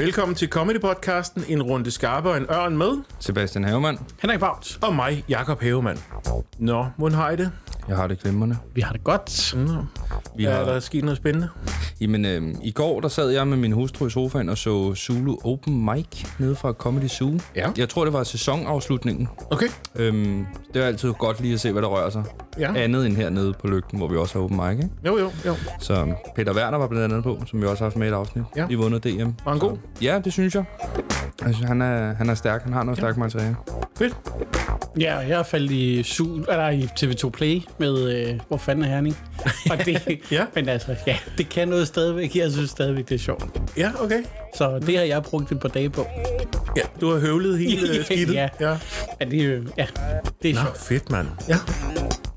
Velkommen 0.00 0.34
til 0.34 0.48
Comedy-podcasten, 0.48 1.44
en 1.48 1.62
runde 1.62 1.90
skarpe 1.90 2.28
og 2.28 2.36
en 2.36 2.46
ørn 2.50 2.76
med, 2.76 3.02
Sebastian 3.18 3.64
Havemann. 3.64 3.98
Henrik 4.22 4.40
Bauts. 4.40 4.78
og 4.82 4.94
mig, 4.94 5.24
Jakob 5.28 5.60
Havemann. 5.62 5.98
Nå, 6.58 6.86
hvordan 6.96 7.14
har 7.18 7.30
I 7.30 7.36
det? 7.36 7.52
Jeg 7.90 7.98
har 7.98 8.06
det 8.06 8.18
glimrende. 8.22 8.56
Vi 8.74 8.80
har 8.80 8.92
det 8.92 9.04
godt. 9.04 9.54
Nå. 9.56 9.72
Vi 10.36 10.44
Er 10.44 10.54
har, 10.54 10.64
der 10.64 10.80
sket 10.80 11.04
noget 11.04 11.16
spændende? 11.16 11.48
jamen, 12.00 12.24
øh, 12.24 12.42
I 12.62 12.70
går 12.70 13.00
der 13.00 13.08
sad 13.08 13.30
jeg 13.30 13.48
med 13.48 13.56
min 13.56 13.72
hustru 13.72 14.06
i 14.06 14.10
sofaen 14.10 14.48
og 14.48 14.58
så 14.58 14.94
Zulu 14.94 15.36
Open 15.44 15.84
Mic 15.84 16.24
nede 16.38 16.56
fra 16.56 16.72
Comedy 16.72 17.06
Zoo. 17.08 17.38
Ja. 17.56 17.68
Jeg 17.78 17.88
tror, 17.88 18.04
det 18.04 18.12
var 18.12 18.22
sæsonafslutningen. 18.24 19.28
Okay. 19.50 19.66
Øhm, 19.96 20.46
det 20.74 20.82
er 20.82 20.86
altid 20.86 21.12
godt 21.12 21.40
lige 21.40 21.54
at 21.54 21.60
se, 21.60 21.72
hvad 21.72 21.82
der 21.82 21.88
rører 21.88 22.10
sig. 22.10 22.24
Ja. 22.58 22.74
Andet 22.74 23.06
end 23.06 23.16
hernede 23.16 23.54
på 23.60 23.66
lygten, 23.66 23.98
hvor 23.98 24.08
vi 24.08 24.16
også 24.16 24.34
har 24.38 24.44
Open 24.44 24.56
Mic. 24.56 24.70
Ikke? 24.84 24.88
Jo, 25.06 25.18
jo, 25.18 25.30
jo. 25.46 25.54
Så 25.80 26.14
Peter 26.36 26.54
Werner 26.54 26.78
var 26.78 26.86
blandt 26.88 27.04
andet 27.04 27.22
på, 27.24 27.38
som 27.46 27.60
vi 27.62 27.66
også 27.66 27.84
har 27.84 27.86
haft 27.90 27.96
med 27.96 28.06
i 28.06 28.10
et 28.10 28.14
afsnit. 28.14 28.44
Ja. 28.56 28.66
De 28.70 28.76
vundet 28.76 29.04
DM. 29.04 29.20
Var 29.44 29.50
han 29.50 29.58
god? 29.58 29.76
Ja, 30.02 30.20
det 30.24 30.32
synes 30.32 30.54
jeg. 30.54 30.64
Altså, 31.46 31.66
han 31.66 31.82
er, 31.82 32.14
han 32.14 32.30
er 32.30 32.34
stærk. 32.34 32.62
Han 32.64 32.72
har 32.72 32.82
noget 32.82 32.98
stærkt 32.98 33.16
materiale. 33.16 33.56
Fedt. 33.98 34.16
Ja, 35.00 35.16
jeg 35.18 35.38
er 35.38 35.42
faldet 35.42 35.70
i, 35.70 36.00
Su- 36.00 36.52
eller 36.52 36.68
i 36.70 36.82
TV2 37.00 37.28
Play 37.30 37.60
med, 37.80 38.28
øh, 38.28 38.40
hvor 38.48 38.56
fanden 38.56 38.84
er 38.84 38.88
Herning? 38.88 39.16
Og 39.70 39.78
det, 39.86 40.18
Ja. 40.30 40.46
Men 40.54 40.68
altså, 40.68 40.96
ja, 41.06 41.18
det 41.38 41.48
kan 41.48 41.68
noget 41.68 41.86
stadigvæk. 41.86 42.36
Jeg 42.36 42.52
synes 42.52 42.70
stadigvæk, 42.70 43.08
det 43.08 43.14
er 43.14 43.18
sjovt. 43.18 43.44
Ja, 43.76 43.90
okay. 44.00 44.22
Så 44.56 44.78
det 44.78 44.96
har 44.98 45.04
jeg 45.04 45.22
brugt 45.22 45.52
et 45.52 45.60
par 45.60 45.68
dage 45.68 45.90
på. 45.90 46.06
Ja, 46.76 46.82
du 47.00 47.10
har 47.12 47.18
høvlet 47.18 47.58
hele 47.58 47.98
øh, 47.98 48.04
skidtet. 48.10 48.34
Ja. 48.34 48.48
ja. 48.60 48.78
Ja, 49.20 49.24
det, 49.24 49.44
er- 49.44 49.60
ja, 49.78 49.86
det 50.42 50.50
er 50.50 50.54
Nå, 50.54 50.60
sjovt. 50.60 50.78
fedt, 50.78 51.10
mand. 51.10 51.28
Ja. 51.48 51.56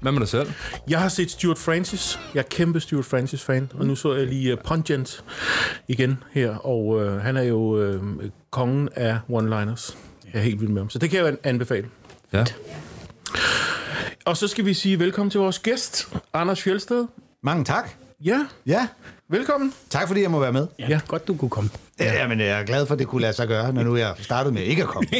Hvad 0.01 0.11
med 0.11 0.19
dig 0.19 0.27
selv? 0.29 0.47
Jeg 0.89 0.99
har 1.01 1.09
set 1.09 1.31
Stuart 1.31 1.57
Francis. 1.57 2.19
Jeg 2.33 2.39
er 2.39 2.43
kæmpe 2.49 2.79
Stuart 2.79 3.05
Francis-fan, 3.05 3.71
og 3.73 3.85
nu 3.85 3.95
så 3.95 4.15
jeg 4.15 4.27
lige 4.27 4.53
uh, 4.53 4.59
Pungent 4.65 5.23
igen 5.87 6.17
her, 6.31 6.55
og 6.55 6.85
uh, 6.87 7.21
han 7.21 7.37
er 7.37 7.41
jo 7.43 7.89
uh, 7.89 8.03
kongen 8.51 8.89
af 8.95 9.17
one-liners. 9.29 9.95
Jeg 10.33 10.39
er 10.39 10.43
helt 10.43 10.61
vild 10.61 10.69
med 10.69 10.81
ham, 10.81 10.89
så 10.89 10.99
det 10.99 11.09
kan 11.09 11.25
jeg 11.25 11.35
anbefale. 11.43 11.87
Ja. 12.33 12.43
Og 14.25 14.37
så 14.37 14.47
skal 14.47 14.65
vi 14.65 14.73
sige 14.73 14.99
velkommen 14.99 15.29
til 15.29 15.39
vores 15.39 15.59
gæst, 15.59 16.07
Anders 16.33 16.61
Fjelsted. 16.61 17.05
Mange 17.43 17.65
tak. 17.65 17.89
Ja, 18.25 18.39
Ja, 18.65 18.87
velkommen. 19.29 19.73
tak 19.89 20.07
fordi 20.07 20.21
jeg 20.21 20.31
må 20.31 20.39
være 20.39 20.51
med. 20.53 20.67
Ja, 20.79 20.87
ja. 20.89 20.99
godt 21.07 21.27
du 21.27 21.35
kunne 21.35 21.49
komme. 21.49 21.69
Ja. 21.99 22.13
Jamen, 22.13 22.39
jeg 22.39 22.47
er 22.59 22.63
glad 22.63 22.85
for, 22.85 22.93
at 22.93 22.99
det 22.99 23.07
kunne 23.07 23.21
lade 23.21 23.33
sig 23.33 23.47
gøre, 23.47 23.73
når 23.73 23.83
nu 23.83 23.95
jeg 23.95 24.13
startede 24.19 24.53
med 24.53 24.61
ikke 24.61 24.81
at 24.81 24.87
komme. 24.87 25.09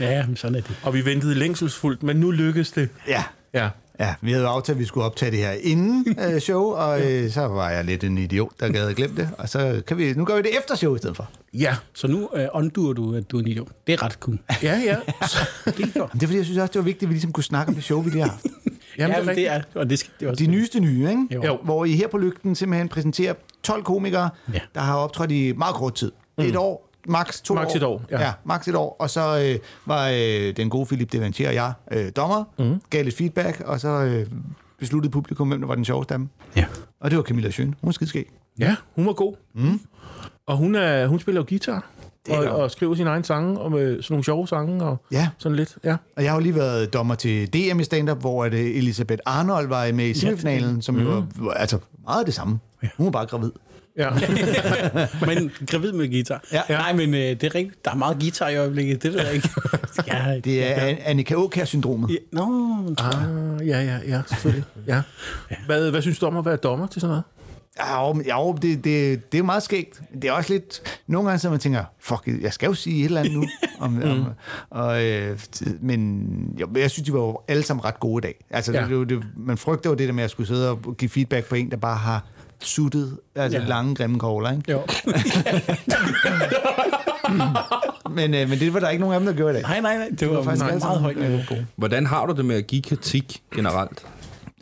Ja, 0.00 0.26
men 0.26 0.36
sådan 0.36 0.54
er 0.54 0.60
det. 0.60 0.76
Og 0.82 0.94
vi 0.94 1.04
ventede 1.04 1.34
længselsfuldt, 1.34 2.02
men 2.02 2.16
nu 2.16 2.30
lykkedes 2.30 2.70
det. 2.72 2.88
Ja. 3.08 3.24
Ja. 3.54 3.68
Ja, 4.00 4.14
vi 4.20 4.30
havde 4.32 4.44
jo 4.44 4.50
aftalt, 4.50 4.76
at 4.76 4.80
vi 4.80 4.84
skulle 4.84 5.04
optage 5.06 5.30
det 5.30 5.38
her 5.38 5.52
inden 5.62 6.06
øh, 6.34 6.40
show, 6.40 6.62
og 6.62 7.00
øh, 7.12 7.30
så 7.30 7.40
var 7.40 7.70
jeg 7.70 7.84
lidt 7.84 8.04
en 8.04 8.18
idiot, 8.18 8.50
der 8.60 8.68
gad 8.68 8.88
at 8.88 8.96
glemme 8.96 9.16
det. 9.16 9.28
Og 9.38 9.48
så 9.48 9.82
kan 9.86 9.98
vi, 9.98 10.12
nu 10.12 10.24
gør 10.24 10.36
vi 10.36 10.42
det 10.42 10.58
efter 10.58 10.74
show 10.74 10.94
i 10.94 10.98
stedet 10.98 11.16
for. 11.16 11.28
Ja, 11.54 11.76
Så 11.94 12.06
nu 12.06 12.28
øh, 12.34 12.46
onduer 12.52 12.92
du, 12.92 13.14
at 13.14 13.30
du 13.30 13.36
er 13.36 13.40
en 13.42 13.48
idiot. 13.48 13.68
Det 13.86 13.92
er 13.92 14.02
ret 14.02 14.12
cool. 14.12 14.38
ja, 14.62 14.80
ja. 14.84 14.96
Det 15.64 15.80
er 15.94 15.98
godt. 15.98 16.14
Men 16.14 16.20
det 16.20 16.22
er 16.22 16.26
fordi, 16.26 16.36
jeg 16.36 16.44
synes 16.44 16.58
også, 16.58 16.72
det 16.72 16.78
var 16.78 16.84
vigtigt, 16.84 17.02
at 17.02 17.08
vi 17.08 17.14
ligesom 17.14 17.32
kunne 17.32 17.44
snakke 17.44 17.68
om 17.68 17.74
det 17.74 17.84
show, 17.84 18.00
vi 18.02 18.10
lige 18.10 18.22
har 18.22 18.28
haft. 18.30 18.46
Jamen, 18.98 19.16
ja, 19.26 19.34
det 19.34 19.48
er 19.48 19.52
er, 19.52 19.62
og 19.74 19.90
det 19.90 19.98
skal 19.98 20.12
det 20.20 20.26
er 20.26 20.30
også. 20.30 20.44
De 20.44 20.50
nyeste 20.50 20.80
nye, 20.80 21.08
ikke? 21.08 21.26
Jo. 21.30 21.44
Jo. 21.44 21.58
Hvor 21.64 21.84
I 21.84 21.92
her 21.92 22.08
på 22.08 22.18
Lygten 22.18 22.54
simpelthen 22.54 22.88
præsenterer 22.88 23.34
12 23.62 23.82
komikere, 23.84 24.30
Ja. 24.54 24.58
der 24.74 24.80
har 24.80 24.96
optrådt 24.96 25.30
i 25.32 25.52
meget 25.52 25.74
kort 25.74 25.94
tid. 25.94 26.12
Et 26.38 26.56
år, 26.56 26.85
max 27.08 27.40
to 27.42 27.54
Max 27.54 27.66
år. 27.72 27.76
et 27.76 27.82
år, 27.82 28.02
ja. 28.10 28.20
ja. 28.22 28.32
max 28.44 28.68
et 28.68 28.74
år. 28.74 28.96
Og 28.98 29.10
så 29.10 29.20
øh, 29.52 29.58
var 29.86 30.08
øh, 30.08 30.56
den 30.56 30.70
gode 30.70 30.86
Philip 30.86 31.12
Devantier 31.12 31.48
og 31.48 31.54
jeg 31.54 31.72
øh, 31.92 32.12
dommer, 32.16 32.44
mm. 32.58 32.80
gav 32.90 33.04
lidt 33.04 33.16
feedback, 33.16 33.60
og 33.64 33.80
så 33.80 33.88
øh, 33.88 34.26
besluttede 34.78 35.12
publikum, 35.12 35.48
hvem 35.48 35.60
der 35.60 35.66
var 35.68 35.74
den 35.74 35.84
sjoveste 35.84 36.14
af 36.14 36.18
dem. 36.18 36.28
Ja. 36.56 36.64
Og 37.00 37.10
det 37.10 37.16
var 37.16 37.22
Camilla 37.22 37.50
Schøn. 37.50 37.74
Hun 37.80 37.88
er 37.88 37.92
skidskæg. 37.92 38.30
Ja, 38.58 38.76
hun 38.94 39.06
var 39.06 39.12
god. 39.12 39.34
Mm. 39.54 39.80
Og 40.46 40.56
hun, 40.56 40.74
er, 40.74 41.06
hun 41.06 41.20
spiller 41.20 41.40
jo 41.40 41.46
guitar. 41.48 41.86
Og, 42.30 42.44
og 42.44 42.70
skriver 42.70 42.94
sine 42.94 43.10
egne 43.10 43.24
sange, 43.24 43.60
og 43.60 43.70
med 43.72 44.02
sådan 44.02 44.14
nogle 44.14 44.24
sjove 44.24 44.48
sange, 44.48 44.84
og 44.84 44.96
Ja. 45.12 45.28
sådan 45.38 45.56
lidt. 45.56 45.76
Ja. 45.84 45.96
Og 46.16 46.22
jeg 46.22 46.30
har 46.30 46.36
jo 46.38 46.42
lige 46.42 46.54
været 46.54 46.92
dommer 46.94 47.14
til 47.14 47.46
DM 47.52 47.80
i 47.80 47.84
stand-up, 47.84 48.20
hvor 48.20 48.44
at, 48.44 48.54
øh, 48.54 48.60
Elisabeth 48.60 49.20
Arnold 49.26 49.68
var 49.68 49.92
med 49.92 50.06
i 50.06 50.14
semifinalen, 50.14 50.82
som 50.82 50.98
jo 51.00 51.08
var, 51.08 51.26
var 51.36 51.52
altså 51.52 51.78
meget 52.04 52.26
det 52.26 52.34
samme. 52.34 52.58
Hun 52.96 53.04
var 53.06 53.10
bare 53.10 53.26
gravid. 53.26 53.50
Ja. 53.98 54.10
Men 55.26 55.50
gravid 55.70 55.92
med 55.92 56.08
guitar. 56.08 56.44
Ja. 56.52 56.62
Nej, 56.68 56.92
men 56.92 57.14
øh, 57.14 57.20
det 57.20 57.44
er 57.44 57.54
rigtigt. 57.54 57.84
Der 57.84 57.90
er 57.90 57.94
meget 57.94 58.16
guitar 58.20 58.48
i 58.48 58.56
øjeblikket. 58.56 59.02
Det 59.02 59.12
ved 59.12 59.20
jeg 59.24 59.34
ikke. 59.34 59.48
ja, 60.06 60.40
Det 60.44 60.64
er 60.66 60.86
ja. 60.86 60.96
Annika 61.04 61.34
Aukær-syndromet. 61.34 62.10
Ja, 62.10 62.16
Nå, 62.32 62.76
Ah, 62.98 63.68
ja, 63.68 63.82
ja, 63.82 63.98
ja, 64.08 64.22
selvfølgelig. 64.28 64.64
Ja. 64.86 65.02
Hvad, 65.66 65.90
hvad 65.90 66.02
synes 66.02 66.18
du 66.18 66.26
om 66.26 66.36
at 66.36 66.44
være 66.44 66.56
dommer 66.56 66.86
til 66.86 67.00
sådan 67.00 67.10
noget? 67.10 67.24
Ja, 68.26 68.38
jo 68.40 68.52
det, 68.52 68.62
det, 68.62 68.84
det 68.84 69.34
er 69.34 69.38
jo 69.38 69.44
meget 69.44 69.62
skægt. 69.62 70.02
Det 70.22 70.24
er 70.24 70.32
også 70.32 70.52
lidt... 70.52 71.00
Nogle 71.06 71.28
gange, 71.28 71.38
så 71.38 71.50
man 71.50 71.58
tænker, 71.58 71.84
fuck, 72.00 72.28
jeg 72.40 72.52
skal 72.52 72.66
jo 72.66 72.74
sige 72.74 73.00
et 73.00 73.04
eller 73.04 73.20
andet 73.20 73.34
nu. 73.34 73.44
om, 73.80 74.02
om, 74.02 74.24
og, 74.70 75.04
øh, 75.04 75.38
men 75.80 76.26
jo, 76.60 76.68
jeg 76.76 76.90
synes, 76.90 77.06
de 77.06 77.12
var 77.12 77.18
jo 77.18 77.40
alle 77.48 77.62
sammen 77.62 77.84
ret 77.84 78.00
gode 78.00 78.20
i 78.20 78.24
dag. 78.26 78.44
Altså, 78.50 78.72
Ja. 78.72 78.82
ja. 78.88 78.94
det, 78.94 79.08
det, 79.08 79.22
man 79.36 79.58
frygter 79.58 79.90
jo 79.90 79.96
det 79.96 80.08
der 80.08 80.14
med 80.14 80.24
at 80.24 80.30
skulle 80.30 80.46
sidde 80.46 80.70
og 80.70 80.94
give 80.98 81.08
feedback 81.08 81.46
på 81.46 81.54
en, 81.54 81.70
der 81.70 81.76
bare 81.76 81.96
har 81.96 82.24
suttet, 82.60 83.18
altså 83.34 83.58
Ja. 83.58 83.62
ja. 83.64 83.68
lange, 83.68 83.94
grimme 83.94 84.18
kogler, 84.18 84.50
ikke? 84.52 84.72
jo. 84.72 84.80
Men, 88.10 88.34
øh, 88.34 88.48
men 88.48 88.58
det 88.58 88.74
var 88.74 88.80
der 88.80 88.88
ikke 88.88 89.00
nogen 89.00 89.14
af 89.14 89.20
dem, 89.20 89.26
der 89.26 89.34
gjorde 89.34 89.50
i 89.52 89.54
dag. 89.54 89.62
Nej, 89.62 89.80
nej, 89.80 89.96
nej. 89.96 90.08
Det 90.20 90.30
var, 90.30 90.42
faktisk 90.42 90.64
faktisk 90.64 90.64
alle 90.66 90.78
meget 90.78 91.00
højt 91.00 91.16
niveau. 91.46 91.64
Hvordan 91.76 92.06
har 92.06 92.26
du 92.26 92.34
det 92.34 92.44
med 92.44 92.56
at 92.56 92.66
give 92.66 92.82
kritik 92.82 93.42
generelt? 93.54 94.06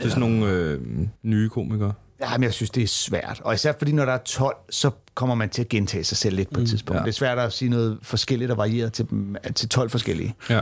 Til 0.01 0.11
sådan 0.11 0.31
nogle 0.31 0.47
øh, 0.53 0.81
nye 1.23 1.49
komikere? 1.49 1.93
Ja, 2.21 2.31
men 2.39 2.43
jeg 2.45 2.53
synes, 2.53 2.71
det 2.71 2.83
er 2.83 2.87
svært. 2.87 3.41
Og 3.45 3.55
især 3.55 3.73
fordi, 3.79 3.93
når 3.93 4.05
der 4.05 4.13
er 4.13 4.19
12, 4.19 4.57
så 4.71 4.91
kommer 5.15 5.35
man 5.35 5.49
til 5.49 5.63
at 5.63 5.69
gentage 5.69 6.05
sig 6.05 6.17
selv 6.17 6.37
lidt 6.37 6.53
på 6.53 6.61
et 6.61 6.69
tidspunkt. 6.69 6.97
Ja. 6.97 7.01
Ja. 7.01 7.05
Det 7.05 7.11
er 7.11 7.15
svært 7.15 7.39
at 7.39 7.53
sige 7.53 7.69
noget 7.69 7.99
forskelligt 8.03 8.51
og 8.51 8.57
varieret 8.57 8.93
til, 8.93 9.07
til 9.55 9.69
12 9.69 9.91
forskellige. 9.91 10.35
Ja. 10.51 10.61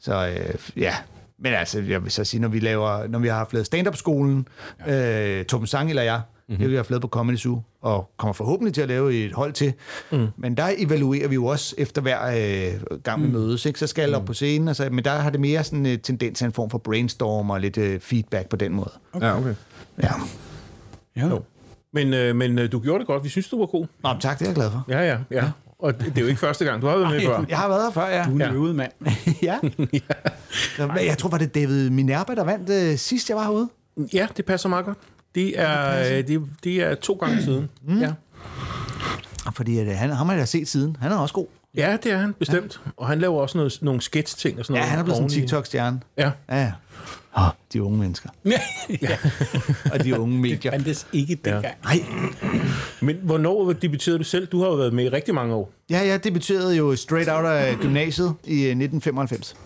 Så 0.00 0.26
øh, 0.28 0.54
ja, 0.82 0.94
men 1.38 1.54
altså, 1.54 1.80
jeg 1.80 2.02
vil 2.04 2.10
så 2.10 2.24
sige, 2.24 2.40
når 2.40 2.48
vi, 2.48 2.60
laver, 2.60 3.06
når 3.06 3.18
vi 3.18 3.28
har 3.28 3.36
haft 3.36 3.52
lavet 3.52 3.66
stand-up-skolen, 3.66 4.48
øh, 4.88 5.44
Torben 5.44 5.66
Sang 5.66 5.90
eller 5.90 6.02
jeg, 6.02 6.20
mm-hmm. 6.48 6.56
det 6.58 6.64
har 6.64 6.68
vi 6.70 6.76
haft 6.76 6.90
lavet 6.90 7.02
på 7.02 7.08
Comedy 7.08 7.36
Zoo, 7.36 7.62
og 7.82 8.10
kommer 8.16 8.32
forhåbentlig 8.32 8.74
til 8.74 8.80
at 8.82 8.88
lave 8.88 9.14
et 9.14 9.32
hold 9.32 9.52
til. 9.52 9.72
Mm. 10.12 10.26
Men 10.36 10.56
der 10.56 10.68
evaluerer 10.78 11.28
vi 11.28 11.34
jo 11.34 11.46
også 11.46 11.74
efter 11.78 12.02
hver 12.02 12.26
øh, 12.26 12.98
gang, 12.98 13.22
vi 13.22 13.28
mødes. 13.28 13.66
Ikke? 13.66 13.78
Så 13.78 13.86
skal 13.86 14.08
jeg 14.08 14.18
op 14.18 14.24
på 14.24 14.34
scenen, 14.34 14.68
altså, 14.68 14.88
men 14.92 15.04
der 15.04 15.10
har 15.10 15.30
det 15.30 15.40
mere 15.40 15.64
sådan 15.64 15.86
en 15.86 15.92
uh, 15.92 15.98
tendens 16.02 16.38
til 16.38 16.44
en 16.44 16.52
form 16.52 16.70
for 16.70 16.78
brainstorm 16.78 17.50
og 17.50 17.60
lidt 17.60 17.78
øh, 17.78 18.00
feedback 18.00 18.48
på 18.48 18.56
den 18.56 18.72
måde. 18.72 18.90
Okay. 19.12 19.26
Ja, 19.26 19.38
okay. 19.38 19.54
Ja. 20.02 20.08
Ja. 21.16 21.26
Jo. 21.28 21.42
Men, 21.92 22.14
øh, 22.14 22.36
men 22.36 22.58
øh, 22.58 22.72
du 22.72 22.80
gjorde 22.80 22.98
det 22.98 23.06
godt. 23.06 23.24
Vi 23.24 23.28
synes, 23.28 23.48
du 23.48 23.58
var 23.58 23.66
god. 23.66 23.86
Nå, 24.02 24.10
tak, 24.20 24.38
det 24.38 24.44
er 24.44 24.48
jeg 24.48 24.54
glad 24.54 24.70
for. 24.70 24.84
Ja, 24.88 25.00
ja, 25.00 25.18
ja. 25.30 25.50
Og 25.78 26.00
det 26.00 26.18
er 26.18 26.22
jo 26.22 26.26
ikke 26.26 26.40
første 26.40 26.64
gang. 26.64 26.82
Du 26.82 26.86
har 26.86 26.96
været 26.96 27.10
med 27.10 27.20
Nej. 27.20 27.36
før. 27.36 27.44
Jeg 27.48 27.58
har 27.58 27.68
været 27.68 27.82
her 27.82 27.90
før, 27.90 28.06
ja. 28.06 28.24
Du 28.24 28.34
er 28.34 28.44
Ja. 28.44 28.48
en 28.48 28.54
øvet 28.54 28.74
mand. 28.74 28.92
ja. 29.42 29.58
ja. 30.78 30.92
Jeg 30.94 31.18
tror, 31.18 31.28
var 31.28 31.38
det 31.38 31.54
David 31.54 31.90
Minerva, 31.90 32.34
der 32.34 32.44
vandt 32.44 32.70
øh, 32.70 32.98
sidst, 32.98 33.28
jeg 33.28 33.36
var 33.36 33.42
herude. 33.42 33.68
Ja, 34.12 34.26
det 34.36 34.44
passer 34.44 34.68
meget 34.68 34.84
godt. 34.84 34.98
Det 35.36 35.60
er, 35.60 35.98
øh, 36.18 36.28
det, 36.28 36.42
det 36.64 36.82
er 36.82 36.94
to 36.94 37.12
gange 37.14 37.42
siden. 37.42 37.68
Mm. 37.88 37.98
Ja. 38.00 38.12
Fordi 39.54 39.78
at, 39.78 39.86
øh, 39.86 39.92
han, 39.94 40.10
ham 40.10 40.28
har 40.28 40.36
jeg 40.36 40.48
set 40.48 40.68
siden. 40.68 40.96
Han 41.00 41.12
er 41.12 41.16
også 41.16 41.34
god. 41.34 41.46
ja, 41.76 41.96
det 42.02 42.12
er 42.12 42.16
han 42.18 42.32
bestemt. 42.38 42.80
Og 42.96 43.06
han 43.08 43.18
laver 43.18 43.40
også 43.40 43.58
noget, 43.58 43.78
nogle 43.82 44.00
sketch-ting 44.00 44.58
og 44.58 44.64
sådan 44.64 44.74
Ja, 44.74 44.80
noget. 44.80 44.90
han 44.90 44.98
er 44.98 45.02
blevet 45.04 45.16
sådan 45.16 45.24
en. 45.24 45.30
TikTok-stjerne. 45.48 46.00
Ja. 46.18 46.30
Ja, 46.50 46.60
ja. 46.62 46.72
Oh, 47.34 47.42
de 47.72 47.82
unge 47.82 47.98
mennesker. 47.98 48.28
ja. 49.02 49.16
Og 49.92 50.04
de 50.04 50.20
unge 50.20 50.38
medier. 50.38 50.70
Fandtes 50.72 51.06
ikke 51.12 51.34
dengang. 51.34 51.74
Nej. 51.84 52.04
Men 53.00 53.16
hvornår 53.22 53.72
debuterede 53.72 54.18
du 54.18 54.24
selv? 54.24 54.46
Du 54.46 54.60
har 54.60 54.66
jo 54.66 54.74
været 54.74 54.92
med 54.92 55.04
i 55.04 55.08
rigtig 55.08 55.34
mange 55.34 55.54
år. 55.54 55.70
Ja, 55.90 56.06
jeg 56.06 56.24
debuterede 56.24 56.76
jo 56.76 56.96
straight 56.96 57.28
out 57.30 57.44
af 57.44 57.76
gymnasiet 57.76 58.34
i 58.44 58.52
øh, 58.54 58.70
1995. 58.70 59.56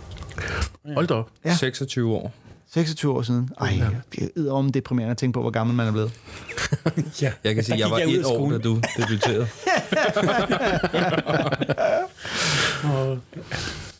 Hold 0.94 1.06
da 1.06 1.14
op. 1.14 1.30
Ja. 1.44 1.54
26 1.54 2.12
år. 2.14 2.32
26 2.72 3.12
år 3.12 3.22
siden. 3.22 3.50
Ej, 3.60 3.81
det 4.14 4.31
er 4.48 4.53
om 4.53 4.72
deprimerende 4.72 5.10
at 5.10 5.16
tænke 5.16 5.34
på, 5.34 5.41
hvor 5.41 5.50
gammel 5.50 5.76
man 5.76 5.86
er 5.86 5.92
blevet. 5.92 6.12
Ja. 7.22 7.33
Jeg 7.45 7.54
kan 7.54 7.65
sige, 7.65 7.78
jeg 7.78 7.91
var 7.91 7.98
jeg 7.98 8.10
et 8.10 8.24
år, 8.24 8.50
da 8.50 8.59
du 8.59 8.80
debuterede. 8.97 9.47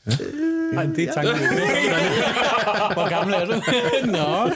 Nej, 0.75 0.85
det 0.87 1.09
er 1.09 1.13
tanken. 1.13 1.35
Hvor 2.95 3.09
gammel 3.09 3.35
er 3.35 3.45
du? 3.45 3.53
Nå. 4.07 4.51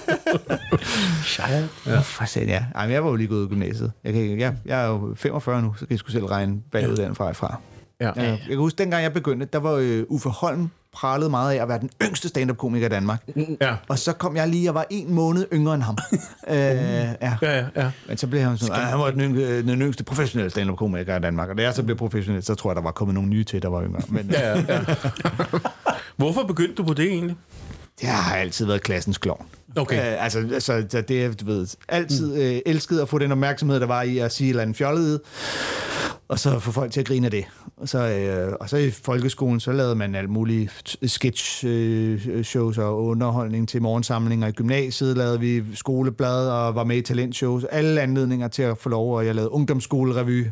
Shia. 1.24 1.68
Ja. 1.86 1.98
For 2.00 2.24
satan, 2.24 2.48
ja. 2.48 2.64
Ej, 2.74 2.86
men 2.86 2.94
jeg 2.94 3.04
var 3.04 3.10
jo 3.10 3.16
lige 3.16 3.28
gået 3.28 3.38
ud 3.38 3.42
af 3.42 3.48
gymnasiet. 3.48 3.92
Jeg, 4.04 4.12
kan, 4.12 4.38
jeg, 4.40 4.54
jeg 4.66 4.82
er 4.84 4.86
jo 4.88 5.14
45 5.16 5.62
nu, 5.62 5.74
så 5.78 5.86
kan 5.86 5.94
I 5.94 5.98
sgu 5.98 6.10
selv 6.10 6.24
regne 6.24 6.60
bagud 6.72 6.96
den 6.96 7.14
fra. 7.14 7.32
fra. 7.32 7.60
Ja. 8.00 8.10
Ja. 8.16 8.22
Jeg 8.22 8.38
kan 8.48 8.56
huske, 8.56 8.78
dengang 8.78 9.02
jeg 9.02 9.12
begyndte, 9.12 9.46
der 9.52 9.58
var 9.58 9.72
øh, 9.72 10.04
Uffe 10.08 10.28
Holm 10.28 10.70
pralede 10.94 11.30
meget 11.30 11.54
af 11.58 11.62
at 11.62 11.68
være 11.68 11.78
den 11.80 11.90
yngste 12.08 12.28
stand-up-komiker 12.28 12.86
i 12.86 12.90
Danmark. 12.90 13.22
Ja. 13.60 13.74
Og 13.88 13.98
så 13.98 14.12
kom 14.12 14.36
jeg 14.36 14.48
lige, 14.48 14.64
jeg 14.64 14.74
var 14.74 14.86
en 14.90 15.14
måned 15.14 15.46
yngre 15.52 15.74
end 15.74 15.82
ham. 15.82 15.98
øh, 16.48 16.56
ja. 16.56 17.14
Ja, 17.22 17.36
ja, 17.42 17.64
ja. 17.76 17.90
Men 18.08 18.16
så 18.16 18.26
blev 18.26 18.40
han 18.40 18.58
sådan, 18.58 18.74
"Ej, 18.74 18.80
han 18.82 18.98
var 18.98 19.10
den, 19.10 19.20
yngste, 19.20 19.62
den 19.62 19.82
yngste 19.82 20.04
professionelle 20.04 20.50
stand-up-komiker 20.50 21.16
i 21.16 21.20
Danmark. 21.20 21.48
Og 21.48 21.58
da 21.58 21.62
jeg 21.62 21.74
så 21.74 21.82
blev 21.82 21.96
professionel, 21.96 22.42
så 22.42 22.54
tror 22.54 22.70
jeg, 22.70 22.76
der 22.76 22.82
var 22.82 22.90
kommet 22.92 23.14
nogle 23.14 23.28
nye 23.30 23.44
til, 23.44 23.62
der 23.62 23.68
var 23.68 23.82
yngre. 23.84 24.00
Men, 24.08 24.30
ja, 24.30 24.50
ja, 24.50 24.64
ja. 24.68 24.80
Hvorfor 26.16 26.42
begyndte 26.42 26.74
du 26.74 26.84
på 26.84 26.94
det 26.94 27.04
egentlig? 27.06 27.36
det 28.00 28.08
har 28.08 28.36
altid 28.36 28.66
været 28.66 28.82
klassens 28.82 29.18
klovn. 29.18 29.46
Okay. 29.76 30.12
Øh, 30.12 30.24
altså, 30.24 30.38
altså, 30.38 30.84
så 30.88 31.00
det 31.00 31.24
er, 31.24 31.32
du 31.32 31.44
ved, 31.44 31.66
altid 31.88 32.42
øh, 32.42 32.60
elsket 32.66 33.00
at 33.00 33.08
få 33.08 33.18
den 33.18 33.32
opmærksomhed, 33.32 33.80
der 33.80 33.86
var 33.86 34.02
i 34.02 34.18
at 34.18 34.32
sige 34.32 34.46
et 34.46 34.50
eller 34.50 34.62
andet 34.62 34.76
fjollet, 34.76 35.20
og 36.28 36.38
så 36.38 36.58
få 36.58 36.72
folk 36.72 36.92
til 36.92 37.00
at 37.00 37.06
grine 37.06 37.26
af 37.26 37.30
det. 37.30 37.44
Og 37.76 37.88
så, 37.88 38.08
øh, 38.08 38.52
og 38.60 38.68
så 38.68 38.76
i 38.76 38.90
folkeskolen, 38.90 39.60
så 39.60 39.72
lavede 39.72 39.94
man 39.94 40.14
alt 40.14 40.30
muligt 40.30 40.96
sketch 41.06 41.64
øh, 41.66 42.44
shows 42.44 42.78
og 42.78 43.04
underholdning 43.04 43.68
til 43.68 43.82
morgensamlinger. 43.82 44.48
I 44.48 44.52
gymnasiet 44.52 45.16
lavede 45.16 45.40
vi 45.40 45.62
skoleblad 45.74 46.48
og 46.48 46.74
var 46.74 46.84
med 46.84 46.96
i 46.96 47.02
talentshows. 47.02 47.64
Alle 47.64 48.00
anledninger 48.00 48.48
til 48.48 48.62
at 48.62 48.78
få 48.78 48.88
lov, 48.88 49.16
og 49.16 49.26
jeg 49.26 49.34
lavede 49.34 49.50
ungdomsskolerevy. 49.50 50.46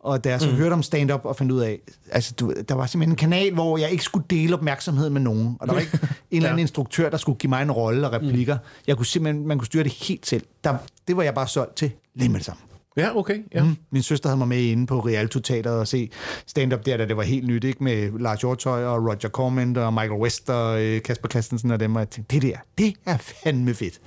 Og 0.00 0.24
da 0.24 0.30
jeg 0.30 0.40
så 0.40 0.50
mm. 0.50 0.56
hørte 0.56 0.72
om 0.72 0.82
stand-up 0.82 1.24
og 1.24 1.36
fandt 1.36 1.52
ud 1.52 1.60
af, 1.60 1.78
altså 2.10 2.34
du, 2.40 2.54
der 2.68 2.74
var 2.74 2.86
simpelthen 2.86 3.12
en 3.12 3.16
kanal, 3.16 3.54
hvor 3.54 3.78
jeg 3.78 3.90
ikke 3.90 4.04
skulle 4.04 4.26
dele 4.30 4.54
opmærksomhed 4.54 5.10
med 5.10 5.20
nogen. 5.20 5.56
Og 5.60 5.68
der 5.68 5.74
var 5.74 5.80
ikke 5.80 5.98
en 6.30 6.36
eller 6.36 6.48
anden 6.48 6.60
instruktør, 6.60 7.10
der 7.10 7.16
skulle 7.16 7.38
give 7.38 7.48
mig 7.48 7.62
en 7.62 7.72
rolle 7.72 8.06
og 8.06 8.12
replikker. 8.12 8.58
Jeg 8.86 8.96
kunne 8.96 9.06
simpelthen, 9.06 9.46
man 9.46 9.58
kunne 9.58 9.66
styre 9.66 9.84
det 9.84 9.92
helt 9.92 10.26
selv. 10.26 10.42
Der, 10.64 10.76
det 11.08 11.16
var 11.16 11.22
jeg 11.22 11.34
bare 11.34 11.48
solgt 11.48 11.76
til 11.76 11.90
lige 12.14 12.28
med 12.28 12.38
det 12.38 12.46
samme. 12.46 12.71
Ja, 12.96 13.16
okay. 13.16 13.38
Ja. 13.54 13.62
Mm. 13.64 13.76
Min 13.90 14.02
søster 14.02 14.28
havde 14.28 14.38
mig 14.38 14.48
med 14.48 14.62
inde 14.62 14.86
på 14.86 15.00
Rialto 15.00 15.40
Teateret 15.40 15.78
og 15.78 15.88
se 15.88 16.10
stand-up 16.46 16.86
der, 16.86 16.96
da 16.96 17.06
det 17.06 17.16
var 17.16 17.22
helt 17.22 17.46
nyt, 17.46 17.64
ikke? 17.64 17.84
Med 17.84 18.18
Lars 18.20 18.40
Hjortøj 18.40 18.84
og 18.84 19.04
Roger 19.06 19.28
Cormand 19.28 19.76
og 19.76 19.92
Michael 19.94 20.20
West 20.20 20.50
og 20.50 20.82
øh, 20.82 21.02
Kasper 21.02 21.28
Christensen 21.28 21.70
og 21.70 21.80
dem. 21.80 21.94
Og 21.96 22.00
jeg 22.00 22.10
tænkte, 22.10 22.34
det 22.34 22.42
der, 22.42 22.56
det 22.78 22.94
er 23.06 23.16
fandme 23.16 23.74
fedt. 23.74 24.00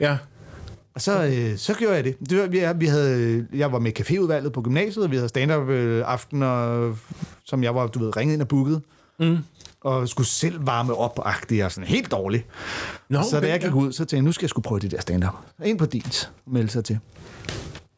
ja. 0.00 0.16
Og 0.94 1.00
så, 1.00 1.24
øh, 1.24 1.56
så 1.56 1.74
gjorde 1.74 1.94
jeg 1.94 2.04
det. 2.04 2.16
det 2.30 2.38
var, 2.38 2.46
vi, 2.46 2.78
vi 2.78 2.86
havde, 2.86 3.46
jeg 3.52 3.72
var 3.72 3.78
med 3.78 4.00
caféudvalget 4.00 4.48
på 4.48 4.62
gymnasiet, 4.62 5.04
og 5.04 5.10
vi 5.10 5.16
havde 5.16 5.28
stand-up 5.28 5.68
øh, 5.68 6.02
aftener, 6.06 6.94
som 7.44 7.62
jeg 7.62 7.74
var, 7.74 7.86
du 7.86 7.98
ved, 7.98 8.16
ringet 8.16 8.34
ind 8.34 8.42
og 8.42 8.48
booket. 8.48 8.82
Mm. 9.20 9.38
Og 9.80 10.08
skulle 10.08 10.26
selv 10.26 10.66
varme 10.66 10.94
op 10.94 11.18
og 11.18 11.32
sådan 11.72 11.84
helt 11.84 12.10
dårligt. 12.10 12.46
Nå, 13.08 13.22
så 13.30 13.40
da 13.40 13.48
jeg 13.48 13.60
gik 13.60 13.74
ud, 13.74 13.92
så 13.92 13.98
tænkte 13.98 14.16
jeg, 14.16 14.22
nu 14.22 14.32
skal 14.32 14.44
jeg 14.44 14.50
skulle 14.50 14.62
prøve 14.62 14.78
det 14.80 14.90
der 14.90 15.00
stand-up. 15.00 15.34
Ind 15.64 15.78
på 15.78 15.86
dit, 15.86 16.30
melde 16.46 16.70
sig 16.70 16.84
til. 16.84 16.98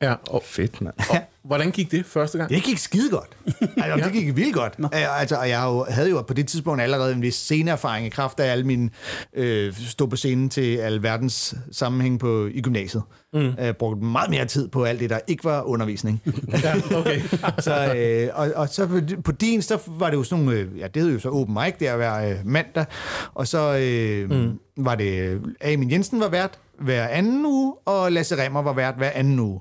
Ja, 0.02 0.14
og 0.30 0.42
Fedt, 0.46 0.80
mand. 0.80 0.94
hvordan 1.42 1.70
gik 1.70 1.90
det 1.90 2.06
første 2.06 2.38
gang? 2.38 2.50
Det 2.50 2.62
gik 2.62 2.78
skide 2.78 3.10
godt. 3.10 3.36
Altså, 3.76 4.04
det 4.08 4.12
gik 4.12 4.36
vildt 4.36 4.54
godt. 4.54 4.74
Øh, 4.78 5.20
Altså, 5.20 5.36
og 5.36 5.48
jeg 5.48 5.62
jo- 5.64 5.86
havde 5.88 6.10
jo 6.10 6.22
på 6.22 6.34
det 6.34 6.48
tidspunkt 6.48 6.82
allerede 6.82 7.12
en 7.12 7.22
vis 7.22 7.34
sceneerfaring 7.34 8.06
i 8.06 8.08
kraft 8.08 8.40
af 8.40 8.52
alle 8.52 8.64
mine 8.66 8.90
øh, 9.34 9.74
stå 9.88 10.06
på 10.06 10.16
scenen 10.16 10.48
til 10.50 10.76
alverdens 10.76 11.54
sammenhæng 11.72 12.18
på, 12.20 12.48
i 12.52 12.60
gymnasiet. 12.60 13.02
Mm. 13.34 13.52
Jeg 13.58 13.76
brugte 13.76 14.04
meget 14.04 14.30
mere 14.30 14.44
tid 14.44 14.68
på 14.68 14.84
alt 14.84 15.00
det, 15.00 15.10
der 15.10 15.18
ikke 15.26 15.44
var 15.44 15.62
undervisning. 15.62 16.22
Ja, 16.64 16.74
okay. 16.96 17.20
så, 17.66 17.94
øh, 17.96 18.28
og, 18.34 18.50
og 18.56 18.68
så 18.68 18.86
på- 18.86 19.00
på 19.24 19.32
din, 19.32 19.62
så 19.62 19.78
var 19.86 20.10
det 20.10 20.16
jo 20.16 20.22
sådan 20.22 20.44
nogle, 20.44 20.60
øh, 20.60 20.78
ja, 20.78 20.86
det 20.86 21.02
hed 21.02 21.12
jo 21.12 21.18
så 21.18 21.28
open 21.30 21.54
mic, 21.54 21.74
der 21.80 21.96
hver 21.96 22.28
øh, 22.30 22.36
mandag, 22.44 22.84
og 23.34 23.48
så 23.48 23.76
øh, 23.80 24.30
mm. 24.30 24.58
var 24.76 24.94
det, 24.94 25.18
øh, 25.20 25.40
Amin 25.72 25.90
Jensen 25.90 26.20
var 26.20 26.28
vært 26.28 26.58
hver 26.82 27.08
anden 27.08 27.46
uge, 27.46 27.74
og 27.84 28.12
Lasse 28.12 28.44
Remmer 28.44 28.62
var 28.62 28.72
vært 28.72 28.94
hver 28.96 29.10
anden 29.14 29.38
uge. 29.38 29.60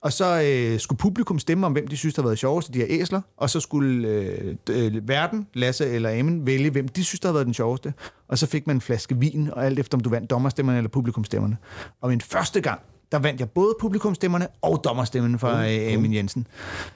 Og 0.00 0.12
så 0.12 0.42
øh, 0.42 0.80
skulle 0.80 0.98
publikum 0.98 1.38
stemme 1.38 1.66
om, 1.66 1.72
hvem 1.72 1.88
de 1.88 1.96
synes, 1.96 2.14
der 2.14 2.22
har 2.22 2.28
været 2.28 2.38
sjovest, 2.38 2.74
de 2.74 2.78
her 2.78 2.86
æsler, 2.88 3.20
og 3.36 3.50
så 3.50 3.60
skulle 3.60 4.08
øh, 4.08 4.54
øh, 4.70 5.08
verden, 5.08 5.46
Lasse 5.54 5.86
eller 5.86 6.10
Amin, 6.10 6.46
vælge, 6.46 6.70
hvem 6.70 6.88
de 6.88 7.04
synes, 7.04 7.20
der 7.20 7.28
har 7.28 7.32
været 7.32 7.46
den 7.46 7.54
sjoveste. 7.54 7.94
Og 8.28 8.38
så 8.38 8.46
fik 8.46 8.66
man 8.66 8.76
en 8.76 8.80
flaske 8.80 9.16
vin, 9.16 9.50
og 9.52 9.66
alt 9.66 9.78
efter, 9.78 9.98
om 9.98 10.02
du 10.02 10.10
vandt 10.10 10.30
dommerstemmerne 10.30 10.78
eller 10.78 10.88
publikumstemmerne. 10.90 11.56
Og 12.00 12.08
min 12.08 12.20
første 12.20 12.60
gang, 12.60 12.80
der 13.12 13.18
vandt 13.18 13.40
jeg 13.40 13.50
både 13.50 13.74
publikumstemmerne 13.80 14.46
og 14.62 14.80
dommerstemmen 14.84 15.38
fra 15.38 15.70
øh, 15.70 15.94
Amin 15.94 16.14
Jensen. 16.14 16.46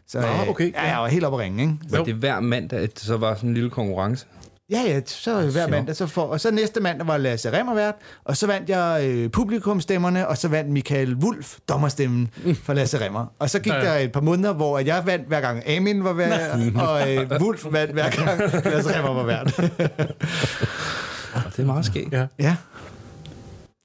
Så 0.07 0.21
Nå, 0.21 0.27
øh, 0.27 0.49
okay, 0.49 0.73
ja, 0.73 0.83
jeg 0.83 0.99
var 0.99 1.09
helt 1.09 1.25
oppe 1.25 1.39
at 1.39 1.45
ringe, 1.45 1.63
ikke? 1.63 1.77
Var 1.91 2.05
det 2.05 2.15
hver 2.15 2.41
mandag, 2.41 2.79
at 2.79 2.95
det 2.95 3.03
så 3.03 3.17
var 3.17 3.35
sådan 3.35 3.49
en 3.51 3.55
lille 3.55 3.71
konkurrence? 3.71 4.27
Ja, 4.71 4.81
ja, 4.87 5.01
så 5.07 5.41
hver 5.41 5.69
mandag. 5.69 5.97
Så 5.97 6.07
for, 6.07 6.23
og 6.23 6.41
så 6.41 6.51
næste 6.51 6.81
mandag 6.81 7.07
var 7.07 7.17
Lasse 7.17 7.59
Remmer 7.59 7.75
vært, 7.75 7.95
og 8.25 8.37
så 8.37 8.47
vandt 8.47 8.69
jeg 8.71 9.09
øh, 9.09 9.31
publikumstemmerne, 9.31 10.29
og 10.29 10.37
så 10.37 10.49
vandt 10.49 10.71
Michael 10.71 11.15
Wulf 11.15 11.57
dommerstemmen 11.69 12.29
for 12.65 12.73
Lasse 12.75 13.05
Remmer. 13.05 13.27
Og 13.39 13.51
så 13.51 13.59
gik 13.59 13.73
Ja, 13.73 13.81
der 13.81 13.95
et 13.95 14.13
par 14.13 14.21
måneder, 14.21 14.53
hvor 14.53 14.79
jeg 14.79 15.03
vandt 15.07 15.27
hver 15.27 15.41
gang 15.41 15.69
Amin 15.69 16.05
var 16.05 16.13
vært, 16.13 16.51
og 16.89 17.15
øh, 17.15 17.31
Wulf 17.41 17.65
vandt 17.71 17.93
hver 17.93 18.11
gang 18.11 18.41
Lasse 18.73 18.99
Remmer 18.99 19.15
var 19.15 19.25
vært. 19.25 19.57
Det 21.57 21.63
er 21.63 21.67
meget 21.67 21.85
skægt. 21.85 22.13
Ja. 22.13 22.27
ja. 22.39 22.57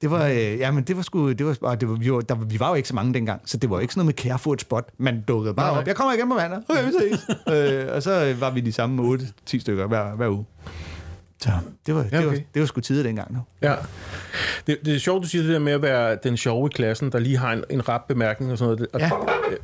Det 0.02 0.10
var, 0.10 0.26
øh, 0.26 0.36
ja, 0.36 0.70
men 0.70 0.84
det 0.84 0.96
var 0.96 1.02
sgu, 1.02 1.32
det 1.32 1.46
var, 1.46 1.56
og 1.60 1.80
det 1.80 1.88
var, 1.88 1.94
vi, 1.94 2.12
var, 2.12 2.20
der, 2.20 2.34
vi 2.34 2.60
var 2.60 2.68
jo 2.68 2.74
ikke 2.74 2.88
så 2.88 2.94
mange 2.94 3.14
dengang, 3.14 3.40
så 3.44 3.56
det 3.56 3.70
var 3.70 3.76
jo 3.76 3.80
ikke 3.80 3.94
sådan 3.94 4.06
noget 4.06 4.16
med 4.18 4.24
Carrefour 4.24 4.56
spot. 4.60 4.88
Man 4.98 5.24
dukkede 5.28 5.54
bare 5.54 5.72
Nej, 5.72 5.80
op. 5.80 5.86
Jeg 5.86 5.96
kommer 5.96 6.12
igen 6.12 6.28
på 6.28 6.34
mandag. 6.34 6.60
Okay, 6.68 6.84
vi 6.84 6.92
ses. 6.92 7.20
øh, 7.86 7.94
og 7.94 8.02
så 8.02 8.24
øh, 8.24 8.40
var 8.40 8.50
vi 8.50 8.60
de 8.60 8.72
samme 8.72 9.14
8-10 9.50 9.60
stykker 9.60 9.86
hver, 9.86 10.14
hver 10.16 10.28
uge. 10.28 10.44
Så 11.40 11.50
det 11.86 11.94
var, 11.94 12.02
det 12.02 12.18
var, 12.18 12.26
okay. 12.26 12.40
det 12.54 12.60
var 12.60 12.66
sgu 12.66 12.80
tider 12.80 13.02
dengang 13.02 13.32
nu. 13.32 13.40
Ja. 13.62 13.74
Det, 14.66 14.78
det 14.84 14.94
er 14.94 14.98
sjovt, 14.98 15.22
du 15.22 15.28
siger 15.28 15.42
det 15.42 15.52
der 15.52 15.58
med 15.58 15.72
at 15.72 15.82
være 15.82 16.18
den 16.22 16.36
sjove 16.36 16.66
i 16.66 16.72
klassen, 16.74 17.12
der 17.12 17.18
lige 17.18 17.36
har 17.36 17.52
en, 17.52 17.64
en 17.70 17.88
rap 17.88 18.00
bemærkning 18.08 18.52
og 18.52 18.58
sådan 18.58 18.74
noget. 18.74 18.86
Og, 18.92 19.00
Ja. 19.00 19.10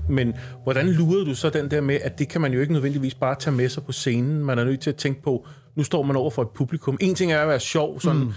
Men 0.09 0.35
hvordan 0.63 0.89
lurede 0.89 1.27
du 1.27 1.35
så 1.35 1.51
den 1.51 1.71
der 1.71 1.81
med, 1.81 1.99
at 2.03 2.19
det 2.19 2.29
kan 2.29 2.41
man 2.41 2.53
jo 2.53 2.61
ikke 2.61 2.73
nødvendigvis 2.73 3.15
bare 3.15 3.35
tage 3.35 3.57
med 3.57 3.69
sig 3.69 3.83
på 3.83 3.93
scenen. 3.93 4.45
Man 4.45 4.59
er 4.59 4.65
nødt 4.65 4.81
til 4.81 4.91
at 4.91 4.97
tænke 4.97 5.23
på, 5.23 5.47
nu 5.75 5.85
står 5.85 6.03
man 6.03 6.17
over 6.17 6.31
for 6.31 6.43
et 6.43 6.49
publikum. 6.49 6.99
En 7.01 7.15
ting 7.15 7.33
er 7.33 7.41
at 7.41 7.49
være 7.49 7.61
sjov 7.61 8.01
sådan 8.01 8.21
mm. 8.21 8.33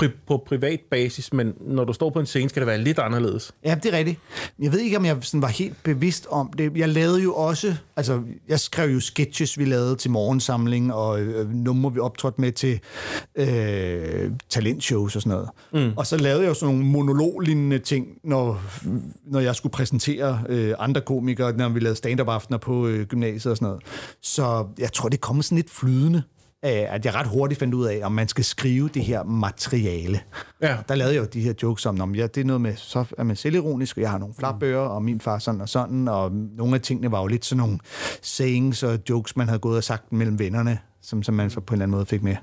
Pri, 0.00 0.08
på 0.26 0.42
privat 0.46 0.80
basis, 0.90 1.32
men 1.32 1.54
når 1.60 1.84
du 1.84 1.92
står 1.92 2.10
på 2.10 2.20
en 2.20 2.26
scene, 2.26 2.48
skal 2.48 2.60
det 2.60 2.66
være 2.66 2.78
lidt 2.78 2.98
anderledes. 2.98 3.52
Ja, 3.64 3.74
det 3.82 3.94
er 3.94 3.98
rigtigt. 3.98 4.20
Jeg 4.58 4.72
ved 4.72 4.80
ikke, 4.80 4.96
om 4.96 5.04
jeg 5.04 5.16
sådan 5.20 5.42
var 5.42 5.48
helt 5.48 5.76
bevidst 5.82 6.26
om 6.30 6.50
det. 6.58 6.76
Jeg 6.76 6.88
lavede 6.88 7.22
jo 7.22 7.34
også, 7.34 7.74
altså 7.96 8.22
jeg 8.48 8.60
skrev 8.60 8.90
jo 8.90 9.00
sketches, 9.00 9.58
vi 9.58 9.64
lavede 9.64 9.96
til 9.96 10.10
morgensamling, 10.10 10.94
og 10.94 11.20
øh, 11.20 11.50
numre, 11.50 11.92
vi 11.92 12.00
optrådte 12.00 12.40
med 12.40 12.52
til 12.52 12.80
øh, 13.34 14.30
talentshows 14.48 15.16
og 15.16 15.22
sådan 15.22 15.36
noget. 15.36 15.48
Mm. 15.88 15.92
Og 15.96 16.06
så 16.06 16.16
lavede 16.16 16.42
jeg 16.42 16.48
jo 16.48 16.54
sådan 16.54 16.74
nogle 16.74 16.90
monologlignende 16.90 17.78
ting, 17.78 18.06
når, 18.24 18.62
når 19.26 19.40
jeg 19.40 19.54
skulle 19.54 19.72
præsentere 19.72 20.42
øh, 20.48 20.74
andre 20.78 21.00
komikere, 21.00 21.56
når 21.56 21.68
vi 21.68 21.80
lavede 21.80 21.96
stand-up-aftener 21.96 22.58
på 22.58 22.86
øh, 22.86 23.06
gymnasiet 23.06 23.50
og 23.50 23.56
sådan 23.56 23.66
noget. 23.66 23.82
Så 24.22 24.66
jeg 24.78 24.92
tror, 24.92 25.08
det 25.08 25.20
kommer 25.20 25.42
sådan 25.42 25.56
lidt 25.56 25.70
flydende 25.70 26.22
at 26.62 27.04
jeg 27.04 27.14
ret 27.14 27.26
hurtigt 27.26 27.58
fandt 27.58 27.74
ud 27.74 27.86
af, 27.86 28.00
om 28.02 28.12
man 28.12 28.28
skal 28.28 28.44
skrive 28.44 28.88
det 28.88 29.04
her 29.04 29.22
materiale. 29.22 30.20
Ja. 30.62 30.76
Der 30.88 30.94
lavede 30.94 31.14
jeg 31.14 31.20
jo 31.20 31.26
de 31.32 31.40
her 31.40 31.52
jokes 31.62 31.86
om, 31.86 32.00
om 32.00 32.14
ja, 32.14 32.26
det 32.26 32.40
er 32.40 32.44
noget 32.44 32.60
med, 32.60 32.76
så 32.76 33.04
er 33.18 33.22
man 33.24 33.36
selvironisk, 33.36 33.96
og 33.96 34.02
jeg 34.02 34.10
har 34.10 34.18
nogle 34.18 34.34
flapbøger, 34.38 34.78
og 34.78 35.02
min 35.02 35.20
far 35.20 35.38
sådan 35.38 35.60
og 35.60 35.68
sådan, 35.68 36.08
og 36.08 36.32
nogle 36.32 36.74
af 36.74 36.80
tingene 36.80 37.12
var 37.12 37.20
jo 37.20 37.26
lidt 37.26 37.44
sådan 37.44 37.58
nogle 37.58 37.78
sayings 38.22 38.82
og 38.82 38.98
jokes, 39.08 39.36
man 39.36 39.48
havde 39.48 39.58
gået 39.60 39.76
og 39.76 39.84
sagt 39.84 40.12
mellem 40.12 40.38
vennerne, 40.38 40.78
som, 41.02 41.22
som 41.22 41.34
man 41.34 41.50
så 41.50 41.60
på 41.60 41.74
en 41.74 41.76
eller 41.76 41.84
anden 41.84 41.96
måde 41.96 42.06
fik 42.06 42.22
med 42.22 42.36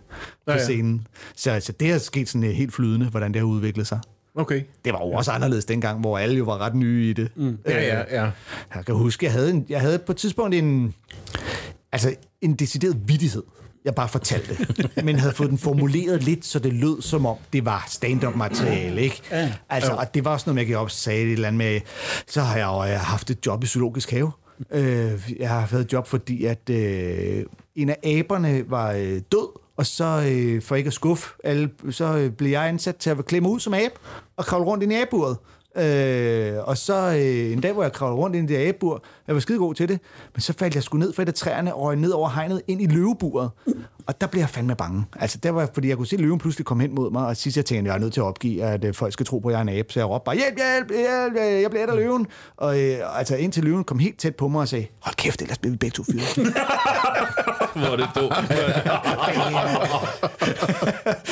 på 0.46 0.52
Ja, 0.52 0.54
ja. 0.58 0.64
scenen. 0.64 1.08
Så 1.36 1.52
altså, 1.52 1.72
det 1.72 1.92
er 1.92 1.98
sket 1.98 2.30
sådan 2.30 2.44
øh, 2.44 2.52
helt 2.54 2.74
flydende, 2.74 3.06
hvordan 3.10 3.34
det 3.34 3.40
har 3.40 3.46
udviklet 3.48 3.88
sig. 3.88 4.00
Okay. 4.36 4.62
Det 4.86 4.94
var 4.94 5.00
jo 5.00 5.12
også 5.12 5.32
anderledes 5.32 5.66
dengang, 5.66 6.00
hvor 6.00 6.18
alle 6.18 6.38
jo 6.38 6.44
var 6.44 6.58
ret 6.58 6.76
nye 6.76 7.10
i 7.10 7.14
det. 7.14 7.32
Mm. 7.36 7.58
Ja, 7.68 7.82
ja, 7.98 8.22
ja. 8.22 8.32
Jeg 8.76 8.86
kan 8.86 8.96
huske, 8.96 9.26
jeg 9.26 9.34
havde, 9.34 9.50
en, 9.50 9.66
jeg 9.70 9.82
havde 9.82 10.00
på 10.00 10.12
et 10.12 10.18
tidspunkt 10.18 10.56
en, 10.56 10.94
altså 11.92 12.16
en 12.42 12.54
decideret 12.56 12.98
vittighed, 13.06 13.44
jeg 13.86 13.96
bare 13.96 14.10
fortalte, 14.10 14.68
men 15.04 15.20
havde 15.20 15.34
fået 15.34 15.50
den 15.50 15.58
formuleret 15.58 16.24
lidt, 16.24 16.46
så 16.46 16.60
det 16.60 16.74
lød 16.74 17.02
som 17.02 17.26
om, 17.26 17.38
det 17.54 17.66
var 17.66 17.86
stand-up 17.90 18.36
materiale, 18.36 19.02
ikke? 19.02 19.22
Ja. 19.32 19.54
Altså, 19.70 19.92
og 19.92 20.14
det 20.14 20.26
var 20.26 20.32
også 20.32 20.50
noget, 20.50 20.60
jeg 20.60 20.66
gik 20.66 20.76
op 20.76 20.84
og 20.84 20.92
sagde 20.92 21.24
et 21.24 21.32
eller 21.32 21.48
andet 21.48 21.58
med, 21.58 21.82
så 22.28 22.42
har 22.42 22.58
jeg 22.58 22.66
jo 22.66 22.94
øh, 22.94 23.00
haft 23.00 23.30
et 23.30 23.46
job 23.46 23.64
i 23.64 23.68
Zoologisk 23.68 24.12
Have. 24.12 24.32
Øh, 24.72 25.32
jeg 25.40 25.50
har 25.50 25.60
haft 25.60 25.74
et 25.74 25.94
job, 25.94 26.08
fordi 26.08 26.46
at 26.46 26.70
øh, 26.70 27.46
en 27.76 27.90
af 27.90 27.98
aberne 28.04 28.70
var 28.70 28.92
øh, 28.92 29.22
død, 29.32 29.60
og 29.78 29.86
så 29.86 30.24
øh, 30.30 30.62
for 30.62 30.76
ikke 30.76 30.88
at 30.88 30.94
skuffe 30.94 31.30
alle, 31.44 31.70
så 31.90 32.18
øh, 32.18 32.30
blev 32.30 32.50
jeg 32.50 32.68
ansat 32.68 32.96
til 32.96 33.10
at 33.10 33.26
klemme 33.26 33.50
ud 33.50 33.60
som 33.60 33.74
ab 33.74 33.92
og 34.38 34.46
kravle 34.46 34.66
rundt 34.66 34.84
i 34.84 34.88
naburet. 34.88 35.38
Øh, 35.78 36.54
og 36.64 36.78
så 36.78 36.94
øh, 36.94 37.54
en 37.54 37.62
dag, 37.62 37.74
hvor 37.74 37.84
jeg 37.84 37.94
kravlede 37.94 38.18
rundt 38.18 38.36
ind 38.36 38.50
i 38.50 38.54
det 38.54 38.60
æbebur, 38.60 39.04
jeg 39.28 39.36
var 39.36 39.42
skide 39.42 39.60
god 39.60 39.74
til 39.74 39.90
det, 39.90 40.00
men 40.34 40.42
så 40.42 40.54
faldt 40.60 40.76
jeg 40.76 40.84
sgu 40.84 40.98
ned 40.98 41.14
fra 41.14 41.24
et 41.24 41.28
af 41.28 41.34
træerne 41.34 41.76
og 41.76 41.98
ned 41.98 42.12
over 42.12 42.30
hegnet 42.30 42.62
ind 42.68 42.82
i 42.82 42.86
løveburet. 42.86 43.50
Og 44.08 44.22
der 44.22 44.28
blev 44.28 44.40
jeg 44.42 44.50
fandme 44.50 44.76
bange. 44.76 45.06
Altså, 45.20 45.38
der 45.44 45.52
var, 45.52 45.70
fordi 45.74 45.90
jeg 45.90 45.98
kunne 45.98 46.08
se 46.08 46.18
løven 46.18 46.40
pludselig 46.40 46.66
komme 46.66 46.84
hen 46.84 46.96
mod 46.96 47.12
mig, 47.12 47.26
og 47.26 47.38
sidst 47.38 47.58
jeg 47.58 47.66
tænkte, 47.66 47.90
jeg 47.90 47.96
er 47.96 48.00
nødt 48.00 48.14
til 48.14 48.22
at 48.22 48.26
opgive, 48.26 48.64
at 48.64 48.84
øh, 48.84 48.94
folk 48.94 49.14
skal 49.14 49.26
tro 49.26 49.40
på, 49.40 49.48
at 49.48 49.52
jeg 49.52 49.58
er 49.58 49.62
en 49.62 49.70
abe. 49.70 49.94
Så 49.94 50.00
jeg 50.00 50.10
råbte 50.10 50.26
bare, 50.26 50.36
hjælp, 50.36 50.56
hjælp, 50.58 50.90
hjælp, 50.90 51.34
hjælp 51.34 51.62
jeg 51.62 51.70
bliver 51.70 51.84
et 51.84 51.90
af 51.90 51.96
løven. 51.96 52.28
Og 52.58 52.82
øh, 52.82 53.20
altså, 53.20 53.36
indtil 53.36 53.64
løven 53.64 53.84
kom 53.84 54.00
helt 54.00 54.20
tæt 54.20 54.36
på 54.36 54.48
mig 54.48 54.62
og 54.62 54.68
sagde, 54.68 54.88
hold 55.00 55.16
kæft, 55.16 55.42
ellers 55.42 55.58
bliver 55.58 55.72
vi 55.72 55.78
begge 55.78 55.96
to 55.96 56.04
fyret. 56.04 56.36
Hvor 57.76 57.88
er 57.88 57.96
det 57.96 58.10
dumt. 58.16 58.34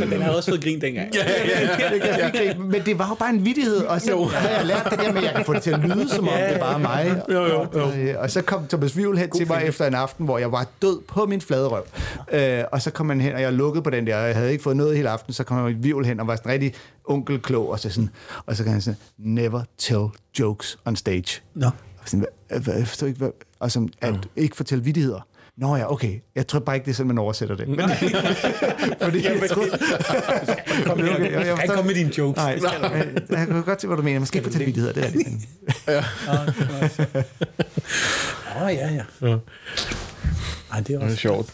Men 0.00 0.10
den 0.10 0.22
havde 0.22 0.36
også 0.36 0.50
fået 0.50 0.62
grin 0.62 0.80
dengang. 0.80 1.14
Ja. 1.14 1.20
det 1.94 2.02
kan 2.02 2.10
jeg 2.10 2.30
fik, 2.34 2.58
men 2.58 2.82
det 2.86 2.98
var 2.98 3.08
jo 3.08 3.14
bare 3.14 3.30
en 3.30 3.44
vittighed, 3.44 3.76
og 3.76 4.00
så 4.00 4.10
jo. 4.10 4.24
havde 4.24 4.56
jeg 4.56 4.66
lært 4.66 4.86
det 4.90 4.98
der 4.98 5.12
med, 5.12 5.18
at 5.18 5.24
jeg 5.24 5.34
kan 5.34 5.44
få 5.44 5.54
det 5.54 5.62
til 5.62 5.70
at 5.70 5.80
lyde, 5.80 6.08
som 6.08 6.28
om 6.28 6.34
det 6.50 6.60
bare 6.60 6.74
er 6.74 6.78
mig. 6.78 7.22
Jo, 7.30 7.42
jo, 7.42 7.66
jo. 7.74 7.84
Og, 7.84 7.98
øh, 7.98 8.14
og 8.20 8.30
så 8.30 8.42
kom 8.42 8.66
Thomas 8.66 8.96
Vivl 8.96 9.18
hen 9.18 9.30
til 9.30 9.46
mig 9.48 9.62
efter 9.64 9.86
en 9.86 9.94
aften, 9.94 10.24
hvor 10.24 10.38
jeg 10.38 10.52
var 10.52 10.66
død 10.82 11.00
på 11.08 11.26
min 11.26 11.40
flade 11.40 11.68
røv. 11.68 11.84
Øh, 12.32 12.64
og 12.72 12.82
så 12.82 12.90
kom 12.90 13.08
han 13.08 13.20
hen, 13.20 13.34
og 13.34 13.40
jeg 13.40 13.52
lukkede 13.52 13.82
på 13.82 13.90
den 13.90 14.06
der, 14.06 14.16
og 14.16 14.26
jeg 14.26 14.34
havde 14.36 14.52
ikke 14.52 14.62
fået 14.64 14.76
noget 14.76 14.96
hele 14.96 15.10
aften, 15.10 15.32
så 15.32 15.44
kom 15.44 15.82
Vivl 15.84 16.04
hen 16.04 16.20
og 16.20 16.26
var 16.26 16.36
sådan 16.36 16.52
rigtig 16.52 16.74
onkelklog, 17.04 17.70
og 17.70 17.80
så, 17.80 17.90
sådan, 17.90 18.10
og 18.46 18.56
så 18.56 18.62
kan 18.62 18.72
han 18.72 18.80
sådan, 18.80 18.98
never 19.18 19.62
tell 19.78 20.06
jokes 20.38 20.78
on 20.84 20.96
stage. 20.96 21.40
Nå. 21.54 21.66
Og 21.66 22.08
sådan, 22.08 22.26
hvad, 22.48 22.60
hvad, 22.60 22.74
jeg 22.74 22.86
forstår 22.88 23.06
ikke, 23.06 23.18
hvad, 23.18 23.30
og 23.60 23.70
som, 23.70 23.88
at 24.00 24.14
ikke 24.36 24.56
fortælle 24.56 24.84
vittigheder. 24.84 25.20
Nå 25.56 25.76
ja, 25.76 25.92
okay. 25.92 26.20
Jeg 26.34 26.46
tror 26.46 26.58
bare 26.58 26.76
ikke, 26.76 26.84
det 26.84 26.90
er 26.90 26.94
sådan, 26.94 27.08
man 27.08 27.18
oversætter 27.18 27.56
det. 27.56 27.68
Men, 27.68 27.80
fordi 29.02 29.24
jeg 29.24 29.50
troede... 29.50 29.70
Kom 30.86 30.98
med, 30.98 31.08
Okay, 31.10 31.14
okay, 31.14 31.32
jeg- 31.32 31.46
jeg 31.46 31.58
jeg, 31.58 31.68
komme 31.68 31.86
med 31.86 31.94
dine 31.94 32.18
jokes. 32.18 32.36
Nej, 32.36 32.58
jeg, 32.62 33.06
jeg 33.30 33.46
kan 33.46 33.62
godt 33.62 33.80
se, 33.80 33.86
hvad 33.86 33.96
du 33.96 34.02
mener. 34.02 34.20
Man 34.20 34.26
skal 34.26 34.38
ikke 34.38 34.46
fortælle 34.50 34.64
vittigheder, 34.64 34.92
det 34.94 35.02
er 35.02 35.06
rigtigt. 35.06 35.28
Åh, 38.56 38.62
oh, 38.62 38.74
ja, 38.74 38.88
ja. 38.94 39.28
Ja. 39.28 39.28
Ej, 39.28 39.30
det 39.30 40.76
er 40.76 40.82
Det 40.82 40.94
er 40.94 41.04
også... 41.04 41.16
sjovt. 41.16 41.52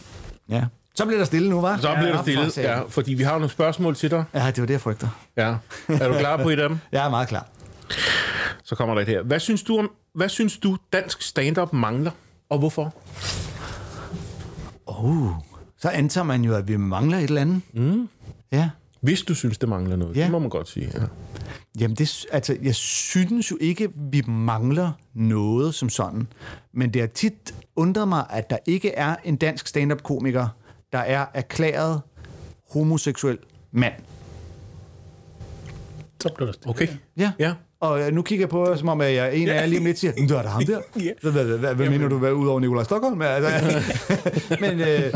Ja. 0.48 0.64
Så 0.94 1.04
bliver 1.06 1.18
der 1.18 1.24
stille 1.24 1.50
nu, 1.50 1.60
var? 1.60 1.76
Så 1.76 1.94
bliver 1.94 2.08
der 2.10 2.16
for 2.16 2.22
stille, 2.22 2.50
satan. 2.50 2.70
ja, 2.70 2.82
fordi 2.88 3.14
vi 3.14 3.22
har 3.22 3.32
nogle 3.32 3.50
spørgsmål 3.50 3.94
til 3.96 4.10
dig. 4.10 4.24
Ja, 4.34 4.46
det 4.46 4.58
var 4.60 4.66
det, 4.66 4.70
jeg 4.70 4.80
frygter. 4.80 5.08
Ja. 5.36 5.54
Er 5.88 6.08
du 6.08 6.14
klar 6.18 6.36
på 6.42 6.48
et 6.48 6.60
af 6.60 6.68
dem? 6.68 6.78
Jeg 6.92 7.06
er 7.06 7.10
meget 7.10 7.28
klar. 7.28 7.48
Så 8.64 8.74
kommer 8.74 8.94
der 8.94 9.02
et 9.02 9.08
her. 9.08 9.22
Hvad 9.22 9.40
synes 9.40 9.62
du, 9.62 9.78
om, 9.78 9.90
hvad 10.14 10.28
synes 10.28 10.58
du 10.58 10.76
dansk 10.92 11.22
stand-up 11.22 11.72
mangler, 11.72 12.10
og 12.50 12.58
hvorfor? 12.58 12.94
Uh, 15.00 15.32
så 15.76 15.88
antager 15.88 16.24
man 16.24 16.44
jo, 16.44 16.54
at 16.54 16.68
vi 16.68 16.76
mangler 16.76 17.18
et 17.18 17.24
eller 17.24 17.40
andet. 17.40 17.62
Mm. 17.72 18.08
Ja. 18.52 18.70
Hvis 19.00 19.22
du 19.22 19.34
synes, 19.34 19.58
det 19.58 19.68
mangler 19.68 19.96
noget. 19.96 20.16
Ja. 20.16 20.22
Det 20.22 20.30
må 20.30 20.38
man 20.38 20.48
godt 20.48 20.68
sige. 20.68 20.90
Ja. 20.94 21.04
Jamen, 21.80 21.96
det, 21.96 22.26
altså, 22.32 22.56
jeg 22.62 22.74
synes 22.74 23.50
jo 23.50 23.58
ikke, 23.60 23.88
vi 23.96 24.22
mangler 24.28 24.92
noget 25.14 25.74
som 25.74 25.88
sådan. 25.88 26.26
Men 26.72 26.94
det 26.94 27.02
har 27.02 27.06
tit 27.06 27.54
undret 27.76 28.08
mig, 28.08 28.26
at 28.30 28.50
der 28.50 28.58
ikke 28.66 28.90
er 28.94 29.16
en 29.24 29.36
dansk 29.36 29.66
stand-up-komiker, 29.66 30.48
der 30.92 30.98
er 30.98 31.26
erklæret 31.34 32.00
homoseksuel 32.70 33.38
mand. 33.72 33.94
Så 36.22 36.32
blev 36.36 36.46
der 36.46 36.52
stille. 36.52 36.70
Okay. 36.70 36.88
Ja. 37.16 37.32
Ja. 37.38 37.54
Og 37.80 38.00
øh, 38.00 38.12
nu 38.12 38.22
kigger 38.22 38.42
jeg 38.42 38.48
på 38.50 38.76
som 38.76 38.88
om 38.88 39.00
jeg, 39.00 39.34
en 39.36 39.48
af 39.48 39.54
jer 39.60 39.66
lige 39.66 39.78
om 39.78 39.84
lidt 39.84 39.98
siger, 39.98 40.12
"Men 40.18 40.28
du 40.28 40.34
er 40.34 40.42
der 40.42 40.48
ham 40.48 40.62
der. 40.66 40.80
Hvad, 41.74 41.88
mener 41.90 42.08
du, 42.08 42.18
hvad 42.18 42.32
ud 42.32 42.48
over 42.48 42.60
Nikolaj 42.60 42.84
Stockholm? 42.84 43.22
Altså, 43.22 43.82
men 44.60 44.80
øh, 44.80 45.12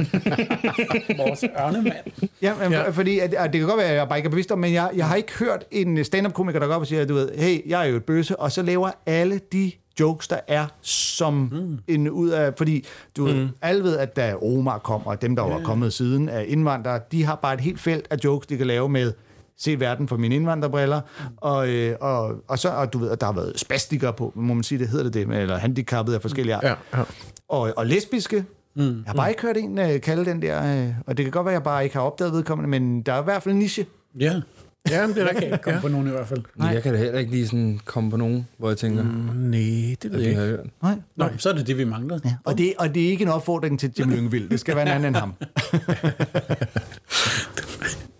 Vores 1.18 1.44
ørnemand. 1.60 1.94
ja, 2.42 2.52
men, 2.62 2.72
Ja. 2.72 2.78
ja. 2.82 2.90
fordi 2.90 3.20
det 3.20 3.52
kan 3.52 3.62
godt 3.62 3.78
være, 3.78 3.86
at 3.86 3.96
jeg 3.96 4.08
bare 4.08 4.18
ikke 4.18 4.26
er 4.26 4.30
bevidst 4.30 4.52
om, 4.52 4.58
men 4.58 4.72
jeg, 4.72 4.90
jeg 4.96 5.06
har 5.08 5.16
ikke 5.16 5.32
hørt 5.38 5.64
en 5.70 6.04
stand-up-komiker, 6.04 6.58
der 6.58 6.66
går 6.66 6.74
op 6.74 6.80
og 6.80 6.86
siger, 6.86 7.04
du 7.04 7.14
ved, 7.14 7.28
hey, 7.38 7.68
jeg 7.70 7.82
er 7.86 7.90
jo 7.90 7.96
et 7.96 8.04
bøsse, 8.04 8.36
og 8.40 8.52
så 8.52 8.62
laver 8.62 8.90
alle 9.06 9.40
de 9.52 9.72
jokes, 10.00 10.28
der 10.28 10.38
er 10.48 10.66
som 10.80 11.34
mm. 11.52 11.78
en 11.94 12.10
ud 12.10 12.28
af, 12.28 12.52
fordi 12.56 12.84
du 13.16 13.22
mm. 13.26 13.32
ved, 13.32 13.48
alle 13.62 13.82
ved, 13.82 13.96
at 13.98 14.16
da 14.16 14.34
Omar 14.42 14.78
kom, 14.78 15.06
og 15.06 15.22
dem, 15.22 15.36
der 15.36 15.42
var 15.42 15.60
kommet 15.64 15.92
siden 15.92 16.28
af 16.28 16.44
indvandrere, 16.48 17.00
de 17.12 17.24
har 17.24 17.34
bare 17.34 17.54
et 17.54 17.60
helt 17.60 17.80
felt 17.80 18.06
af 18.10 18.16
jokes, 18.24 18.46
de 18.46 18.56
kan 18.56 18.66
lave 18.66 18.88
med 18.88 19.12
se 19.58 19.80
verden 19.80 20.08
fra 20.08 20.16
mine 20.16 20.34
indvandrerbriller, 20.34 21.00
og, 21.36 21.68
øh, 21.68 21.96
og, 22.00 22.34
og 22.48 22.58
så, 22.58 22.68
og 22.70 22.92
du 22.92 22.98
ved, 22.98 23.10
at 23.10 23.20
der 23.20 23.26
har 23.26 23.32
været 23.32 23.52
spastikere 23.60 24.12
på, 24.12 24.32
må 24.36 24.54
man 24.54 24.62
sige, 24.62 24.78
det 24.78 24.88
hedder 24.88 25.04
det 25.04 25.14
det, 25.14 25.36
eller 25.38 25.56
handicappede 25.56 26.16
af 26.16 26.22
forskellige 26.22 26.54
art. 26.54 26.64
Ja, 26.64 26.74
ja. 26.98 27.02
Og, 27.48 27.72
og 27.76 27.86
lesbiske. 27.86 28.44
Mm. 28.76 28.82
Jeg 28.84 28.94
har 29.06 29.14
bare 29.14 29.28
ikke 29.30 29.42
hørt 29.42 29.56
en 29.56 29.78
uh, 29.78 30.00
kalde 30.02 30.24
den 30.24 30.42
der, 30.42 30.84
uh, 30.88 30.94
og 31.06 31.16
det 31.16 31.24
kan 31.24 31.32
godt 31.32 31.44
være, 31.44 31.52
at 31.52 31.58
jeg 31.58 31.62
bare 31.62 31.84
ikke 31.84 31.96
har 31.96 32.02
opdaget 32.02 32.32
vedkommende, 32.32 32.70
men 32.70 33.02
der 33.02 33.12
er 33.12 33.20
i 33.20 33.24
hvert 33.24 33.42
fald 33.42 33.52
en 33.54 33.58
niche. 33.58 33.86
Ja, 34.20 34.40
Ja, 34.90 35.06
men 35.06 35.16
det 35.16 35.22
er 35.22 35.26
jeg 35.26 35.34
kan 35.36 35.44
ikke 35.44 35.58
komme 35.58 35.76
Ja. 35.76 35.80
på 35.80 35.88
nogen 35.88 36.06
i 36.06 36.10
hvert 36.10 36.28
fald. 36.28 36.42
Men 36.56 36.72
jeg 36.72 36.82
kan 36.82 36.92
da 36.92 36.98
heller 36.98 37.18
ikke 37.18 37.30
lige 37.30 37.46
sådan 37.46 37.80
komme 37.84 38.10
på 38.10 38.16
nogen, 38.16 38.48
hvor 38.58 38.68
jeg 38.68 38.76
tænker, 38.78 39.02
mm. 39.02 39.08
Nej, 39.36 39.96
det 40.02 40.12
ved 40.12 40.20
jeg 40.20 40.28
ikke. 40.28 40.40
hørt. 40.40 40.66
Nej. 40.82 40.94
Nå, 41.16 41.28
så 41.36 41.48
er 41.48 41.52
det 41.52 41.66
det, 41.66 41.78
vi 41.78 41.84
manglede. 41.84 42.20
Ja. 42.24 42.34
Og, 42.44 42.58
det, 42.58 42.74
og 42.78 42.94
det 42.94 43.04
er 43.04 43.08
ikke 43.08 43.22
en 43.22 43.28
opfordring 43.30 43.80
til 43.80 43.92
Jim 43.98 44.10
Lyngvild. 44.10 44.48
Det 44.50 44.60
skal 44.60 44.76
være 44.76 44.82
en 44.86 44.92
anden 44.92 45.08
end 45.08 45.16
ham. 45.16 45.34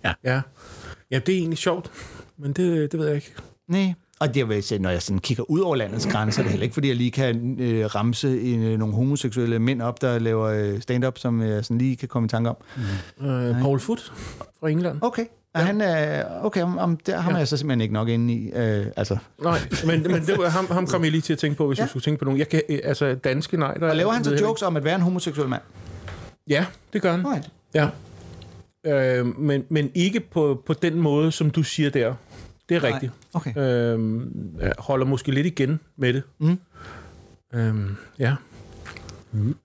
Ja. 0.04 0.12
ja, 0.24 0.40
det 1.10 1.28
er 1.28 1.38
egentlig 1.38 1.58
sjovt, 1.58 1.90
men 2.38 2.52
det, 2.52 2.92
det 2.92 3.00
ved 3.00 3.06
jeg 3.06 3.16
ikke. 3.16 3.32
Nej. 3.68 3.94
Og 4.20 4.34
det 4.34 4.48
vil 4.48 4.62
sige, 4.62 4.78
når 4.78 4.90
jeg 4.90 5.02
sådan 5.02 5.18
kigger 5.18 5.50
ud 5.50 5.60
over 5.60 5.76
landets 5.76 6.06
grænser, 6.06 6.40
er 6.40 6.42
det 6.42 6.50
heller 6.50 6.62
ikke, 6.64 6.74
fordi 6.74 6.88
jeg 6.88 6.96
lige 6.96 7.10
kan 7.10 7.60
øh, 7.60 7.94
ramse 7.94 8.40
en, 8.40 8.62
øh, 8.62 8.78
nogle 8.78 8.94
homoseksuelle 8.94 9.58
mænd 9.58 9.82
op, 9.82 10.00
der 10.00 10.18
laver 10.18 10.46
øh, 10.46 10.80
stand-up, 10.80 11.18
som 11.18 11.42
jeg 11.42 11.64
sådan 11.64 11.78
lige 11.78 11.96
kan 11.96 12.08
komme 12.08 12.26
i 12.26 12.28
tanke 12.28 12.50
om. 12.50 12.56
Øh, 13.20 13.60
Paul 13.60 13.80
Foot 13.80 14.12
fra 14.60 14.68
England. 14.68 14.98
Okay. 15.02 15.24
Og 15.54 15.60
han 15.66 15.80
er, 15.80 16.24
okay, 16.44 16.62
om, 16.62 16.78
om 16.78 16.96
der 16.96 17.20
har 17.20 17.38
jeg 17.38 17.48
så 17.48 17.56
simpelthen 17.56 17.80
ikke 17.80 17.94
nok 17.94 18.08
inde 18.08 18.34
i. 18.34 18.50
Øh, 18.54 18.86
altså. 18.96 19.16
Nej, 19.42 19.58
men, 19.86 20.02
men 20.02 20.26
det 20.26 20.38
var, 20.38 20.48
ham, 20.48 20.66
ham 20.70 20.86
kom 20.86 21.02
jeg 21.02 21.10
lige 21.10 21.20
til 21.20 21.32
at 21.32 21.38
tænke 21.38 21.56
på, 21.56 21.66
hvis 21.66 21.78
ja. 21.78 21.82
Ja. 21.82 21.84
jeg 21.84 21.88
skulle 21.90 22.02
tænke 22.02 22.18
på 22.18 22.24
nogen. 22.24 22.38
Jeg 22.38 22.48
kan, 22.48 22.62
øh, 22.68 22.78
altså, 22.84 23.14
danske, 23.14 23.56
nej. 23.56 23.74
Der, 23.74 23.90
Og 23.90 23.96
laver 23.96 24.12
han 24.12 24.24
så 24.24 24.34
jokes 24.34 24.62
om 24.62 24.76
at 24.76 24.84
være 24.84 24.94
en 24.94 25.00
homoseksuel 25.00 25.48
mand? 25.48 25.62
Ja, 26.48 26.66
det 26.92 27.02
gør 27.02 27.10
han. 27.10 27.26
Right. 27.26 27.50
Ja. 27.74 27.88
Øh, 28.84 29.38
men, 29.38 29.64
men 29.68 29.90
ikke 29.94 30.20
på, 30.20 30.62
på 30.66 30.72
den 30.72 30.94
måde, 31.00 31.32
som 31.32 31.50
du 31.50 31.62
siger 31.62 31.90
der. 31.90 32.14
Det 32.68 32.76
er 32.76 32.80
Nej. 32.80 32.90
rigtigt. 32.92 33.12
Okay. 33.32 33.58
Øh, 33.58 34.70
holder 34.78 35.06
måske 35.06 35.32
lidt 35.32 35.46
igen 35.46 35.80
med 35.96 36.12
det. 36.12 36.22
Mm. 36.38 36.58
Øh, 37.54 37.74
ja. 38.18 38.34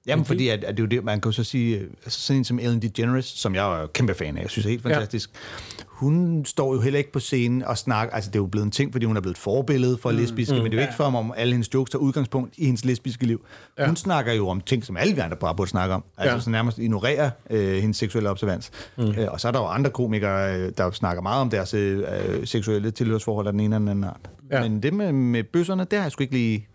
Jamen, 0.07 0.25
fordi 0.25 0.47
at, 0.47 0.63
at 0.63 0.77
det 0.77 0.83
er 0.83 0.83
jo 0.83 0.87
det, 0.87 1.03
man 1.03 1.21
kan 1.21 1.29
jo 1.29 1.35
så 1.35 1.43
sige, 1.43 1.77
øh, 1.77 1.87
altså 2.05 2.21
sådan 2.21 2.37
en 2.37 2.43
som 2.45 2.59
Ellen 2.59 2.81
DeGeneres, 2.81 3.25
som 3.25 3.55
jeg 3.55 3.81
er 3.81 3.87
kæmpe 3.87 4.13
fan 4.13 4.37
af, 4.37 4.41
jeg 4.41 4.49
synes 4.49 4.65
er 4.65 4.69
helt 4.69 4.83
fantastisk, 4.83 5.29
ja. 5.33 5.83
Hun 5.99 6.45
står 6.45 6.73
jo 6.73 6.81
heller 6.81 6.97
ikke 6.97 7.11
på 7.11 7.19
scenen 7.19 7.63
og 7.63 7.77
snakker, 7.77 8.15
altså 8.15 8.29
det 8.29 8.35
er 8.35 8.39
jo 8.39 8.45
blevet 8.45 8.65
en 8.65 8.71
ting, 8.71 8.91
fordi 8.91 9.05
hun 9.05 9.17
er 9.17 9.21
blevet 9.21 9.35
et 9.35 9.41
forbillede 9.41 9.97
for 9.97 10.11
lesbiske, 10.11 10.55
mm. 10.55 10.61
men 10.61 10.71
det 10.71 10.77
er 10.77 10.81
jo 10.81 10.87
ikke 10.87 10.97
for, 10.97 11.03
om 11.03 11.33
alle 11.37 11.53
hendes 11.53 11.73
jokes 11.73 11.91
tager 11.91 12.01
udgangspunkt 12.01 12.53
i 12.57 12.65
hendes 12.65 12.85
lesbiske 12.85 13.25
liv. 13.25 13.45
Ja. 13.79 13.85
Hun 13.85 13.95
snakker 13.95 14.33
jo 14.33 14.47
om 14.49 14.61
ting, 14.61 14.85
som 14.85 14.97
alle 14.97 15.15
vi 15.15 15.19
andre 15.19 15.37
bare 15.37 15.55
burde 15.55 15.69
snakke 15.69 15.95
om, 15.95 16.03
altså 16.17 16.35
Ja. 16.35 16.41
så 16.41 16.49
nærmest 16.49 16.77
ignorerer 16.77 17.29
øh, 17.49 17.77
hendes 17.77 17.97
seksuelle 17.97 18.29
observans. 18.29 18.71
Mm. 18.97 19.03
Øh, 19.03 19.27
og 19.31 19.39
så 19.41 19.47
er 19.47 19.51
der 19.51 19.59
jo 19.59 19.65
andre 19.65 19.89
komikere, 19.89 20.59
øh, 20.59 20.71
der 20.77 20.91
snakker 20.91 21.21
meget 21.21 21.41
om 21.41 21.49
deres 21.49 21.73
øh, 21.73 22.01
seksuelle 22.45 22.91
tilhørsforhold 22.91 23.47
af 23.47 23.53
den 23.53 23.59
ene 23.59 23.65
eller 23.75 23.79
den 23.79 23.87
anden 23.87 24.03
art. 24.03 24.29
Ja. 24.51 24.61
Men 24.69 24.83
det 24.83 24.93
med, 24.93 25.11
med 25.11 25.43
bøsserne, 25.43 25.83
det 25.91 25.99
har 25.99 26.05
jeg 26.05 26.11
sgu 26.11 26.21
ikke 26.21 26.33
lige, 26.33 26.67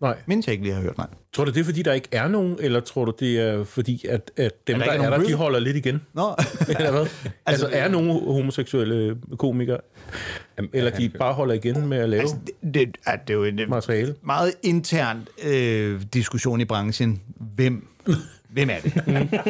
Nej. 0.00 0.16
mindst 0.26 0.48
jeg 0.48 0.52
ikke 0.52 0.64
lige 0.64 0.74
har 0.74 0.82
hørt, 0.82 0.98
nej. 0.98 1.06
Tror 1.32 1.44
du, 1.44 1.50
det 1.50 1.60
er, 1.60 1.64
fordi 1.64 1.82
der 1.82 1.92
ikke 1.92 2.08
er 2.12 2.28
nogen, 2.28 2.56
eller 2.60 2.80
tror 2.80 3.04
du, 3.04 3.12
det 3.20 3.40
er 3.40 3.64
fordi, 3.64 4.06
at, 4.08 4.30
at 4.36 4.66
dem, 4.66 4.74
Er 4.74 4.78
der, 4.78 4.84
der 4.86 4.92
er 4.92 4.96
nogen 5.10 5.20
der, 5.20 5.26
de 5.28 5.34
holder 5.34 5.58
lidt 5.58 5.76
igen? 5.76 6.02
Nå. 6.14 6.34
Eller 6.78 6.90
hvad? 6.90 7.06
altså, 7.46 7.68
er 7.72 7.88
nogle 7.88 8.12
homoseksuelle 8.12 9.16
komikere, 9.38 9.78
eller 10.72 10.90
de 10.90 11.08
bare 11.08 11.34
holder 11.34 11.54
igen 11.54 11.86
med 11.86 11.98
at 11.98 12.08
lave 12.08 12.20
Altså, 12.20 12.36
det, 12.46 12.74
det, 12.74 12.96
er, 13.06 13.16
det 13.16 13.30
er 13.30 13.34
jo 13.34 13.44
en 13.44 13.58
øh, 13.58 13.70
materiale? 13.70 14.14
meget 14.22 14.54
intern 14.62 15.28
øh, 15.44 16.00
diskussion 16.14 16.60
i 16.60 16.64
branchen. 16.64 17.22
Hvem, 17.54 17.88
hvem 18.48 18.70
er 18.70 18.78
det? 18.80 18.92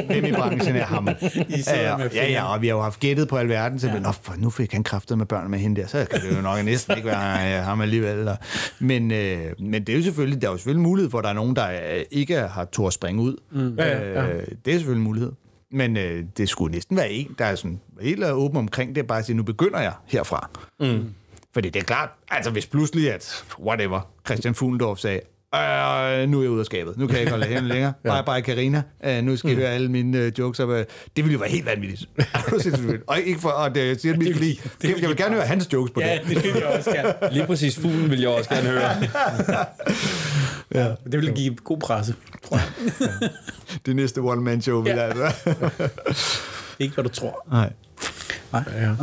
hvem 0.07 0.25
i 0.25 0.33
branchen 0.33 0.77
er 0.77 0.85
ham? 0.85 1.09
Ja, 1.67 1.97
ja, 2.15 2.31
ja, 2.31 2.53
og 2.53 2.63
vi 2.63 2.67
har 2.67 2.75
jo 2.75 2.83
haft 2.83 3.01
gættet 3.01 3.29
på 3.29 3.37
alverden, 3.37 3.79
så 3.79 3.87
ja. 3.87 3.99
Nå, 3.99 4.13
for 4.13 4.35
nu 4.39 4.51
fik 4.51 4.73
han 4.73 4.85
kræftet 4.85 5.19
med 5.19 5.27
børn 5.27 5.51
med 5.51 5.59
hende 5.59 5.81
der, 5.81 5.87
så 5.87 6.07
kan 6.11 6.21
det 6.21 6.37
jo 6.37 6.43
nok 6.43 6.65
næsten 6.65 6.97
ikke 6.97 7.09
være 7.09 7.59
øh, 7.59 7.65
ham 7.65 7.81
alligevel. 7.81 8.29
Men, 8.79 9.11
øh, 9.11 9.39
men 9.59 9.85
det 9.87 9.93
er 9.93 9.97
jo 9.97 10.03
selvfølgelig, 10.03 10.43
der 10.43 10.49
er 10.49 10.53
jo 10.53 10.57
selvfølgelig 10.59 10.83
mulighed 10.83 11.11
for, 11.11 11.19
at 11.19 11.25
der 11.25 11.31
er 11.31 11.35
nogen, 11.35 11.57
der 11.57 11.71
øh, 11.71 12.05
ikke 12.11 12.37
har 12.37 12.65
turde 12.65 12.93
springe 12.93 13.23
ud. 13.23 13.37
Mm. 13.51 13.75
Ja, 13.79 13.99
ja, 13.99 14.13
ja. 14.13 14.29
Øh, 14.29 14.47
det 14.65 14.75
er 14.75 14.79
selvfølgelig 14.79 15.01
en 15.01 15.05
mulighed. 15.05 15.33
Men 15.71 15.97
øh, 15.97 16.25
det 16.37 16.49
skulle 16.49 16.75
næsten 16.75 16.97
være 16.97 17.11
en, 17.11 17.35
der 17.39 17.45
er 17.45 17.55
sådan 17.55 17.81
helt 18.01 18.25
åben 18.25 18.57
omkring 18.57 18.95
det, 18.95 19.07
bare 19.07 19.19
at 19.19 19.27
sige, 19.27 19.37
nu 19.37 19.43
begynder 19.43 19.81
jeg 19.81 19.93
herfra. 20.07 20.51
Mm. 20.81 21.05
Fordi 21.55 21.71
det 21.71 21.81
er 21.81 21.85
klart, 21.85 22.09
altså 22.31 22.51
hvis 22.51 22.67
pludselig, 22.67 23.13
at 23.13 23.45
whatever, 23.61 24.01
Christian 24.27 24.55
Fuglendorf 24.55 24.99
sagde, 24.99 25.21
Øh, 25.55 26.29
nu 26.29 26.39
er 26.39 26.43
jeg 26.43 26.51
ude 26.51 26.61
af 26.61 26.67
skabet. 26.67 26.99
Nu 26.99 27.07
kan 27.07 27.15
jeg 27.15 27.21
ikke 27.21 27.31
holde 27.31 27.47
hende 27.47 27.69
længere. 27.69 27.93
ja. 28.05 28.23
Bye 28.23 28.33
bye, 28.35 28.43
Karina. 28.43 28.83
Uh, 29.07 29.25
nu 29.25 29.37
skal 29.37 29.51
I 29.51 29.55
høre 29.55 29.69
alle 29.69 29.89
mine 29.89 30.27
uh, 30.27 30.39
jokes. 30.39 30.61
Op. 30.61 30.69
Det 30.69 30.87
ville 31.17 31.33
jo 31.33 31.39
være 31.39 31.51
helt 31.51 31.67
vanvittigt. 31.67 32.11
og 33.07 33.21
ikke 33.21 33.41
for 33.41 33.49
at 33.51 33.71
uh, 33.77 34.01
sige, 34.01 34.13
at 34.13 34.19
mit 34.19 34.35
fordi, 34.37 34.61
jeg 34.83 35.09
vil 35.09 35.17
gerne 35.17 35.35
høre 35.35 35.47
hans 35.47 35.73
jokes 35.73 35.91
på 35.93 36.01
Ja, 36.01 36.19
det. 36.29 36.37
det 36.37 36.45
vil 36.45 36.53
jeg 36.55 36.67
også 36.67 36.91
gerne. 36.91 37.15
Lige 37.33 37.47
præcis 37.47 37.77
fuglen 37.79 38.11
vil 38.11 38.21
jeg 38.21 38.29
også 38.29 38.51
gerne 38.51 38.69
høre. 38.69 38.91
Ja. 40.75 40.89
Det 41.13 41.21
vil 41.21 41.33
give 41.35 41.55
god 41.55 41.79
presse. 41.79 42.15
Det 43.87 43.97
næste 43.97 44.19
one-man-show, 44.19 44.83
vi 44.83 44.91
Ja. 44.91 45.07
ja. 45.07 45.31
Ikke, 46.79 46.95
hvad 46.95 47.05
du 47.05 47.11
tror. 47.11 47.47
Nej. 47.51 47.73
Ja. 48.53 48.95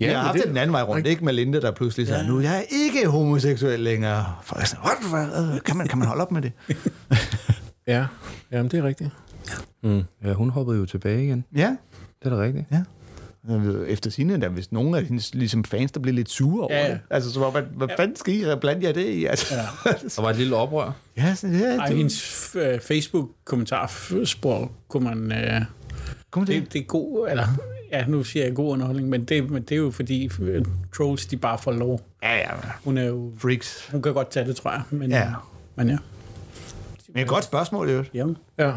Ja, 0.00 0.06
jeg 0.10 0.18
har 0.18 0.26
haft 0.26 0.38
det- 0.38 0.48
den 0.48 0.56
anden 0.56 0.72
vej 0.72 0.82
rundt. 0.82 1.06
Ikke 1.06 1.24
med 1.24 1.32
Linde, 1.32 1.60
der 1.60 1.70
pludselig 1.70 2.06
sagde, 2.06 2.26
nu 2.28 2.40
jeg 2.40 2.56
er 2.58 2.62
ikke 2.70 3.08
homoseksuel 3.08 3.80
længere. 3.80 4.24
For 4.42 4.58
jeg 4.58 4.66
sådan, 4.68 4.84
What? 4.84 4.96
Hvad? 5.30 5.60
Kan, 5.60 5.76
man, 5.76 5.88
kan 5.88 5.98
man 5.98 6.08
holde 6.08 6.22
op 6.22 6.32
med 6.32 6.42
det? 6.42 6.52
Ja, 7.86 8.06
jamen 8.52 8.70
det 8.70 8.78
er 8.78 8.84
rigtigt. 8.84 9.10
Ja, 10.24 10.32
hun 10.32 10.50
hoppede 10.50 10.78
jo 10.78 10.86
tilbage 10.86 11.24
igen. 11.24 11.44
Ja. 11.56 11.76
Det 12.22 12.32
er 12.32 12.36
da 12.36 12.42
rigtigt. 12.42 12.64
Ja. 12.72 12.82
Efter 13.86 14.10
sine, 14.10 14.40
der 14.40 14.48
hvis 14.48 14.72
nogen 14.72 14.94
af 14.94 15.04
hendes 15.04 15.34
ligesom 15.34 15.64
fans, 15.64 15.92
der 15.92 16.00
blev 16.00 16.14
lidt 16.14 16.30
sure 16.30 16.64
over 16.64 16.74
Ja, 16.74 16.80
ja, 16.80 16.86
ja. 16.86 16.92
det. 16.92 17.00
Altså, 17.10 17.32
så 17.32 17.40
var 17.40 17.50
man, 17.50 17.64
hvad 17.76 17.88
fanden 17.96 18.16
skal 18.16 18.34
I 18.34 18.44
blande 18.60 18.86
jer 18.86 18.92
det 18.92 19.06
i? 19.06 19.24
Altså, 19.26 19.54
ja. 19.54 19.60
Der 20.16 20.22
var 20.22 20.30
et 20.30 20.36
lille 20.36 20.56
oprør. 20.56 20.92
ja, 21.16 21.34
sådan, 21.34 21.56
ja, 21.56 21.76
Ej, 21.76 21.86
det, 21.86 21.96
hendes 21.96 22.56
øh, 22.60 22.80
Facebook-kommentarspor 22.80 24.72
kunne 24.88 25.04
man... 25.04 25.32
Øh, 25.32 25.62
kom 26.30 26.44
det. 26.46 26.62
det, 26.62 26.72
det 26.72 26.80
er 26.80 26.84
god... 26.84 27.28
Eller, 27.30 27.46
ja, 27.92 28.06
nu 28.06 28.24
siger 28.24 28.44
jeg 28.44 28.54
god 28.54 28.72
underholdning, 28.72 29.08
men 29.08 29.24
det, 29.24 29.50
men 29.50 29.62
det 29.62 29.72
er 29.72 29.76
jo 29.76 29.90
fordi 29.90 30.30
øh, 30.42 30.64
trolls, 30.96 31.26
de 31.26 31.36
bare 31.36 31.58
får 31.58 31.72
lov. 31.72 32.00
Ja, 32.22 32.36
ja. 32.36 32.48
Hun 32.84 32.98
er 32.98 33.04
jo... 33.04 33.32
Freaks. 33.38 33.88
Hun 33.92 34.02
kan 34.02 34.14
godt 34.14 34.30
tage 34.30 34.46
det, 34.46 34.56
tror 34.56 34.70
jeg. 34.70 34.82
Men, 34.90 35.10
Ja. 35.10 35.28
Men 35.76 35.88
ja. 35.88 35.96
Men 37.08 37.22
et 37.22 37.28
godt 37.28 37.44
spørgsmål, 37.44 37.90
jo. 37.90 38.04
Jamen. 38.14 38.36
Ja. 38.58 38.72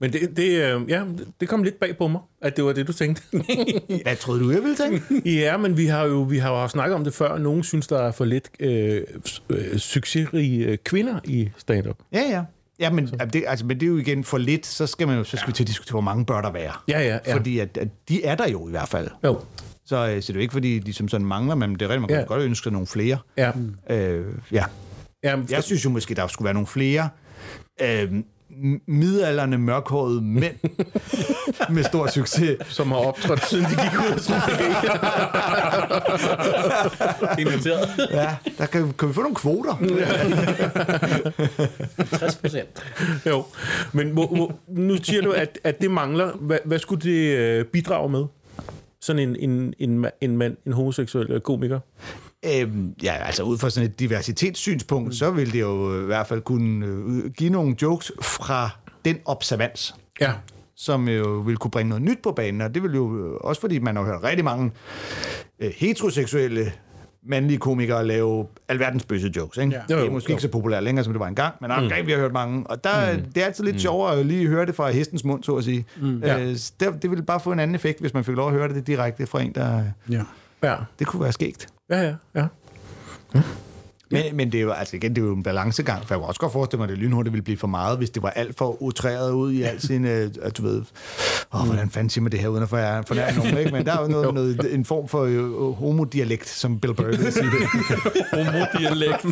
Men 0.00 0.12
det, 0.12 0.36
det, 0.36 0.74
øh, 0.74 0.80
ja, 0.88 1.04
det 1.40 1.48
kom 1.48 1.62
lidt 1.62 1.80
bag 1.80 1.96
på 1.96 2.08
mig, 2.08 2.20
at 2.40 2.56
det 2.56 2.64
var 2.64 2.72
det, 2.72 2.86
du 2.86 2.92
tænkte. 2.92 3.22
Hvad 4.02 4.16
troede 4.16 4.40
du, 4.40 4.50
jeg 4.50 4.62
ville 4.62 4.76
tænke? 4.76 5.02
ja, 5.40 5.56
men 5.56 5.76
vi 5.76 5.86
har 5.86 6.04
jo 6.04 6.22
vi 6.22 6.38
har 6.38 6.50
jo 6.50 6.56
haft 6.56 6.72
snakket 6.72 6.94
om 6.94 7.04
det 7.04 7.14
før. 7.14 7.38
Nogen 7.38 7.62
synes, 7.62 7.86
der 7.86 7.98
er 7.98 8.10
for 8.10 8.24
lidt 8.24 8.50
øh, 8.60 9.02
øh, 9.50 9.78
succesrige 9.78 10.76
kvinder 10.76 11.20
i 11.24 11.50
stand-up. 11.58 11.96
Ja, 12.12 12.20
ja. 12.30 12.42
Ja, 12.82 12.90
men, 12.90 13.08
ja. 13.20 13.24
Det, 13.24 13.44
altså, 13.46 13.66
men 13.66 13.80
det 13.80 13.86
er 13.86 13.90
jo 13.90 13.96
igen 13.96 14.24
for 14.24 14.38
lidt, 14.38 14.66
så 14.66 14.86
skal, 14.86 15.06
man 15.08 15.16
jo, 15.18 15.24
så 15.24 15.36
skal 15.36 15.48
vi 15.48 15.52
til 15.52 15.62
at 15.64 15.68
diskutere, 15.68 15.92
hvor 15.92 16.00
mange 16.00 16.26
bør 16.26 16.40
der 16.40 16.50
være. 16.52 16.72
Ja, 16.88 17.00
ja, 17.00 17.18
ja. 17.26 17.34
Fordi 17.34 17.58
at, 17.58 17.76
at 17.78 17.88
de 18.08 18.24
er 18.24 18.34
der 18.34 18.48
jo 18.48 18.68
i 18.68 18.70
hvert 18.70 18.88
fald. 18.88 19.08
Jo. 19.24 19.40
Så, 19.86 19.96
øh, 19.96 20.22
så 20.22 20.26
det 20.26 20.30
er 20.30 20.34
jo 20.34 20.40
ikke, 20.40 20.52
fordi 20.52 20.78
de 20.78 20.92
som 20.92 21.08
sådan 21.08 21.26
mangler, 21.26 21.54
men 21.54 21.72
det 21.72 21.82
er 21.82 21.86
rigtigt, 21.88 22.00
man 22.00 22.08
kan 22.08 22.18
Ja. 22.18 22.24
godt 22.24 22.42
ønske 22.42 22.62
sig 22.64 22.72
nogle 22.72 22.86
flere. 22.86 23.18
Ja. 23.36 23.50
Øh, 23.90 24.26
ja. 24.52 24.64
ja 25.24 25.36
Jeg 25.50 25.64
synes 25.64 25.84
jo 25.84 25.90
måske, 25.90 26.14
der 26.14 26.26
skulle 26.26 26.44
være 26.46 26.54
nogle 26.54 26.66
flere 26.66 27.08
øh, 27.82 28.12
midalderne 28.86 29.58
mørkhårede 29.58 30.22
mænd 30.22 30.54
med 31.74 31.82
stor 31.82 32.06
succes. 32.06 32.56
som 32.68 32.88
har 32.88 32.96
optrådt, 32.98 33.48
siden 33.48 33.64
de 33.64 33.70
gik 33.70 34.00
ud 34.00 34.12
af 34.12 34.20
skolen. 34.20 34.42
Ja, 38.10 38.36
der 38.58 38.66
kan, 38.66 38.92
kan 38.98 39.08
vi 39.08 39.14
få 39.14 39.20
nogle 39.20 39.36
kvoter. 39.36 39.74
60 42.18 42.36
procent. 42.36 42.68
Jo, 43.26 43.44
men 43.92 44.12
må, 44.12 44.34
må, 44.36 44.52
nu 44.68 44.96
siger 44.96 45.22
du, 45.22 45.32
at, 45.32 45.58
at 45.64 45.80
det 45.80 45.90
mangler. 45.90 46.32
Hvad, 46.32 46.58
hvad 46.64 46.78
skulle 46.78 47.02
det 47.02 47.36
øh, 47.36 47.64
bidrage 47.64 48.08
med? 48.08 48.24
Sådan 49.00 49.28
en, 49.28 49.36
en, 49.50 49.74
en, 49.78 50.06
en 50.20 50.36
mand, 50.36 50.56
en 50.66 50.72
homoseksuel 50.72 51.30
øh, 51.30 51.40
komiker? 51.40 51.80
Øhm, 52.46 52.94
ja, 53.02 53.12
altså 53.12 53.42
ud 53.42 53.58
fra 53.58 53.70
sådan 53.70 53.90
et 53.90 54.00
diversitetssynspunkt, 54.00 55.06
mm. 55.06 55.12
så 55.12 55.30
vil 55.30 55.52
det 55.52 55.60
jo 55.60 56.02
i 56.02 56.06
hvert 56.06 56.26
fald 56.26 56.40
kunne 56.40 56.86
øh, 56.86 57.30
give 57.30 57.50
nogle 57.50 57.76
jokes 57.82 58.12
fra 58.22 58.70
den 59.04 59.18
observans, 59.24 59.94
Ja. 60.20 60.32
som 60.76 61.08
jo 61.08 61.28
vil 61.28 61.56
kunne 61.56 61.70
bringe 61.70 61.88
noget 61.88 62.02
nyt 62.02 62.18
på 62.22 62.32
banen, 62.32 62.60
og 62.60 62.74
det 62.74 62.82
vil 62.82 62.94
jo 62.94 63.16
øh, 63.16 63.32
også 63.40 63.60
fordi, 63.60 63.78
man 63.78 63.96
har 63.96 64.04
hørt 64.04 64.22
rigtig 64.22 64.44
mange 64.44 64.70
øh, 65.60 65.72
heteroseksuelle 65.76 66.72
mandlige 67.26 67.58
komikere 67.58 68.06
lave 68.06 68.46
alverdens 68.68 69.04
bøse 69.04 69.32
jokes. 69.36 69.58
Ikke? 69.58 69.72
Ja. 69.88 69.94
Det 69.96 70.06
er 70.06 70.10
måske 70.10 70.30
jo. 70.30 70.34
ikke 70.34 70.42
så 70.42 70.48
populært 70.48 70.82
længere, 70.82 71.04
som 71.04 71.12
det 71.12 71.20
var 71.20 71.26
engang, 71.28 71.54
men 71.60 71.70
okay, 71.70 72.00
mm. 72.00 72.06
vi 72.06 72.12
har 72.12 72.18
hørt 72.18 72.32
mange. 72.32 72.66
Og 72.66 72.84
der, 72.84 73.16
mm. 73.16 73.24
det 73.34 73.42
er 73.42 73.46
altid 73.46 73.64
lidt 73.64 73.74
mm. 73.74 73.80
sjovere 73.80 74.18
at 74.18 74.26
lige 74.26 74.46
høre 74.48 74.66
det 74.66 74.74
fra 74.74 74.90
hestens 74.90 75.24
mund, 75.24 75.44
så 75.44 75.56
at 75.56 75.64
sige. 75.64 75.86
Mm. 76.00 76.18
Ja. 76.18 76.40
Øh, 76.40 76.56
det, 76.80 77.02
det 77.02 77.10
ville 77.10 77.24
bare 77.24 77.40
få 77.40 77.52
en 77.52 77.58
anden 77.60 77.74
effekt, 77.74 78.00
hvis 78.00 78.14
man 78.14 78.24
fik 78.24 78.36
lov 78.36 78.48
at 78.48 78.54
høre 78.54 78.68
det 78.68 78.86
direkte 78.86 79.26
fra 79.26 79.42
en, 79.42 79.52
der... 79.54 79.84
Ja. 80.10 80.22
Ja, 80.64 80.74
Det 80.98 81.06
kunne 81.06 81.22
være 81.22 81.32
skægt 81.32 81.66
ja, 81.96 82.18
ja. 82.34 82.50
ja. 83.34 83.42
Men, 84.12 84.36
men 84.36 84.52
det 84.52 84.58
er 84.58 84.62
jo, 84.62 84.70
altså 84.70 84.96
igen, 84.96 85.16
det 85.16 85.22
er 85.22 85.26
jo 85.26 85.34
en 85.34 85.42
balancegang, 85.42 86.06
for 86.06 86.14
jeg 86.14 86.18
kunne 86.20 86.28
også 86.28 86.40
godt 86.40 86.52
forestille 86.52 86.78
mig, 86.78 86.84
at 86.84 86.90
det 86.90 86.98
lynhurtigt 86.98 87.32
ville 87.32 87.44
blive 87.44 87.58
for 87.58 87.66
meget, 87.66 87.98
hvis 87.98 88.10
det 88.10 88.22
var 88.22 88.30
alt 88.30 88.58
for 88.58 88.82
utræret 88.82 89.32
ud 89.32 89.52
i 89.52 89.62
al 89.62 89.80
sin, 89.80 90.04
øh, 90.04 90.30
at 90.42 90.58
du 90.58 90.62
ved, 90.62 90.82
åh, 91.54 91.66
hvordan 91.66 91.90
fanden 91.90 92.10
siger 92.10 92.22
man 92.22 92.32
det 92.32 92.40
her, 92.40 92.48
uden 92.48 92.62
at 92.62 92.68
fornærme 92.68 93.38
nogen, 93.38 93.58
ikke? 93.58 93.70
Men 93.70 93.86
der 93.86 93.92
er 93.92 94.02
jo, 94.02 94.08
noget, 94.08 94.34
noget, 94.34 94.74
en 94.74 94.84
form 94.84 95.08
for 95.08 95.22
øh, 95.22 95.72
homodialekt, 95.72 96.48
som 96.48 96.80
Bill 96.80 96.94
Burr 96.94 97.06
vil 97.06 97.32
sige 97.32 97.44
det. 97.44 97.52
Homodialekt. 98.32 99.26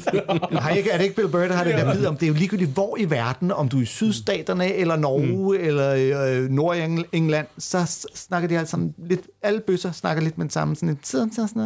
Har 0.58 0.70
ikke, 0.70 0.90
er 0.90 0.96
det 0.96 1.04
ikke 1.04 1.16
Bill 1.16 1.28
Burr, 1.28 1.40
der 1.40 1.54
har 1.54 1.64
den 1.64 1.72
der 1.72 1.94
bid 1.94 2.06
om, 2.06 2.16
det 2.16 2.22
er 2.22 2.28
jo 2.28 2.34
ligegyldigt, 2.34 2.70
hvor 2.70 2.96
i 2.98 3.10
verden, 3.10 3.52
om 3.52 3.68
du 3.68 3.78
er 3.78 3.82
i 3.82 3.84
sydstaterne, 3.84 4.74
eller 4.74 4.96
Norge, 4.96 5.58
mm. 5.58 5.64
eller 5.66 5.94
øh, 6.26 6.50
Nordengland, 6.50 7.46
så 7.58 8.06
snakker 8.14 8.48
de 8.48 8.58
altså 8.58 8.70
sådan 8.70 8.94
lidt, 9.08 9.20
alle 9.42 9.60
bøsser 9.60 9.92
snakker 9.92 10.22
lidt 10.22 10.38
med 10.38 10.44
den 10.44 10.50
samme, 10.50 10.76
sådan 10.76 10.88
en 10.88 10.98
sådan, 11.02 11.32
sådan, 11.32 11.48
sådan 11.48 11.62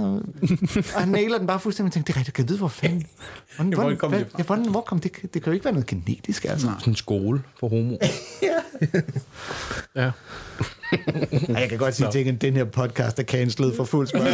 og 0.95 1.01
han 1.01 1.09
nailer 1.09 1.39
den 1.39 1.47
bare 1.47 1.61
fuldstændig, 1.61 1.91
og 1.91 1.93
tænker, 1.95 2.07
det 2.07 2.15
er 2.15 2.19
rigtigt, 2.19 2.37
kan 2.37 2.49
vide, 2.49 2.59
hvor 2.59 2.69
fanden, 2.69 3.04
hvordan, 3.57 3.73
hvor 3.73 3.83
hvordan, 3.83 3.99
kom 3.99 4.11
hvad, 4.11 4.25
ja, 4.39 4.45
hvordan, 4.45 4.69
hvor 4.69 4.81
kom 4.81 5.01
det, 5.01 5.13
det 5.23 5.43
kan 5.43 5.43
jo 5.47 5.53
ikke 5.53 5.65
være 5.65 5.75
noget 5.75 5.87
genetisk, 5.87 6.45
altså. 6.45 6.67
Sådan 6.79 6.93
en 6.93 6.97
skole 6.97 7.43
for 7.61 7.69
homo. 7.69 7.97
ja. 9.95 10.11
Ej, 11.49 11.61
jeg 11.61 11.69
kan 11.69 11.79
godt 11.79 11.95
sige, 11.95 12.29
at 12.29 12.41
den 12.41 12.57
her 12.57 12.65
podcast 12.65 13.19
er 13.19 13.23
cancelet 13.23 13.77
for 13.77 13.85
fuld 13.85 14.07
smør. 14.07 14.21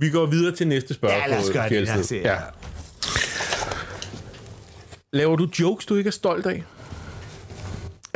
Vi 0.00 0.10
går 0.10 0.26
videre 0.26 0.56
til 0.56 0.68
næste 0.68 0.94
spørgsmål. 0.94 1.20
Ja, 1.20 1.26
lad 1.28 1.38
os 1.38 1.50
gøre 1.50 1.68
det. 1.68 1.82
Lad 1.82 1.98
os 1.98 2.06
se, 2.06 2.16
ja. 2.16 2.36
Laver 5.12 5.36
du 5.36 5.48
jokes, 5.60 5.86
du 5.86 5.94
ikke 5.94 6.08
er 6.08 6.12
stolt 6.12 6.46
af? 6.46 6.62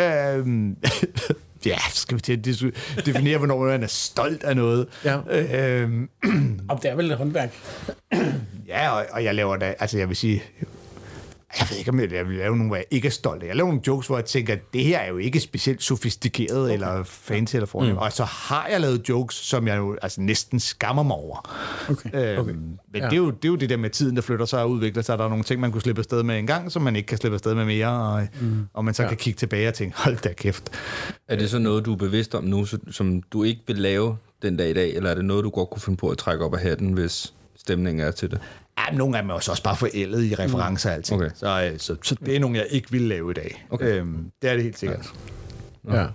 øhm, 0.00 0.76
ja, 1.66 1.78
skal 1.94 2.16
vi 2.16 2.20
til 2.20 2.32
at 2.32 3.06
definere, 3.06 3.38
hvornår 3.38 3.64
man 3.64 3.82
er 3.82 3.86
stolt 3.86 4.44
af 4.44 4.56
noget. 4.56 4.86
Ja. 5.04 5.18
Øhm, 5.30 6.08
Og 6.68 6.82
det 6.82 6.90
er 6.90 6.94
vel 6.94 7.10
et 7.10 7.16
håndværk. 7.16 7.54
Ja, 8.68 8.90
og, 8.90 9.06
og 9.12 9.24
jeg 9.24 9.34
laver 9.34 9.56
da, 9.56 9.74
altså 9.78 9.98
jeg 9.98 10.08
vil 10.08 10.16
sige, 10.16 10.42
jeg 11.58 11.66
ved 11.70 11.76
ikke, 11.78 11.90
om 11.90 12.00
jeg, 12.00 12.28
vil 12.28 12.36
lave 12.36 12.56
nogle, 12.56 12.66
hvor 12.66 12.76
jeg 12.76 12.84
ikke 12.90 13.06
er 13.08 13.12
stolt 13.12 13.42
af. 13.42 13.46
Jeg 13.46 13.56
laver 13.56 13.68
nogle 13.68 13.82
jokes, 13.86 14.06
hvor 14.06 14.16
jeg 14.16 14.24
tænker, 14.24 14.52
at 14.52 14.72
det 14.72 14.84
her 14.84 14.98
er 14.98 15.08
jo 15.08 15.16
ikke 15.16 15.40
specielt 15.40 15.82
sofistikeret 15.82 16.64
okay. 16.64 16.72
eller 16.72 17.02
fancy 17.04 17.54
eller 17.54 17.66
fornemt. 17.66 17.92
Mm. 17.92 17.98
Og 17.98 18.12
så 18.12 18.24
har 18.24 18.66
jeg 18.70 18.80
lavet 18.80 19.08
jokes, 19.08 19.36
som 19.36 19.68
jeg 19.68 19.76
jo 19.78 19.96
altså, 20.02 20.20
næsten 20.20 20.60
skammer 20.60 21.02
mig 21.02 21.16
over. 21.16 21.50
Okay. 21.90 22.10
Øhm, 22.14 22.40
Okay. 22.40 22.52
Men 22.52 22.78
Ja. 22.94 23.04
det, 23.04 23.12
er 23.12 23.16
jo, 23.16 23.30
det 23.30 23.44
er 23.44 23.48
jo 23.48 23.56
det 23.56 23.70
der 23.70 23.76
med 23.76 23.90
tiden, 23.90 24.16
der 24.16 24.22
flytter 24.22 24.46
sig 24.46 24.62
og 24.62 24.70
udvikler 24.70 25.02
sig. 25.02 25.18
Der 25.18 25.24
er 25.24 25.28
nogle 25.28 25.44
ting, 25.44 25.60
man 25.60 25.72
kunne 25.72 25.82
slippe 25.82 26.00
afsted 26.00 26.22
med 26.22 26.38
en 26.38 26.46
gang, 26.46 26.72
som 26.72 26.82
man 26.82 26.96
ikke 26.96 27.06
kan 27.06 27.18
slippe 27.18 27.34
afsted 27.34 27.54
med 27.54 27.64
mere. 27.64 27.88
Og, 27.88 28.28
mm. 28.40 28.66
og 28.74 28.84
man 28.84 28.94
så 28.94 29.02
ja. 29.02 29.08
kan 29.08 29.16
kigge 29.18 29.38
tilbage 29.38 29.68
og 29.68 29.74
tænke, 29.74 29.96
hold 29.98 30.16
da 30.16 30.32
kæft. 30.32 30.70
Er 31.28 31.36
det 31.36 31.50
så 31.50 31.58
noget, 31.58 31.84
du 31.86 31.92
er 31.92 31.96
bevidst 31.96 32.34
om 32.34 32.44
nu, 32.44 32.66
som 32.90 33.22
du 33.22 33.42
ikke 33.42 33.60
vil 33.66 33.76
lave 33.78 34.16
den 34.42 34.56
dag 34.56 34.70
i 34.70 34.72
dag, 34.72 34.94
eller 34.94 35.10
er 35.10 35.14
det 35.14 35.24
noget, 35.24 35.44
du 35.44 35.50
godt 35.50 35.70
kunne 35.70 35.82
finde 35.82 35.96
på 35.96 36.08
at 36.08 36.18
trække 36.18 36.44
op 36.44 36.54
af 36.54 36.60
hatten, 36.60 36.92
hvis 36.92 37.34
stemningen 37.60 38.06
er 38.06 38.10
til 38.10 38.30
det? 38.30 38.40
Ja, 38.78 38.90
men 38.90 38.98
nogle 38.98 39.16
af 39.16 39.22
dem 39.22 39.30
er 39.30 39.34
jo 39.34 39.40
så 39.40 39.50
også 39.50 39.62
bare 39.62 39.76
forældet 39.76 40.24
i 40.24 40.34
referencer 40.34 40.90
og 40.90 40.96
alting. 40.96 41.20
Okay. 41.22 41.30
Så, 41.34 41.70
øh, 41.72 41.78
så, 41.78 41.96
så 42.02 42.16
det 42.26 42.36
er 42.36 42.40
nogle, 42.40 42.58
jeg 42.58 42.66
ikke 42.70 42.90
vil 42.90 43.02
lave 43.02 43.30
i 43.30 43.34
dag. 43.34 43.64
Okay. 43.70 43.86
Øhm, 44.00 44.30
det 44.42 44.50
er 44.50 44.54
det 44.54 44.62
helt 44.62 44.78
sikkert. 44.78 45.12
Ja. 45.92 46.06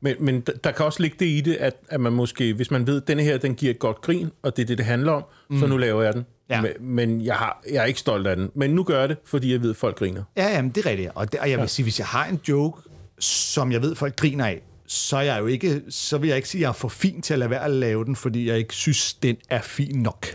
Men, 0.00 0.16
men 0.20 0.40
der- 0.40 0.52
der 0.64 0.70
kan 0.70 0.86
også 0.86 1.02
ligge 1.02 1.16
det 1.20 1.26
i 1.26 1.40
det, 1.40 1.54
at, 1.54 1.74
at 1.88 2.00
man 2.00 2.12
måske, 2.12 2.54
hvis 2.54 2.70
man 2.70 2.86
ved, 2.86 3.02
at 3.02 3.08
denne 3.08 3.22
her, 3.22 3.38
den 3.38 3.54
giver 3.54 3.70
et 3.70 3.78
godt 3.78 4.00
grin, 4.00 4.30
og 4.42 4.56
det 4.56 4.62
er 4.62 4.66
det, 4.66 4.78
det 4.78 4.86
handler 4.86 5.12
om, 5.12 5.24
mm. 5.50 5.58
så 5.60 5.66
nu 5.66 5.76
laver 5.76 6.02
jeg 6.02 6.12
den. 6.14 6.24
Ja. 6.50 6.60
Men, 6.62 6.70
men 6.80 7.24
jeg, 7.24 7.34
har, 7.34 7.62
jeg 7.70 7.76
er 7.82 7.84
ikke 7.84 8.00
stolt 8.00 8.26
af 8.26 8.36
den. 8.36 8.50
Men 8.54 8.70
nu 8.70 8.84
gør 8.84 9.00
jeg 9.00 9.08
det, 9.08 9.16
fordi 9.24 9.52
jeg 9.52 9.62
ved, 9.62 9.70
at 9.70 9.76
folk 9.76 9.96
griner. 9.96 10.22
Ja, 10.36 10.48
jamen, 10.48 10.70
det 10.70 10.86
er 10.86 10.90
rigtigt. 10.90 11.10
Og, 11.14 11.32
det, 11.32 11.40
og 11.40 11.50
jeg 11.50 11.58
vil 11.58 11.62
ja. 11.62 11.66
sige, 11.66 11.84
hvis 11.84 11.98
jeg 11.98 12.06
har 12.06 12.26
en 12.26 12.40
joke, 12.48 12.82
som 13.18 13.72
jeg 13.72 13.82
ved, 13.82 13.94
folk 13.94 14.16
griner 14.16 14.46
af, 14.46 14.62
så, 14.86 15.16
er 15.16 15.20
jeg 15.22 15.40
jo 15.40 15.46
ikke, 15.46 15.82
så 15.88 16.18
vil 16.18 16.28
jeg 16.28 16.36
ikke 16.36 16.48
sige, 16.48 16.58
at 16.60 16.62
jeg 16.62 16.68
er 16.68 16.72
for 16.72 16.88
fin 16.88 17.22
til 17.22 17.32
at 17.32 17.38
lade 17.38 17.50
være 17.50 17.64
at 17.64 17.70
lave 17.70 18.04
den, 18.04 18.16
fordi 18.16 18.48
jeg 18.48 18.58
ikke 18.58 18.74
synes, 18.74 19.14
den 19.14 19.36
er 19.50 19.60
fin 19.62 20.02
nok. 20.02 20.26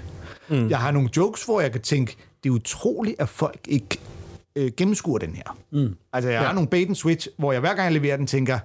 Mm. 0.50 0.70
Jeg 0.70 0.80
har 0.80 0.92
nogle 0.92 1.10
jokes, 1.18 1.44
hvor 1.46 1.62
jeg 1.62 1.72
kan 1.72 1.82
tænke, 1.82 2.16
det 2.44 2.50
er 2.50 2.54
utroligt, 2.54 3.16
at 3.22 3.30
folk 3.30 3.60
ikke 3.68 4.00
øh, 4.56 4.72
gennemskuer 4.78 5.18
den 5.18 5.36
her. 5.36 5.58
Mm. 5.72 5.96
Altså, 6.14 6.30
jeg 6.30 6.42
ja. 6.42 6.46
har 6.48 6.54
nogle 6.54 6.70
bait 6.70 6.88
and 6.88 6.96
switch, 6.96 7.28
hvor 7.38 7.52
jeg 7.52 7.60
hver 7.60 7.76
gang 7.76 7.84
jeg 7.84 7.94
leverer 7.94 8.18
den, 8.18 8.28
tænker, 8.28 8.60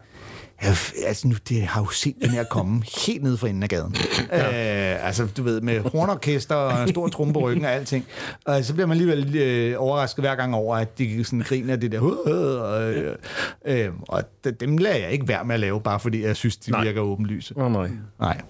altså 1.06 1.28
nu, 1.28 1.34
det 1.48 1.62
har 1.62 1.80
jo 1.80 1.88
set 1.88 2.14
den 2.22 2.30
her 2.30 2.44
komme 2.44 2.82
helt 3.06 3.22
ned 3.22 3.36
fra 3.36 3.48
enden 3.48 3.62
af 3.62 3.68
gaden. 3.68 3.96
Ja. 4.30 4.94
Øh, 4.94 5.06
altså, 5.06 5.26
du 5.36 5.42
ved, 5.42 5.60
med 5.60 5.80
hornorkester 5.80 6.54
og 6.54 6.82
en 6.82 6.88
stor 6.88 7.08
trumpe 7.08 7.32
på 7.32 7.40
ryggen 7.40 7.64
og 7.64 7.72
alting. 7.72 8.06
Og 8.44 8.64
så 8.64 8.72
bliver 8.72 8.86
man 8.86 8.98
alligevel 8.98 9.36
øh, 9.36 9.74
overrasket 9.78 10.24
hver 10.24 10.34
gang 10.34 10.54
over, 10.54 10.76
at 10.76 10.98
de 10.98 11.24
sådan 11.24 11.40
griner 11.40 11.76
det 11.76 11.92
der. 11.92 12.00
Og, 12.00 12.92
øh, 12.92 13.16
øh, 13.64 13.88
og 14.08 14.22
dem 14.60 14.78
lader 14.78 14.96
jeg 14.96 15.10
ikke 15.10 15.28
være 15.28 15.44
med 15.44 15.54
at 15.54 15.60
lave, 15.60 15.80
bare 15.80 16.00
fordi 16.00 16.24
jeg 16.24 16.36
synes, 16.36 16.56
de 16.56 16.70
Nej. 16.70 16.84
Virker 16.84 17.00
åbenlyse. 17.00 17.54
Oh, 17.56 17.72
nej. 17.72 17.90
Nej. 18.20 18.40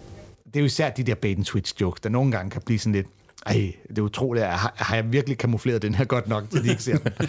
Det 0.45 0.57
er 0.57 0.61
jo 0.61 0.67
især 0.67 0.91
de 0.91 1.03
der 1.03 1.15
bait 1.15 1.37
and 1.37 1.45
switch 1.45 1.75
jokes, 1.81 2.01
der 2.01 2.09
nogle 2.09 2.33
gange 2.33 2.51
kan 2.51 2.63
blive 2.67 2.79
sådan 2.79 2.93
lidt, 2.93 3.07
ej, 3.47 3.73
det 3.89 3.99
er 3.99 4.03
utroligt, 4.03 4.47
har, 4.47 4.73
har 4.77 4.95
jeg 4.97 5.13
virkelig 5.13 5.39
kamufleret 5.39 5.83
den 5.83 5.95
her 5.95 6.05
godt 6.05 6.29
nok, 6.29 6.51
til 6.51 6.65
de 6.65 6.71
ikke 6.71 6.83
ser 6.83 6.97
den? 6.99 7.13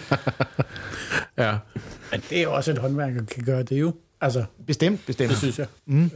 Ja. 1.38 1.56
Men 2.10 2.20
det 2.30 2.38
er 2.38 2.42
jo 2.42 2.54
også 2.54 2.70
et 2.70 2.78
håndværk, 2.78 3.14
der 3.14 3.24
kan 3.24 3.44
gøre 3.44 3.62
det 3.62 3.80
jo. 3.80 3.92
Altså, 4.20 4.44
Bestemt, 4.66 5.00
bestemt. 5.06 5.30
det 5.30 5.38
synes 5.38 5.58
jeg. 5.58 5.66
Mm. 5.86 6.04
Øh, 6.04 6.10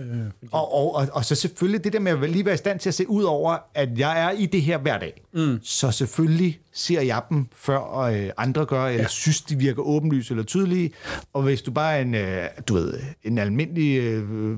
Og, 0.50 0.74
og, 0.74 0.94
og, 0.94 1.08
og 1.12 1.24
så 1.24 1.34
selvfølgelig 1.34 1.84
det 1.84 1.92
der 1.92 1.98
med 2.00 2.12
at 2.12 2.30
lige 2.30 2.44
være 2.44 2.54
i 2.54 2.58
stand 2.58 2.80
til 2.80 2.88
at 2.90 2.94
se 2.94 3.08
ud 3.10 3.22
over, 3.22 3.56
at 3.74 3.98
jeg 3.98 4.20
er 4.20 4.30
i 4.30 4.46
det 4.46 4.62
her 4.62 4.78
hver 4.78 4.98
dag. 4.98 5.22
Mm. 5.34 5.58
Så 5.62 5.90
selvfølgelig 5.90 6.60
ser 6.72 7.00
jeg 7.00 7.22
dem, 7.30 7.46
før 7.56 7.98
øh, 7.98 8.30
andre 8.36 8.66
gør, 8.66 8.84
eller 8.86 9.02
ja. 9.02 9.08
synes, 9.08 9.40
de 9.40 9.56
virker 9.56 9.82
åbenlyse 9.82 10.32
eller 10.32 10.44
tydelige. 10.44 10.90
Og 11.32 11.42
hvis 11.42 11.62
du 11.62 11.70
bare 11.70 11.96
er 11.96 12.00
en, 12.02 12.14
øh, 12.14 12.44
du 12.68 12.74
ved, 12.74 12.94
en 13.24 13.38
almindelig 13.38 13.98
øh, 13.98 14.50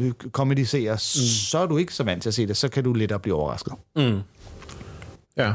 øh, 0.00 0.12
comedy-seer, 0.12 0.92
mm. 0.94 0.98
så 0.98 1.58
er 1.58 1.66
du 1.66 1.76
ikke 1.76 1.94
så 1.94 2.02
vant 2.04 2.22
til 2.22 2.30
at 2.30 2.34
se 2.34 2.46
det. 2.46 2.56
Så 2.56 2.68
kan 2.68 2.84
du 2.84 2.92
lettere 2.92 3.18
blive 3.20 3.34
overrasket. 3.34 3.72
Ja. 5.38 5.52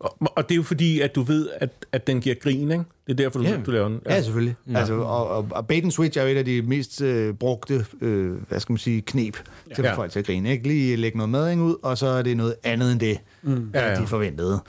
Og, 0.00 0.16
og 0.36 0.48
det 0.48 0.50
er 0.54 0.56
jo 0.56 0.62
fordi, 0.62 1.00
at 1.00 1.14
du 1.14 1.22
ved, 1.22 1.48
at, 1.60 1.70
at 1.92 2.06
den 2.06 2.20
giver 2.20 2.34
grin, 2.34 2.70
ikke? 2.70 2.84
Det 3.06 3.12
er 3.12 3.14
derfor, 3.14 3.38
du, 3.38 3.44
Ja. 3.44 3.56
du 3.66 3.70
laver 3.70 3.88
den. 3.88 4.00
Ja, 4.06 4.14
ja 4.14 4.22
selvfølgelig. 4.22 4.54
Ja. 4.70 4.78
Altså, 4.78 4.94
og, 4.94 5.28
og, 5.28 5.48
og 5.50 5.66
bait 5.66 5.82
and 5.84 5.92
switch 5.92 6.18
er 6.18 6.22
jo 6.22 6.28
et 6.28 6.36
af 6.36 6.44
de 6.44 6.62
mest 6.62 7.00
øh, 7.00 7.34
brugte, 7.34 7.86
øh, 8.00 8.32
hvad 8.48 8.60
skal 8.60 8.72
man 8.72 8.78
sige, 8.78 9.02
knep 9.02 9.34
til 9.34 9.42
at 9.70 9.76
få 9.76 9.82
Ja. 9.82 9.94
folk 9.94 10.12
til 10.12 10.18
at 10.18 10.26
grine. 10.26 10.50
Ikke? 10.52 10.68
Lige 10.68 10.96
lægge 10.96 11.16
noget 11.18 11.30
mading 11.30 11.62
ud, 11.62 11.74
og 11.82 11.98
så 11.98 12.06
er 12.06 12.22
det 12.22 12.36
noget 12.36 12.54
andet 12.64 12.92
end 12.92 13.00
det, 13.00 13.18
mm. 13.42 13.70
Ja, 13.74 13.92
ja. 13.92 14.00
de 14.00 14.06
forventede. 14.06 14.60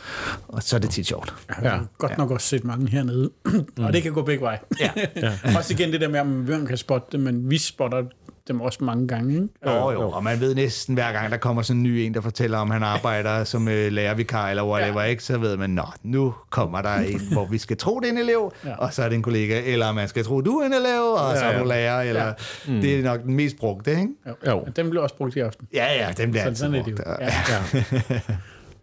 Og 0.48 0.64
så 0.64 0.76
er 0.76 0.80
det 0.80 0.90
tit 0.90 1.08
sjovt. 1.08 1.34
Ja. 1.62 1.74
ja. 1.76 1.80
godt 1.98 2.18
nok 2.18 2.32
også 2.32 2.48
set 2.48 2.64
mange 2.64 2.90
hernede. 2.90 3.32
og 3.86 3.94
det 3.94 4.04
kan 4.04 4.14
gå 4.14 4.22
begge 4.22 4.42
veje. 4.42 4.60
Ja. 4.80 4.92
ja. 5.16 5.32
Også 5.58 5.74
igen 5.74 5.92
det 5.92 6.02
der 6.02 6.08
med, 6.10 6.20
at 6.20 6.28
man 6.28 6.66
kan 6.66 6.78
spotte 6.78 7.08
det, 7.12 7.20
men 7.20 7.50
vi 7.50 7.58
spotter 7.58 8.04
dem 8.48 8.62
også 8.62 8.84
mange 8.84 9.08
gange. 9.08 9.34
Ikke? 9.34 9.48
Jo, 9.66 9.92
jo, 9.92 10.10
og 10.10 10.24
man 10.24 10.40
ved 10.40 10.56
næsten 10.56 10.94
hver 10.96 11.12
gang, 11.12 11.32
der 11.32 11.38
kommer 11.38 11.62
sådan 11.62 11.78
en 11.78 11.84
ny 11.84 11.88
en, 11.88 12.14
der 12.14 12.22
fortæller, 12.22 12.58
om 12.58 12.70
han 12.70 12.84
arbejder 12.84 13.44
som 13.44 13.68
øh, 13.68 13.92
lærervikar 13.92 14.50
eller 14.50 14.66
whatever, 14.66 15.02
ja. 15.02 15.08
ikke? 15.08 15.24
så 15.24 15.38
ved 15.38 15.58
man, 15.58 15.70
nå, 15.70 15.84
nu 16.04 16.34
kommer 16.50 16.82
der 16.82 16.94
en, 16.96 17.22
hvor 17.32 17.46
vi 17.46 17.58
skal 17.58 17.78
tro, 17.78 18.00
det 18.00 18.08
er 18.08 18.12
en 18.12 18.18
elev, 18.18 18.52
ja. 18.66 18.76
og 18.76 18.94
så 18.94 19.04
er 19.04 19.10
det 19.10 19.16
en 19.16 19.24
kollega, 19.24 19.62
eller 19.66 19.92
man 19.92 20.08
skal 20.08 20.24
tro, 20.24 20.42
du 20.42 20.58
er 20.58 20.66
en 20.66 20.74
elev, 20.74 21.02
og 21.02 21.34
ja, 21.34 21.40
så 21.40 21.46
er 21.46 21.52
ja. 21.52 21.60
du 21.60 21.66
lærer, 21.66 22.02
eller 22.02 22.26
ja. 22.26 22.34
mm. 22.68 22.82
det 22.82 23.00
er 23.00 23.04
nok 23.04 23.24
den 23.24 23.36
mest 23.36 23.58
brugte, 23.58 23.92
ikke? 23.92 24.08
Jo. 24.28 24.34
Jo. 24.48 24.62
Men 24.66 24.74
Den 24.76 24.90
blev 24.90 25.04
også 25.04 25.16
brugt 25.16 25.36
i 25.36 25.40
aften. 25.40 25.68
Ja, 25.74 26.06
ja, 26.06 26.12
den 26.18 26.32
bliver 26.32 26.44
Så 26.44 26.48
altid 26.48 26.60
sådan 26.60 26.76
er 26.76 26.84
det 26.84 26.92
jo. 26.92 26.96
brugt. 26.96 27.20
Ja. 27.20 27.26
Ja. 27.26 28.32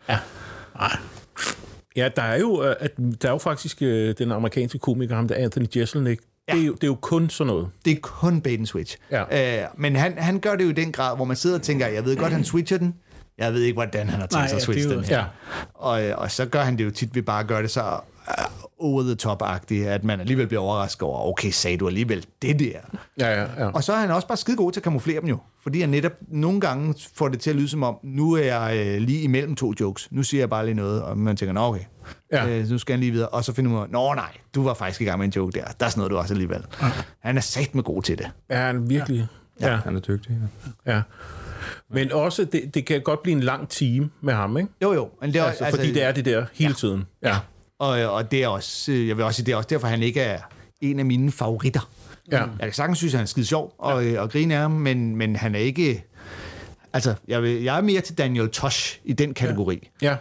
ja. 0.09 0.19
Nej. 0.79 0.97
Ja, 1.97 2.09
der 2.17 2.23
er 2.23 2.39
jo, 2.39 2.65
øh, 2.65 2.77
at, 2.81 2.91
der 3.23 3.29
er 3.29 3.33
jo 3.33 3.39
faktisk 3.39 3.83
øh, 3.83 4.15
den 4.19 4.33
amerikanske 4.33 4.79
komiker, 4.79 5.15
ham 5.17 5.29
der 5.29 5.35
Anthony 5.35 5.67
Jeselnik. 5.77 6.19
Ja. 6.49 6.53
Det, 6.53 6.63
er 6.63 6.67
jo, 6.67 6.73
det 6.73 6.85
er 6.85 6.87
jo 6.87 6.95
kun 6.95 7.31
sådan 7.31 7.47
noget. 7.47 7.69
Det 7.85 7.91
er 7.93 7.97
kun 8.03 8.41
bait 8.41 8.59
and 8.59 8.67
switch. 8.67 8.97
Ja. 9.11 9.63
Øh, 9.63 9.69
men 9.77 9.97
han, 9.97 10.19
han 10.19 10.41
gør 10.41 10.57
det 10.57 10.65
jo 10.65 10.69
i 10.69 10.73
den 10.73 10.93
grad, 10.93 11.17
hvor 11.17 11.25
man 11.25 11.37
sidder 11.37 11.57
og 11.57 11.63
tænker, 11.63 11.87
jeg 11.87 12.05
ved 12.05 12.17
godt, 12.17 12.33
han 12.33 12.45
switcher 12.45 12.79
den. 12.79 12.95
Jeg 13.39 13.53
ved 13.53 13.63
ikke, 13.63 13.75
hvordan 13.75 14.09
han 14.09 14.21
har 14.21 14.27
tænkt 14.27 14.35
Nej, 14.35 14.49
sig 14.49 14.57
at 14.57 14.63
switche 14.63 14.91
er 14.91 14.95
den 14.95 15.05
her. 15.05 15.19
Ja. 15.19 15.25
Og, 15.75 16.05
øh, 16.07 16.19
og 16.19 16.31
så 16.31 16.47
gør 16.47 16.63
han 16.63 16.79
det 16.79 16.85
jo 16.85 16.91
tit 16.91 17.15
ved 17.15 17.23
bare 17.23 17.41
at 17.41 17.47
gøre 17.47 17.63
det 17.63 17.71
så 17.71 18.01
over 18.79 19.03
the 19.03 19.15
top-agtigt, 19.15 19.87
at 19.87 20.05
man 20.05 20.21
alligevel 20.21 20.47
bliver 20.47 20.61
overrasket 20.63 21.03
over, 21.03 21.29
okay, 21.29 21.51
sagde 21.51 21.77
du 21.77 21.87
alligevel 21.87 22.27
det 22.43 22.59
der? 22.59 22.79
Ja, 23.19 23.43
ja, 23.43 23.47
ja. 23.59 23.67
Og 23.71 23.85
så 23.85 23.93
er 23.93 23.97
han 23.97 24.11
også 24.11 24.29
bare 24.29 24.37
skide 24.37 24.57
god 24.57 24.73
til 24.73 24.81
at 24.81 24.85
kamuflere 24.85 25.21
dem 25.21 25.29
jo. 25.29 25.39
Fordi 25.63 25.81
han 25.81 25.89
netop 25.89 26.13
nogle 26.29 26.61
gange 26.61 26.95
får 27.15 27.29
det 27.29 27.41
til 27.41 27.51
at 27.51 27.57
lyde 27.57 27.69
som 27.69 27.83
om, 27.83 27.97
nu 28.03 28.33
er 28.33 28.43
jeg 28.43 28.87
øh, 28.87 29.01
lige 29.01 29.23
imellem 29.23 29.57
to 29.57 29.73
jokes. 29.81 30.09
Nu 30.13 30.23
siger 30.23 30.41
jeg 30.41 30.51
bare 30.51 30.65
lige 30.65 30.75
noget, 30.75 31.03
og 31.03 31.19
man 31.19 31.37
tænker, 31.37 31.53
nå 31.53 31.61
okay, 31.61 31.81
Ja. 32.33 32.49
øh, 32.49 32.69
nu 32.69 32.79
skal 32.79 32.93
han 32.93 33.01
lige 33.01 33.13
videre. 33.13 33.29
Og 33.29 33.45
så 33.45 33.53
finder 33.55 33.71
man, 33.71 33.91
nå 33.91 34.15
nej, 34.15 34.31
du 34.55 34.63
var 34.63 34.75
faktisk 34.75 35.01
i 35.01 35.05
gang 35.05 35.19
med 35.19 35.27
en 35.27 35.33
joke 35.37 35.59
der. 35.61 35.65
Der 35.81 35.87
er 35.87 35.91
sådan 35.91 35.99
noget, 36.01 36.11
du 36.11 36.17
også 36.17 36.35
alligevel. 36.35 36.65
Han 37.21 37.37
er 37.37 37.41
sat 37.41 37.75
med 37.75 37.83
god 37.83 38.03
til 38.03 38.19
det. 38.19 38.31
Ja, 38.51 38.57
han 38.57 38.77
er 38.77 38.81
virkelig. 38.81 39.27
Ja. 39.61 39.71
ja. 39.71 39.77
Han 39.77 39.97
er 39.97 40.01
dygtig. 40.01 40.39
Ja. 40.87 40.95
ja. 40.95 41.03
Men 41.91 42.13
også, 42.13 42.45
det, 42.45 42.75
det 42.75 42.87
kan 42.87 43.01
godt 43.01 43.23
blive 43.23 43.37
en 43.37 43.43
lang 43.43 43.69
time 43.69 44.11
med 44.21 44.35
ham, 44.35 44.57
ikke? 44.57 44.69
Jo 44.83 44.93
jo, 44.93 45.09
men 45.21 45.33
det 45.33 45.41
er, 45.41 45.45
Altså, 45.45 45.67
fordi 45.71 45.93
det 45.93 46.03
er 46.03 46.13
det 46.13 46.25
der 46.25 46.45
hele 46.55 46.75
tiden. 46.75 47.05
Ja. 47.23 47.37
Og, 47.79 47.89
og 47.91 48.31
det 48.31 48.43
er 48.43 48.49
også, 48.49 48.93
øh, 48.93 49.09
jeg 49.09 49.17
vil 49.17 49.25
også 49.25 49.37
sige, 49.37 49.47
det 49.47 49.53
er 49.53 49.57
også 49.57 49.69
derfor, 49.69 49.87
han 49.87 50.03
ikke 50.03 50.21
er 50.21 50.41
en 50.81 50.99
af 50.99 51.05
mine 51.05 51.33
favoritter. 51.33 51.91
Ja. 52.33 52.39
Jeg 52.39 52.49
kan 52.61 52.73
sagtens 52.73 52.99
synes, 52.99 53.15
at 53.15 53.19
han 53.19 53.23
er 53.25 53.29
skide 53.29 53.47
sjov 53.47 53.75
og, 53.79 54.07
ja. 54.07 54.21
og 54.21 54.31
grine 54.31 54.55
af 54.55 54.61
ham, 54.61 54.71
men, 54.71 55.17
men 55.17 55.37
han 55.37 55.55
er 55.55 55.59
ikke... 55.59 56.05
Altså, 56.93 57.15
jeg, 57.29 57.43
vil, 57.43 57.63
jeg 57.63 57.77
er 57.77 57.81
mere 57.81 58.01
til 58.01 58.19
Daniel 58.19 58.49
Tosh 58.51 58.99
i 59.05 59.13
den 59.13 59.35
kategori. 59.35 59.91
Ja. 60.03 60.17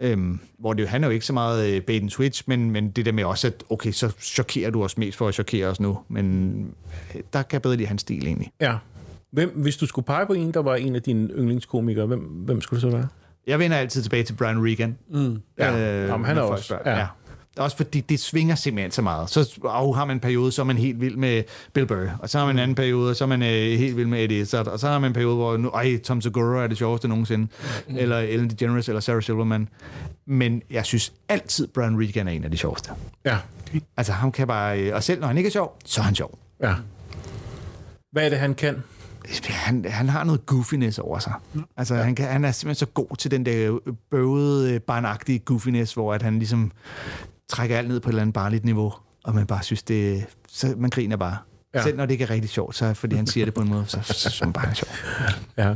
Øhm, 0.00 0.38
hvor 0.58 0.72
det, 0.72 0.82
jo- 0.82 0.86
han 0.88 1.04
er 1.04 1.08
jo 1.08 1.12
ikke 1.14 1.26
så 1.26 1.32
meget 1.32 1.66
øh, 1.68 1.82
bait 1.82 2.02
and 2.02 2.10
switch, 2.10 2.42
men, 2.46 2.70
men 2.70 2.90
det 2.90 3.06
der 3.06 3.12
med 3.12 3.24
også, 3.24 3.46
at 3.46 3.64
okay, 3.70 3.90
så 3.92 4.12
chokerer 4.20 4.70
du 4.70 4.84
os 4.84 4.98
mest 4.98 5.18
for 5.18 5.28
at 5.28 5.34
chokere 5.34 5.66
os 5.66 5.80
nu. 5.80 5.98
Men 6.08 6.54
øh, 7.14 7.20
der 7.32 7.42
kan 7.42 7.52
jeg 7.52 7.62
bedre 7.62 7.76
lide 7.76 7.88
hans 7.88 8.00
stil 8.00 8.26
egentlig. 8.26 8.52
ja. 8.60 8.76
Hvem, 9.30 9.50
hvis 9.56 9.76
du 9.76 9.86
skulle 9.86 10.06
pege 10.06 10.26
på 10.26 10.32
en, 10.32 10.54
der 10.54 10.60
var 10.62 10.74
en 10.76 10.94
af 10.96 11.02
dine 11.02 11.28
yndlingskomikere, 11.28 12.06
hvem, 12.06 12.20
hvem 12.20 12.60
skulle 12.60 12.82
det 12.82 12.90
så 12.92 12.96
være? 12.96 13.08
Jeg 13.48 13.58
vender 13.58 13.76
altid 13.76 14.02
tilbage 14.02 14.22
til 14.22 14.34
Brian 14.34 14.64
Regan. 14.64 14.98
Mm. 15.10 15.40
Ja. 15.58 15.76
Jamen, 16.06 16.26
han 16.26 16.38
er 16.38 16.42
også- 16.42 16.78
ja. 16.86 16.98
ja. 16.98 17.06
Også 17.56 17.76
fordi 17.76 18.00
det 18.00 18.20
svinger 18.20 18.54
simpelthen 18.54 18.90
så 18.90 19.02
meget. 19.02 19.30
Så 19.30 19.58
og 19.62 19.96
har 19.96 20.04
man 20.04 20.16
en 20.16 20.20
periode, 20.20 20.52
så 20.52 20.62
er 20.62 20.66
man 20.66 20.78
helt 20.78 21.00
vild 21.00 21.16
med 21.16 21.42
Bill 21.72 21.86
Burr. 21.86 22.08
Og 22.18 22.28
så 22.30 22.38
har 22.38 22.46
man 22.46 22.54
en 22.56 22.58
anden 22.58 22.74
periode, 22.74 23.14
så 23.14 23.24
er 23.24 23.28
man 23.28 23.42
øh, 23.42 23.48
helt 23.78 23.96
vild 23.96 24.06
med 24.06 24.24
Eddie 24.24 24.40
Izzard. 24.40 24.66
Og 24.66 24.78
så 24.78 24.88
har 24.88 24.98
man 24.98 25.10
en 25.10 25.14
periode, 25.14 25.34
hvor 25.36 25.56
nu, 25.56 25.68
ej, 25.68 25.98
Tom 25.98 26.20
Segura 26.20 26.62
er 26.62 26.66
det 26.66 26.78
sjoveste 26.78 27.08
nogensinde. 27.08 27.48
Mm. 27.88 27.96
Eller 27.96 28.18
Ellen 28.18 28.50
DeGeneres, 28.50 28.88
eller 28.88 29.00
Sarah 29.00 29.22
Silverman. 29.22 29.68
Men 30.26 30.62
jeg 30.70 30.84
synes 30.86 31.12
altid, 31.28 31.66
Brian 31.66 32.00
Regan 32.00 32.28
er 32.28 32.32
en 32.32 32.44
af 32.44 32.50
de 32.50 32.56
sjoveste. 32.56 32.90
Ja. 33.24 33.36
Altså 33.96 34.12
ham 34.12 34.32
kan 34.32 34.46
bare... 34.46 34.80
øh, 34.80 34.94
Og 34.94 35.02
selv 35.02 35.20
når 35.20 35.26
han 35.26 35.36
ikke 35.36 35.46
er 35.48 35.52
sjov, 35.52 35.78
så 35.84 36.00
er 36.00 36.04
han 36.04 36.14
sjov. 36.14 36.38
Ja. 36.62 36.74
Hvad 38.12 38.24
er 38.24 38.28
det, 38.28 38.38
han 38.38 38.54
kan? 38.54 38.82
Han, 39.48 39.84
han 39.84 40.08
har 40.08 40.24
noget 40.24 40.46
goofiness 40.46 40.98
over 40.98 41.18
sig. 41.18 41.32
Altså, 41.76 41.94
ja. 41.94 42.02
han, 42.02 42.14
kan, 42.14 42.28
han 42.28 42.44
er 42.44 42.52
simpelthen 42.52 42.86
så 42.86 42.92
god 42.92 43.16
til 43.16 43.30
den 43.30 43.46
der 43.46 43.78
bøvede, 44.10 44.74
øh, 44.74 44.80
barnagtige 44.80 45.38
goofiness, 45.38 45.94
hvor 45.94 46.14
at 46.14 46.22
han 46.22 46.38
ligesom 46.38 46.72
trækker 47.48 47.78
alt 47.78 47.88
ned 47.88 48.00
på 48.00 48.08
et 48.08 48.12
eller 48.12 48.22
andet 48.22 48.34
barnligt 48.34 48.64
niveau, 48.64 48.92
og 49.24 49.34
man 49.34 49.46
bare 49.46 49.62
synes, 49.62 49.82
det 49.82 50.26
så 50.48 50.74
man 50.76 50.90
griner 50.90 51.16
bare. 51.16 51.36
Ja. 51.74 51.78
Ja. 51.78 51.84
Selv 51.84 51.96
når 51.96 52.06
det 52.06 52.12
ikke 52.12 52.24
er 52.24 52.30
rigtig 52.30 52.50
sjovt, 52.50 52.76
så 52.76 52.94
fordi 52.94 53.16
han 53.16 53.26
siger 53.26 53.44
det 53.44 53.54
på 53.54 53.60
en 53.60 53.68
måde, 53.68 53.84
så, 53.86 54.00
synes 54.02 54.40
man 54.40 54.52
bare, 54.52 54.64
det 54.64 54.70
er 54.70 54.74
sjovt. 54.74 55.04
Ja. 55.56 55.68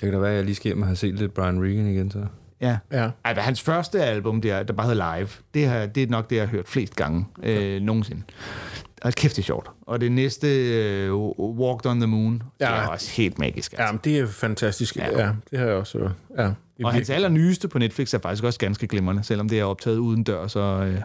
kan 0.00 0.12
da 0.12 0.18
være, 0.18 0.30
at 0.30 0.36
jeg 0.36 0.44
lige 0.44 0.54
skal 0.54 0.68
hjem 0.68 0.82
og 0.82 0.88
have 0.88 0.96
set 0.96 1.14
lidt 1.14 1.34
Brian 1.34 1.62
Regan 1.62 1.86
igen, 1.86 2.10
så. 2.10 2.26
Ja. 2.60 2.78
Ja. 2.92 3.10
Altså, 3.24 3.42
hans 3.42 3.62
første 3.62 4.04
album, 4.04 4.40
der, 4.40 4.62
der 4.62 4.72
bare 4.72 4.86
hedder 4.86 5.16
Live, 5.16 5.28
det, 5.54 5.68
har, 5.68 5.86
det 5.86 6.02
er 6.02 6.06
nok 6.06 6.30
det, 6.30 6.36
jeg 6.36 6.42
har 6.42 6.50
hørt 6.50 6.68
flest 6.68 6.96
gange 6.96 7.26
øh, 7.42 7.82
nogensinde. 7.82 8.22
Og 9.02 9.12
kæft, 9.12 9.36
det 9.36 9.42
er 9.42 9.46
sjovt. 9.46 9.70
Og 9.82 10.00
det 10.00 10.12
næste, 10.12 10.46
øh, 10.46 11.14
Walked 11.38 11.86
on 11.90 12.00
the 12.00 12.06
Moon, 12.06 12.42
ja. 12.60 12.64
det 12.66 12.70
Ja. 12.72 12.76
er 12.82 12.86
også 12.86 13.10
helt 13.10 13.38
magisk. 13.38 13.72
Altså. 13.72 13.84
Ja, 13.92 13.98
det 14.04 14.18
er 14.18 14.26
fantastisk. 14.26 14.96
Ja, 14.96 15.20
ja 15.20 15.32
det 15.50 15.58
har 15.58 15.66
jeg 15.66 15.74
også 15.74 15.98
hørt. 15.98 16.10
Ja. 16.38 16.42
Og 16.84 16.92
hans 16.92 16.94
virkelig- 16.94 17.14
allernyeste 17.14 17.68
på 17.68 17.78
Netflix 17.78 18.14
er 18.14 18.18
faktisk 18.18 18.44
også 18.44 18.58
ganske 18.58 18.86
glimrende, 18.86 19.22
selvom 19.24 19.48
det 19.48 19.60
er 19.60 19.64
optaget 19.64 19.98
uden 19.98 20.22
dør, 20.24 20.46
så, 20.46 20.60
øh, 20.60 21.00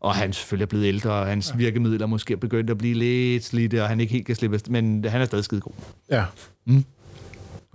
og 0.00 0.14
han 0.14 0.32
selvfølgelig 0.32 0.64
er 0.64 0.68
blevet 0.68 0.84
ældre, 0.86 1.10
og 1.12 1.26
hans 1.26 1.52
virkemidler 1.58 2.06
måske 2.06 2.32
er 2.32 2.36
begyndt 2.36 2.70
at 2.70 2.78
blive 2.78 2.94
lidt 2.94 3.44
slidte, 3.44 3.82
og 3.82 3.88
han 3.88 4.00
ikke 4.00 4.12
helt 4.12 4.26
kan 4.26 4.34
slippe 4.36 4.60
men 4.68 5.04
han 5.04 5.20
er 5.20 5.24
stadig 5.24 5.44
skide 5.44 5.60
god. 5.60 5.72
Ja. 6.10 6.24
Mm. 6.66 6.84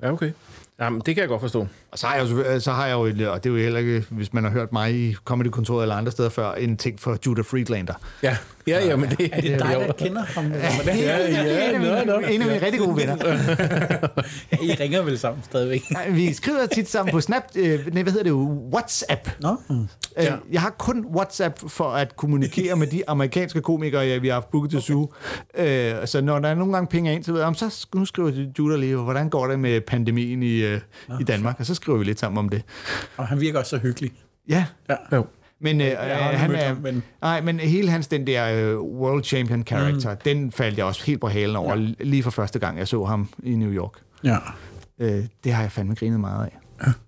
Ja, 0.02 0.12
okay. 0.12 0.32
Jamen, 0.82 1.02
det 1.06 1.16
kan 1.16 1.22
jeg 1.22 1.30
godt 1.30 1.42
forstå. 1.42 1.68
Og 1.92 2.00
så 2.00 2.08
har 2.08 2.14
jeg 2.16 2.22
jo, 2.22 2.28
selvfølgelig- 2.28 2.62
så 2.62 2.72
har 2.72 2.88
jeg 2.88 2.94
jo, 2.94 3.04
et- 3.04 3.28
og 3.28 3.44
det 3.44 3.50
er 3.50 3.54
jo 3.54 3.60
heller 3.60 3.80
ikke, 3.80 4.06
hvis 4.10 4.34
man 4.34 4.44
har 4.44 4.52
hørt 4.52 4.74
mig 4.74 4.96
i 4.96 5.14
Comedy-kontoret 5.26 5.84
eller 5.84 5.96
andre 5.96 6.12
steder 6.12 6.30
før, 6.30 6.52
en 6.54 6.78
ting 6.78 7.00
for 7.00 7.18
Judah 7.26 7.46
Friedlander. 7.46 7.94
Ja, 8.24 8.38
ja, 8.68 8.86
ja 8.88 8.96
men 8.96 9.10
det 9.10 9.30
Er 9.34 9.42
det 9.42 9.60
dig, 9.60 9.86
der 9.88 9.94
kender 10.06 10.22
ham? 10.26 10.46
Eller 10.46 10.76
hvordan? 10.76 11.00
Ja, 11.00 11.18
ja, 11.18 11.70
en, 11.70 11.76
af 11.76 11.80
mine, 11.80 12.34
en 12.34 12.42
af 12.42 12.48
mine 12.48 12.66
rigtig 12.66 12.80
gode 12.80 12.98
venner. 12.98 13.16
I 14.66 14.72
ringer 14.80 15.02
vel 15.02 15.20
sammen 15.20 15.44
stadigvæk? 15.44 15.82
Nej, 15.92 16.10
Vi 16.10 16.34
skriver 16.34 16.66
tit 16.66 16.90
sammen 16.90 17.12
på 17.12 17.22
Snap, 17.22 17.44
øh, 17.56 17.94
nej, 17.94 18.04
hvad 18.04 18.12
hedder 18.14 18.24
det 18.24 18.30
jo, 18.30 18.70
WhatsApp. 18.74 19.30
Nå? 19.42 19.56
Mm. 19.70 19.88
Ja. 20.18 20.36
Jeg 20.52 20.62
har 20.62 20.70
kun 20.70 21.06
WhatsApp 21.16 21.60
for 21.68 21.84
at 21.90 22.16
kommunikere 22.16 22.76
med 22.76 22.88
de 22.88 23.04
amerikanske 23.10 23.62
komikere, 23.62 24.02
jeg, 24.02 24.22
vi 24.22 24.28
har 24.28 24.34
haft 24.34 24.52
booket 24.52 24.72
til 24.72 24.82
Zoo. 24.82 25.14
Øh, 25.58 25.94
så 26.06 26.22
når 26.22 26.40
der 26.40 26.50
er 26.50 26.56
nogle 26.56 26.74
gange 26.74 26.88
penge 26.88 27.14
ind, 27.14 27.24
så 27.24 27.32
ved 27.32 27.40
jeg, 27.40 27.48
om 27.48 27.56
så 27.56 27.88
nu 27.96 28.06
skriver 28.06 28.32
Judah 28.60 28.80
lige, 28.80 28.96
hvordan 28.96 29.30
går 29.30 29.48
det 29.48 29.60
med 29.60 29.82
pandemien 29.82 30.44
i, 30.44 30.64
øh, 30.70 30.82
i 31.20 31.24
Danmark? 31.24 31.60
Og 31.60 31.66
så 31.66 31.76
skriver 31.76 31.98
vi 31.98 32.04
lidt 32.04 32.20
sammen 32.20 32.38
om 32.38 32.50
det. 32.50 32.64
Og 33.18 33.28
han 33.28 33.42
virker 33.42 33.60
også 33.60 33.70
så 33.70 33.78
hyggelig. 33.78 34.12
Ja, 34.50 34.66
Ja. 34.90 34.96
Jo. 35.16 35.26
men, 35.62 35.82
øh, 35.82 35.88
han 35.98 36.52
er, 36.56 36.64
ham, 36.68 36.78
men- 36.78 37.04
nej, 37.22 37.42
men 37.42 37.60
hele 37.60 37.90
hans 37.90 38.08
den 38.08 38.28
der 38.28 38.72
øh, 38.72 38.80
world 38.80 39.24
champion 39.24 39.64
character, 39.68 40.12
mm. 40.12 40.18
den 40.26 40.52
faldt 40.52 40.78
jeg 40.78 40.86
også 40.86 41.06
helt 41.06 41.22
på 41.22 41.28
halen 41.28 41.56
over, 41.56 41.76
ja. 41.76 41.86
lige 42.00 42.24
for 42.24 42.30
første 42.32 42.60
gang, 42.60 42.78
jeg 42.78 42.88
så 42.88 43.04
ham 43.06 43.30
i 43.44 43.56
New 43.56 43.72
York. 43.72 43.94
Ja. 44.24 44.38
Øh, 45.00 45.24
det 45.44 45.54
har 45.54 45.62
jeg 45.62 45.72
fandme 45.72 45.96
grinet 45.96 46.20
meget 46.20 46.46
af. 46.46 46.58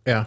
Ja. 0.07 0.23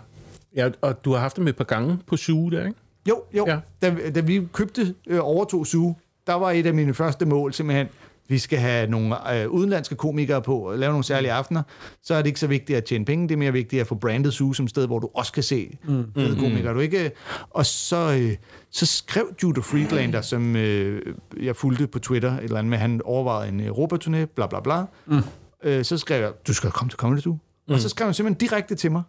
ja. 0.57 0.69
Og 0.81 1.05
du 1.05 1.13
har 1.13 1.21
haft 1.21 1.37
dem 1.37 1.49
et 1.49 1.57
par 1.57 1.65
gange 1.65 1.99
på 2.07 2.17
suge 2.17 2.53
der, 2.53 2.67
ikke? 2.67 2.79
Jo, 3.09 3.23
jo. 3.37 3.45
Ja. 3.49 3.59
Da, 3.83 4.11
da 4.11 4.21
vi 4.21 4.49
købte 4.53 4.95
øh, 5.07 5.19
overtog 5.23 5.67
Zoo, 5.67 5.97
der 6.27 6.35
var 6.35 6.51
et 6.51 6.67
af 6.67 6.75
mine 6.75 6.95
første 6.95 7.27
mål 7.27 7.53
simpelthen, 7.53 7.87
vi 8.29 8.39
skal 8.39 8.59
have 8.59 8.91
nogle 8.91 9.35
øh, 9.35 9.49
udenlandske 9.49 9.95
komikere 9.95 10.43
på 10.43 10.59
og 10.59 10.79
lave 10.79 10.91
nogle 10.91 11.05
særlige 11.05 11.33
aftener, 11.33 11.63
så 12.03 12.15
er 12.15 12.19
det 12.19 12.27
ikke 12.27 12.41
så 12.41 12.47
vigtigt 12.47 12.77
at 12.77 12.85
tjene 12.85 13.05
penge, 13.05 13.29
det 13.29 13.35
er 13.35 13.39
mere 13.39 13.53
vigtigt 13.53 13.81
at 13.81 13.87
få 13.87 13.95
brandet 13.95 14.35
Zoo 14.35 14.53
som 14.53 14.69
sted, 14.69 14.87
hvor 14.87 14.99
du 14.99 15.11
også 15.15 15.33
kan 15.33 15.43
se 15.43 15.79
mm. 15.85 16.05
fede 16.15 16.37
komikere. 16.37 16.75
Du 16.75 16.81
ikke, 16.81 17.11
og 17.51 17.67
så, 17.67 18.19
øh, 18.21 18.37
så 18.71 18.87
skrev 18.87 19.35
Judah 19.43 19.65
Friedlander, 19.65 20.21
som 20.21 20.57
øh, 20.57 21.03
jeg 21.43 21.57
fulgte 21.57 21.87
på 21.87 21.99
Twitter, 21.99 22.33
et 22.33 22.45
eller 22.45 22.59
andet 22.59 22.71
med, 22.71 22.79
han 22.79 23.01
overvejede 23.05 23.49
en 23.53 23.61
Europaturné, 23.61 24.25
bla 24.35 24.47
bla 24.47 24.61
bla. 24.61 24.85
Mm. 25.07 25.23
Øh, 25.65 25.85
så 25.85 25.99
skrev 25.99 26.23
jeg, 26.23 26.33
du 26.47 26.55
skal 26.55 26.71
komme 26.71 26.91
til 26.91 26.97
Comedy 26.97 27.21
Zoo. 27.21 27.33
Mm. 27.69 27.75
Og 27.75 27.81
så 27.81 27.89
skrev 27.89 28.07
han 28.07 28.15
simpelthen 28.15 28.49
direkte 28.49 28.75
til 28.75 28.93
mig. 28.93 29.03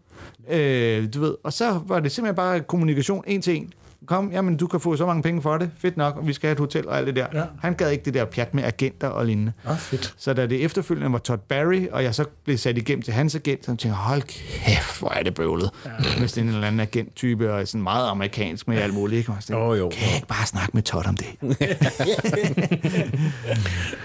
Øh, 0.49 1.13
du 1.13 1.21
ved, 1.21 1.35
og 1.43 1.53
så 1.53 1.81
var 1.85 1.99
det 1.99 2.11
simpelthen 2.11 2.35
bare 2.35 2.59
kommunikation 2.61 3.23
en 3.27 3.41
til 3.41 3.55
en. 3.55 3.73
Kom, 4.07 4.31
jamen 4.31 4.57
du 4.57 4.67
kan 4.67 4.79
få 4.79 4.95
så 4.95 5.05
mange 5.05 5.23
penge 5.23 5.41
for 5.41 5.57
det. 5.57 5.69
Fedt 5.77 5.97
nok, 5.97 6.15
og 6.17 6.27
vi 6.27 6.33
skal 6.33 6.47
have 6.47 6.53
et 6.53 6.59
hotel 6.59 6.87
og 6.87 6.97
alt 6.97 7.07
det 7.07 7.15
der. 7.15 7.27
Ja. 7.33 7.43
Han 7.61 7.73
gad 7.73 7.89
ikke 7.91 8.05
det 8.05 8.13
der 8.13 8.25
pjat 8.25 8.53
med 8.53 8.63
agenter 8.63 9.07
og 9.07 9.25
lignende. 9.25 9.51
Ah, 9.65 9.77
fedt. 9.77 10.13
Så 10.17 10.33
da 10.33 10.45
det 10.47 10.63
efterfølgende 10.65 11.11
var 11.11 11.17
Todd 11.19 11.39
Barry, 11.49 11.87
og 11.91 12.03
jeg 12.03 12.15
så 12.15 12.25
blev 12.45 12.57
sat 12.57 12.77
igennem 12.77 13.01
til 13.01 13.13
hans 13.13 13.35
agent, 13.35 13.61
så 13.65 13.65
tænkte 13.67 13.87
jeg, 13.87 13.95
hold 13.95 14.21
kæft, 14.21 14.99
hvor 14.99 15.09
er 15.09 15.23
det 15.23 15.33
bøvlet. 15.33 15.69
Ja. 15.85 15.89
Med 16.19 16.27
sådan 16.27 16.49
en 16.49 16.55
eller 16.55 16.67
anden 16.67 16.79
agenttype, 16.79 17.53
og 17.53 17.67
sådan 17.67 17.81
meget 17.83 18.09
amerikansk 18.09 18.67
med 18.67 18.77
alt 18.77 18.93
muligt. 18.93 19.19
Ikke? 19.19 19.31
Og 19.31 19.37
så 19.39 19.47
tænkte 19.47 19.63
jeg, 19.65 19.79
Jo. 19.79 19.89
Kan 19.89 20.07
jeg 20.07 20.15
ikke 20.15 20.27
bare 20.27 20.45
snakke 20.45 20.71
med 20.73 20.81
Todd 20.83 21.05
om 21.07 21.17
det? 21.17 21.27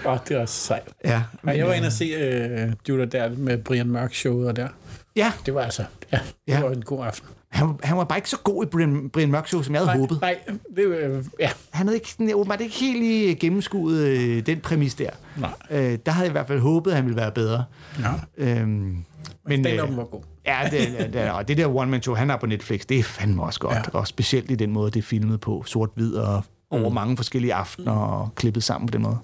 Åh, 0.05 0.17
det 0.27 0.35
er 0.37 0.41
også 0.41 0.55
sejt. 0.55 0.87
ja, 1.05 1.21
Ja, 1.47 1.51
jeg 1.57 1.67
var 1.67 1.73
inde 1.73 1.85
og 1.87 1.91
se 1.91 2.65
uh, 2.67 2.71
Judah 2.89 3.07
der 3.11 3.29
med 3.37 3.57
Brian 3.57 3.87
Mørk 3.87 4.13
showet 4.13 4.47
og 4.47 4.55
der. 4.55 4.67
ja. 5.15 5.31
Det 5.45 5.53
var 5.55 5.61
altså, 5.61 5.83
ja, 6.11 6.17
det 6.17 6.53
Ja. 6.53 6.61
var 6.61 6.71
en 6.71 6.81
god 6.81 7.05
aften. 7.05 7.27
Han, 7.51 7.67
var- 7.67 7.79
han 7.83 7.97
var 7.97 8.03
bare 8.03 8.17
ikke 8.17 8.29
så 8.29 8.37
god 8.43 8.65
i 8.65 8.67
Brian, 8.67 9.09
Brian 9.09 9.31
Mørk 9.31 9.47
Show, 9.47 9.61
som 9.61 9.73
jeg 9.75 9.81
havde 9.81 9.87
Nej, 9.91 9.97
håbet. 9.97 10.21
nej, 10.21 10.39
det, 10.75 10.83
øh, 10.85 11.23
ja, 11.39 11.49
Han 11.69 11.87
havde 11.87 11.97
ikke, 11.97 12.09
sådan, 12.11 12.33
åbenbart 12.33 12.61
ikke 12.61 12.75
helt 12.75 12.99
lige 12.99 13.35
gennemskuet 13.35 14.01
øh, 14.07 14.45
den 14.45 14.59
præmis 14.59 14.95
der. 14.95 15.09
nej. 15.37 15.49
Øh, 15.71 15.97
der 16.05 16.11
havde 16.11 16.23
jeg 16.25 16.31
i 16.31 16.31
hvert 16.31 16.47
fald 16.47 16.59
håbet, 16.59 16.91
at 16.91 16.95
han 16.97 17.05
ville 17.05 17.17
være 17.17 17.31
bedre. 17.31 17.63
Ja. 17.99 18.11
Øhm, 18.37 18.97
men 19.45 19.63
Den 19.63 19.79
øh, 19.79 19.97
var 19.97 20.03
god. 20.03 20.21
ja, 20.45 20.57
det, 20.71 21.13
det, 21.13 21.31
og 21.31 21.47
det 21.47 21.57
der 21.57 21.75
one-man-show, 21.75 22.15
han 22.15 22.29
har 22.29 22.37
på 22.37 22.45
Netflix, 22.45 22.81
det 22.89 22.99
er 22.99 23.03
fandme 23.03 23.43
også 23.43 23.59
godt. 23.59 23.75
Ja. 23.75 23.79
Ja. 23.93 23.99
Og 23.99 24.07
specielt 24.07 24.51
i 24.51 24.55
den 24.55 24.71
måde, 24.71 24.91
det 24.91 24.99
er 24.99 25.03
filmet 25.03 25.39
på 25.39 25.63
sort-hvid 25.65 26.13
og 26.13 26.43
over 26.69 26.89
mange 26.89 27.17
forskellige 27.17 27.53
aftener 27.53 27.91
og 27.91 28.29
klippet 28.35 28.63
sammen 28.63 28.87
på 28.87 28.91
den 28.91 29.01
måde. 29.01 29.17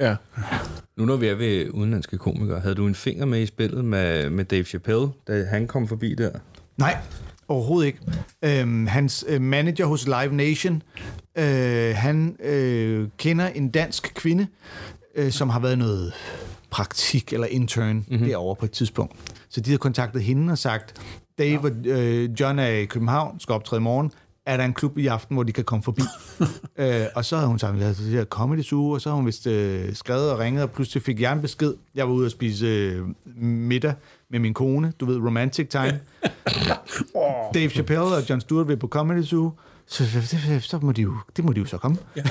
Ja. 0.00 0.16
Nu 0.96 1.04
når 1.04 1.16
vi 1.16 1.26
er 1.28 1.34
ved 1.34 1.70
udenlandske 1.70 2.18
komikere, 2.18 2.60
havde 2.60 2.74
du 2.74 2.86
en 2.86 2.94
finger 2.94 3.26
med 3.26 3.40
i 3.40 3.46
spillet 3.46 3.84
med, 3.84 4.30
med 4.30 4.44
Dave 4.44 4.64
Chappelle, 4.64 5.08
da 5.28 5.44
han 5.44 5.66
kom 5.66 5.88
forbi 5.88 6.14
der? 6.14 6.30
Nej, 6.76 6.96
overhovedet 7.48 7.86
ikke. 7.86 7.98
Øhm, 8.42 8.86
hans 8.86 9.24
øh, 9.28 9.40
manager 9.40 9.86
hos 9.86 10.06
Live 10.06 10.32
Nation, 10.32 10.82
øh, 11.38 11.94
han 11.96 12.36
øh, 12.44 13.08
kender 13.18 13.46
en 13.46 13.68
dansk 13.68 14.12
kvinde, 14.14 14.46
øh, 15.14 15.32
som 15.32 15.50
har 15.50 15.60
været 15.60 15.72
i 15.72 15.78
noget 15.78 16.12
praktik 16.70 17.32
eller 17.32 17.46
intern 17.46 17.96
mm-hmm. 18.08 18.26
derovre 18.26 18.56
på 18.56 18.64
et 18.64 18.70
tidspunkt. 18.70 19.16
Så 19.48 19.60
de 19.60 19.70
har 19.70 19.78
kontaktet 19.78 20.22
hende 20.22 20.52
og 20.52 20.58
sagt, 20.58 20.94
Dave 21.38 21.60
og 21.60 21.70
øh, 21.84 22.30
John 22.40 22.58
er 22.58 22.66
i 22.66 22.84
København, 22.84 23.40
skal 23.40 23.52
optræde 23.52 23.80
i 23.80 23.82
morgen. 23.82 24.12
er 24.46 24.56
der 24.56 24.64
en 24.64 24.74
klub 24.74 24.98
i 24.98 25.06
aften, 25.06 25.36
hvor 25.36 25.42
de 25.42 25.52
kan 25.52 25.64
komme 25.64 25.82
forbi. 25.82 26.02
øh, 26.78 27.06
og 27.14 27.24
så 27.24 27.36
havde 27.36 27.48
hun 27.48 27.58
sagt, 27.58 27.82
at 27.82 27.96
det 27.96 28.06
her 28.06 28.24
Comedy 28.24 28.62
Zoo, 28.62 28.90
og 28.90 29.00
så 29.00 29.08
har 29.08 29.16
hun 29.16 29.26
vist 29.26 29.46
øh, 29.46 29.94
skrevet 29.94 30.32
og 30.32 30.38
ringet, 30.38 30.62
og 30.62 30.70
pludselig 30.70 31.02
fik 31.02 31.20
jeg 31.20 31.32
en 31.32 31.40
besked. 31.40 31.74
Jeg 31.94 32.08
var 32.08 32.14
ude 32.14 32.26
og 32.26 32.30
spise 32.30 32.66
øh, 32.66 33.02
middag 33.42 33.94
med 34.34 34.40
min 34.40 34.54
kone, 34.54 34.92
du 35.00 35.06
ved, 35.06 35.16
romantic 35.16 35.68
time. 35.68 36.00
Dave 37.54 37.70
Chappelle 37.70 38.16
og 38.16 38.30
John 38.30 38.40
Stewart 38.40 38.68
vil 38.68 38.76
på 38.76 38.88
Comedy 38.88 39.22
Zoo. 39.22 39.52
Så, 39.86 40.04
så, 40.10 40.60
så, 40.60 40.78
må 40.82 40.92
de 40.92 41.02
jo, 41.02 41.14
det 41.36 41.44
må 41.44 41.52
de 41.52 41.60
jo 41.60 41.66
så 41.66 41.78
komme. 41.78 41.96
Ja. 42.16 42.22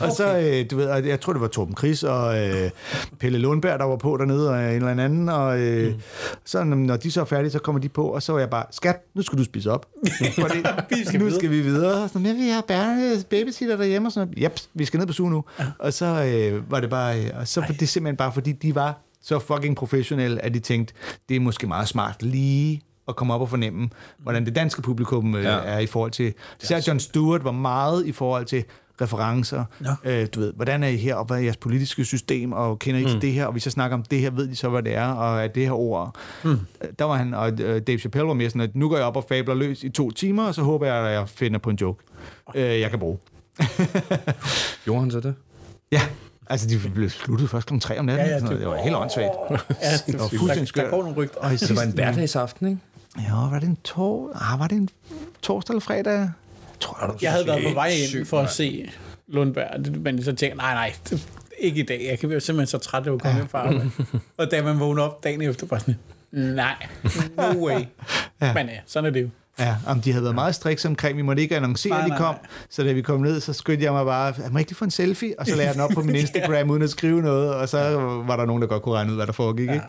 og 0.06 0.12
så, 0.12 0.38
øh, 0.38 0.70
du 0.70 0.76
ved, 0.76 0.86
og 0.86 1.06
jeg 1.06 1.20
tror, 1.20 1.32
det 1.32 1.42
var 1.42 1.48
Torben 1.48 1.76
Chris 1.76 2.02
og 2.02 2.38
øh, 2.38 2.70
Pelle 3.18 3.38
Lundberg, 3.38 3.78
der 3.78 3.84
var 3.84 3.96
på 3.96 4.16
dernede, 4.16 4.50
og 4.50 4.58
en 4.58 4.88
eller 4.88 5.04
anden. 5.04 5.28
Og 5.28 5.60
øh, 5.60 5.92
mm. 5.92 6.00
så, 6.44 6.64
når 6.64 6.96
de 6.96 7.10
så 7.10 7.20
er 7.20 7.24
færdige, 7.24 7.50
så 7.50 7.58
kommer 7.58 7.80
de 7.80 7.88
på, 7.88 8.06
og 8.06 8.22
så 8.22 8.32
var 8.32 8.38
jeg 8.38 8.50
bare, 8.50 8.64
skat, 8.70 9.04
nu 9.14 9.22
skal 9.22 9.38
du 9.38 9.44
spise 9.44 9.72
op. 9.72 9.86
Fordi, 10.40 11.04
skal 11.04 11.20
nu 11.20 11.30
skal 11.30 11.50
vi 11.50 11.60
videre. 11.60 12.08
Så, 12.08 12.18
jeg 12.18 12.34
vil 12.34 12.50
have 12.50 12.62
Berne, 12.68 13.24
babysitter 13.30 13.76
derhjemme, 13.76 14.08
og 14.08 14.12
sådan 14.12 14.34
noget. 14.36 14.68
Vi 14.74 14.84
skal 14.84 14.98
ned 14.98 15.06
på 15.06 15.12
suge 15.12 15.30
nu. 15.30 15.44
Ja. 15.58 15.64
Og 15.78 15.92
så 15.92 16.06
øh, 16.06 16.70
var 16.70 16.80
det 16.80 16.90
bare, 16.90 17.24
øh, 17.24 17.30
og 17.40 17.48
så 17.48 17.60
var 17.60 17.74
det 17.80 17.88
simpelthen 17.88 18.16
bare, 18.16 18.32
fordi 18.32 18.52
de 18.52 18.74
var 18.74 19.05
så 19.26 19.38
fucking 19.38 19.76
professionelle, 19.76 20.44
at 20.44 20.54
de 20.54 20.58
tænkte, 20.58 20.94
det 21.28 21.36
er 21.36 21.40
måske 21.40 21.66
meget 21.66 21.88
smart 21.88 22.22
lige 22.22 22.82
at 23.08 23.16
komme 23.16 23.34
op 23.34 23.40
og 23.40 23.48
fornemme, 23.48 23.90
hvordan 24.18 24.46
det 24.46 24.54
danske 24.54 24.82
publikum 24.82 25.34
øh, 25.34 25.44
ja. 25.44 25.50
er 25.50 25.78
i 25.78 25.86
forhold 25.86 26.10
til... 26.10 26.34
Især 26.62 26.80
John 26.86 27.00
Stewart 27.00 27.44
var 27.44 27.52
meget 27.52 28.06
i 28.06 28.12
forhold 28.12 28.44
til 28.44 28.64
referencer. 29.00 29.64
Ja. 30.04 30.20
Øh, 30.22 30.28
du 30.34 30.40
ved, 30.40 30.52
hvordan 30.52 30.82
er 30.82 30.88
I 30.88 30.96
her, 30.96 31.14
og 31.14 31.24
hvad 31.24 31.36
er 31.36 31.40
jeres 31.40 31.56
politiske 31.56 32.04
system, 32.04 32.52
og 32.52 32.78
kender 32.78 33.00
I 33.00 33.14
mm. 33.14 33.20
det 33.20 33.32
her, 33.32 33.46
og 33.46 33.52
hvis 33.52 33.66
jeg 33.66 33.72
snakker 33.72 33.96
om 33.96 34.02
det 34.02 34.20
her, 34.20 34.30
ved 34.30 34.48
de 34.48 34.56
så, 34.56 34.68
hvad 34.68 34.82
det 34.82 34.94
er, 34.94 35.06
og 35.06 35.44
er 35.44 35.48
det 35.48 35.62
her 35.62 35.72
ord. 35.72 36.16
Mm. 36.44 36.58
Der 36.98 37.04
var 37.04 37.16
han, 37.16 37.34
og 37.34 37.60
øh, 37.60 37.82
Dave 37.86 37.98
Chappelle 37.98 38.28
var 38.28 38.34
mere 38.34 38.50
sådan, 38.50 38.60
at 38.60 38.76
nu 38.76 38.88
går 38.88 38.96
jeg 38.96 39.06
op 39.06 39.16
og 39.16 39.24
fabler 39.28 39.54
løs 39.54 39.84
i 39.84 39.88
to 39.88 40.10
timer, 40.10 40.46
og 40.46 40.54
så 40.54 40.62
håber 40.62 40.86
jeg, 40.86 40.96
at 40.96 41.12
jeg 41.12 41.28
finder 41.28 41.58
på 41.58 41.70
en 41.70 41.76
joke, 41.76 42.04
øh, 42.54 42.80
jeg 42.80 42.90
kan 42.90 42.98
bruge. 42.98 43.18
Gjorde 44.84 45.00
han 45.00 45.10
så 45.10 45.20
det? 45.20 45.34
Ja. 45.92 46.02
Altså, 46.50 46.68
de 46.68 46.90
blev 46.94 47.10
sluttet 47.10 47.50
først 47.50 47.66
kl. 47.66 47.78
3 47.78 47.98
om 47.98 48.04
natten. 48.04 48.26
Ja, 48.26 48.32
ja, 48.32 48.40
det, 48.40 48.60
det 48.60 48.68
var 48.68 48.76
helt 48.76 48.96
åndssvagt. 48.96 49.30
Ja, 49.50 49.56
det 50.06 50.18
var 50.18 50.28
fuldstændig 50.38 50.68
skørt. 50.68 50.84
Der 50.84 50.90
går 50.90 51.02
nogle 51.02 51.16
rygter. 51.16 51.38
Og 51.38 51.50
det 51.50 51.76
var 51.76 51.82
en 51.82 51.92
hverdagsaften, 51.92 52.68
ikke? 52.68 52.80
Ja, 53.18 53.34
var 53.34 53.58
det 53.58 53.68
en, 53.68 53.78
tor... 53.84 54.52
ah, 54.52 54.60
var 54.60 54.66
det 54.66 54.76
en 54.76 54.88
torsdag 55.42 55.72
eller 55.72 55.80
fredag? 55.80 56.12
Jeg, 56.12 56.30
tror, 56.80 56.98
jeg, 57.06 57.22
jeg 57.22 57.32
havde 57.32 57.46
været 57.46 57.64
på 57.68 57.74
vej 57.74 57.88
ind 57.88 58.26
for 58.26 58.40
at 58.40 58.50
se 58.50 58.90
Lundberg, 59.28 59.98
men 59.98 60.22
så 60.22 60.32
tænkte 60.32 60.58
nej, 60.58 60.74
nej, 60.74 60.92
det, 61.10 61.28
ikke 61.58 61.80
i 61.80 61.86
dag. 61.86 62.06
Jeg 62.10 62.18
kan 62.18 62.30
være 62.30 62.40
simpelthen 62.40 62.66
så 62.66 62.78
træt, 62.78 63.00
at 63.00 63.12
jeg 63.12 63.20
komme 63.20 63.38
ja. 63.38 63.44
fra 63.44 63.58
arbejde. 63.58 63.90
Og 64.38 64.50
da 64.50 64.62
man 64.62 64.80
vågner 64.80 65.02
op 65.02 65.24
dagen 65.24 65.42
efter, 65.42 65.66
bare 65.66 65.80
sådan, 65.80 65.98
nej, 66.30 66.86
no 67.36 67.66
way. 67.66 67.80
ja. 68.40 68.54
Men 68.54 68.66
ja, 68.66 68.78
sådan 68.86 69.06
er 69.06 69.10
det 69.10 69.22
jo. 69.22 69.28
Ja, 69.58 69.76
om 69.86 70.00
de 70.00 70.12
havde 70.12 70.22
været 70.22 70.34
meget 70.34 70.54
strikse 70.54 70.88
omkring, 70.88 71.16
vi 71.16 71.22
måtte 71.22 71.42
ikke 71.42 71.56
annoncere, 71.56 71.90
nej, 71.90 72.04
at 72.04 72.10
de 72.10 72.16
kom. 72.18 72.34
Nej. 72.34 72.46
Så 72.70 72.84
da 72.84 72.92
vi 72.92 73.02
kom 73.02 73.20
ned, 73.20 73.40
så 73.40 73.52
skyndte 73.52 73.84
jeg 73.84 73.92
mig 73.92 74.04
bare, 74.04 74.34
jeg 74.42 74.52
må 74.52 74.58
ikke 74.58 74.70
lige 74.70 74.76
få 74.76 74.84
en 74.84 74.90
selfie? 74.90 75.34
Og 75.38 75.46
så 75.46 75.56
lagde 75.56 75.66
jeg 75.66 75.74
den 75.74 75.82
op 75.82 75.90
på 75.94 76.02
min 76.02 76.14
Instagram, 76.24 76.70
uden 76.70 76.82
at 76.82 76.90
skrive 76.90 77.22
noget, 77.22 77.54
og 77.54 77.68
så 77.68 77.78
var 78.26 78.36
der 78.36 78.46
nogen, 78.46 78.62
der 78.62 78.68
godt 78.68 78.82
kunne 78.82 78.94
regne 78.94 79.10
ud, 79.10 79.16
hvad 79.16 79.26
der 79.26 79.32
foregik. 79.32 79.68
Ja. 79.68 79.74
Ikke? 79.74 79.86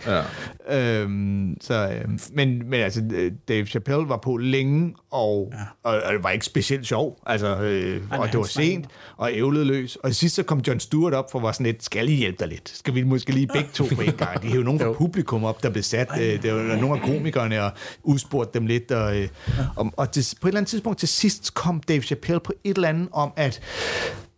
Ja. 0.69 1.01
Øhm, 1.01 1.57
så, 1.61 1.89
øhm, 2.03 2.19
men, 2.33 2.69
men 2.69 2.79
altså, 2.79 3.01
Dave 3.47 3.65
Chappelle 3.65 4.09
var 4.09 4.17
på 4.17 4.37
længe, 4.37 4.93
og, 5.11 5.53
ja. 5.53 5.89
og, 5.89 6.01
og 6.01 6.13
det 6.13 6.23
var 6.23 6.29
ikke 6.29 6.45
specielt 6.45 6.87
sjov. 6.87 7.19
Altså, 7.25 7.57
øh, 7.57 8.01
Ej, 8.11 8.17
og 8.17 8.27
det 8.27 8.37
var 8.37 8.45
sent, 8.45 8.85
og 9.17 9.33
ævlede 9.33 9.65
løs. 9.65 9.95
Og 9.95 10.15
sidst 10.15 10.35
så 10.35 10.43
kom 10.43 10.59
John 10.67 10.79
Stewart 10.79 11.13
op 11.13 11.31
for 11.31 11.39
var 11.39 11.51
sådan 11.51 11.65
lidt, 11.65 11.83
skal 11.83 12.09
I 12.09 12.13
hjælpe 12.13 12.37
dig 12.39 12.47
lidt? 12.47 12.69
Skal 12.69 12.95
vi 12.95 13.03
måske 13.03 13.31
lige 13.31 13.47
begge 13.47 13.69
to 13.73 13.85
på 13.95 14.01
en 14.01 14.13
gang? 14.13 14.41
De 14.41 14.47
er 14.47 14.55
jo 14.55 14.63
nogen 14.63 14.79
fra 14.79 14.93
publikum 15.03 15.43
op, 15.43 15.63
der 15.63 15.69
blev 15.69 15.83
sat. 15.83 16.07
Øh, 16.19 16.43
det 16.43 16.53
var 16.53 16.75
nogle 16.75 17.01
af 17.01 17.01
komikerne, 17.01 17.63
og 17.63 17.71
udspurgte 18.03 18.59
dem 18.59 18.67
lidt, 18.67 18.91
og 18.91 19.17
øh, 19.17 19.27
og, 19.75 19.93
og 19.97 20.11
til, 20.11 20.35
på 20.41 20.47
et 20.47 20.51
eller 20.51 20.59
andet 20.59 20.69
tidspunkt 20.69 20.99
til 20.99 21.07
sidst 21.07 21.53
kom 21.53 21.81
Dave 21.81 22.01
Chappelle 22.01 22.39
på 22.39 22.53
et 22.63 22.75
eller 22.75 22.89
andet 22.89 23.09
om, 23.11 23.33
at 23.35 23.61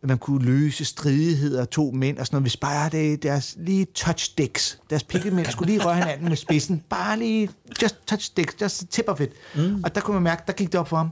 man 0.03 0.17
kunne 0.17 0.45
løse 0.45 0.85
stridigheder 0.85 1.61
af 1.61 1.67
to 1.67 1.91
mænd 1.91 2.17
og 2.17 2.25
sådan 2.25 2.35
noget, 2.35 2.43
hvis 2.43 2.57
bare 2.57 2.89
det, 2.89 3.23
deres 3.23 3.55
lige 3.59 3.85
touch 3.85 4.33
dicks, 4.37 4.79
deres 4.89 5.03
pikkemænd 5.03 5.45
skulle 5.45 5.71
lige 5.71 5.85
røre 5.85 5.95
hinanden 5.95 6.29
med 6.29 6.37
spidsen, 6.37 6.83
bare 6.89 7.19
lige, 7.19 7.49
just 7.81 7.95
touch 8.07 8.31
dicks, 8.37 8.55
just 8.61 8.87
tip 8.89 9.05
of 9.07 9.21
it. 9.21 9.29
Mm. 9.55 9.83
Og 9.83 9.95
der 9.95 10.01
kunne 10.01 10.13
man 10.13 10.23
mærke, 10.23 10.43
der 10.47 10.53
gik 10.53 10.71
det 10.71 10.79
op 10.79 10.87
for 10.87 10.97
ham, 10.97 11.09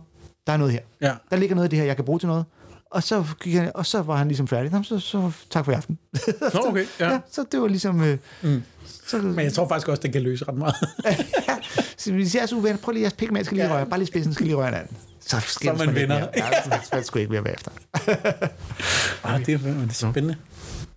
der 0.47 0.53
er 0.53 0.57
noget 0.57 0.73
her. 0.73 0.79
Ja. 1.01 1.13
Der 1.29 1.35
ligger 1.37 1.55
noget 1.55 1.63
af 1.63 1.69
det 1.69 1.79
her, 1.79 1.85
jeg 1.85 1.95
kan 1.95 2.05
bruge 2.05 2.19
til 2.19 2.27
noget. 2.27 2.45
Og 2.91 3.03
så, 3.03 3.23
gik 3.43 3.53
han, 3.53 3.71
og 3.75 3.85
så 3.85 4.01
var 4.01 4.15
han 4.15 4.27
ligesom 4.27 4.47
færdig. 4.47 4.71
Nå, 4.71 4.83
så, 4.83 4.99
så 4.99 5.31
tak 5.49 5.65
for 5.65 5.71
i 5.71 5.75
aften. 5.75 5.97
Nå, 6.53 6.59
okay. 6.67 6.85
Ja. 6.99 7.11
ja. 7.11 7.19
så 7.31 7.45
det 7.51 7.61
var 7.61 7.67
ligesom... 7.67 8.03
Øh, 8.03 8.17
mm. 8.41 8.63
så, 9.07 9.17
Men 9.17 9.39
jeg 9.39 9.53
tror 9.53 9.67
faktisk 9.67 9.87
også, 9.87 10.01
det 10.01 10.13
kan 10.13 10.21
løse 10.21 10.45
ret 10.47 10.57
meget. 10.57 10.75
ja. 11.05 11.57
Så 11.97 12.13
hvis 12.13 12.35
jeg 12.35 12.41
er 12.41 12.45
så 12.45 12.55
uvenner, 12.55 12.77
prøv 12.77 12.91
lige, 12.91 13.01
jeres 13.01 13.13
pikmand 13.13 13.45
skal 13.45 13.57
lige 13.57 13.73
røre. 13.73 13.85
Bare 13.85 13.99
lige 13.99 14.07
spidsen 14.07 14.33
skal 14.33 14.45
lige 14.45 14.55
røre 14.55 14.65
hinanden. 14.65 14.97
Så, 15.27 15.39
så 15.39 15.73
man 15.85 15.95
vinder. 15.95 16.27
Ja, 16.37 16.81
så 16.83 17.01
skal 17.03 17.21
ikke 17.21 17.31
mere 17.31 17.43
bagefter. 17.43 17.71
ah, 19.23 19.45
det, 19.45 19.53
er, 19.53 19.57
det 19.57 19.89
er 19.89 19.93
spændende. 19.93 20.35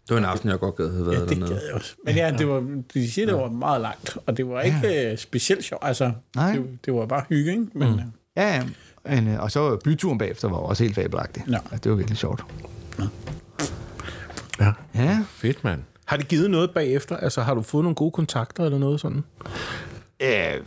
Det 0.09 0.15
var 0.15 0.19
en 0.19 0.25
aften, 0.25 0.51
jeg 0.51 0.59
godt 0.59 0.77
gad 0.77 0.93
have 0.93 1.07
været 1.07 1.15
ja, 1.15 1.21
det 1.21 1.29
dernede. 1.29 1.51
Gad 1.51 1.61
jeg 1.67 1.75
også. 1.75 1.95
Men 2.05 2.15
ja, 2.17 2.35
det 2.39 2.49
var, 2.49 2.81
de 2.95 3.11
siger, 3.11 3.27
det 3.27 3.35
var 3.35 3.49
meget 3.49 3.81
langt, 3.81 4.17
og 4.27 4.37
det 4.37 4.49
var 4.49 4.61
ikke 4.61 4.81
ja. 4.83 5.13
Øh, 5.13 5.19
specielt 5.19 5.65
sjovt. 5.65 5.85
Altså, 5.85 6.13
Nej. 6.37 6.53
Det, 6.53 6.79
det 6.85 6.95
var 6.95 7.07
bare 7.07 7.25
hygge, 7.29 7.51
ikke? 7.51 7.67
Men, 7.75 7.89
mm. 7.89 7.95
Øh, 7.95 8.05
ja, 8.37 8.55
ja. 8.55 8.63
Men, 9.05 9.29
øh, 9.29 9.41
og 9.41 9.51
så 9.51 9.77
byturen 9.85 10.19
bagefter 10.19 10.49
var 10.49 10.57
også 10.57 10.83
helt 10.85 10.95
fabelagtig. 10.95 11.45
Ja. 11.49 11.55
Altså, 11.57 11.79
det 11.85 11.91
var 11.91 11.97
virkelig 11.97 12.19
sjovt. 12.19 12.45
Ja. 12.99 13.05
ja. 14.61 14.73
ja. 14.95 15.25
Fedt, 15.31 15.65
mand. 15.65 15.83
Har 16.05 16.17
det 16.17 16.29
givet 16.29 16.51
noget 16.51 16.71
bagefter? 16.71 17.17
Altså, 17.17 17.43
har 17.43 17.55
du 17.55 17.63
fået 17.63 17.85
nogle 17.85 17.95
gode 17.95 18.11
kontakter 18.11 18.65
eller 18.65 18.79
noget 18.79 19.01
sådan? 19.01 19.25
Øh, 20.23 20.61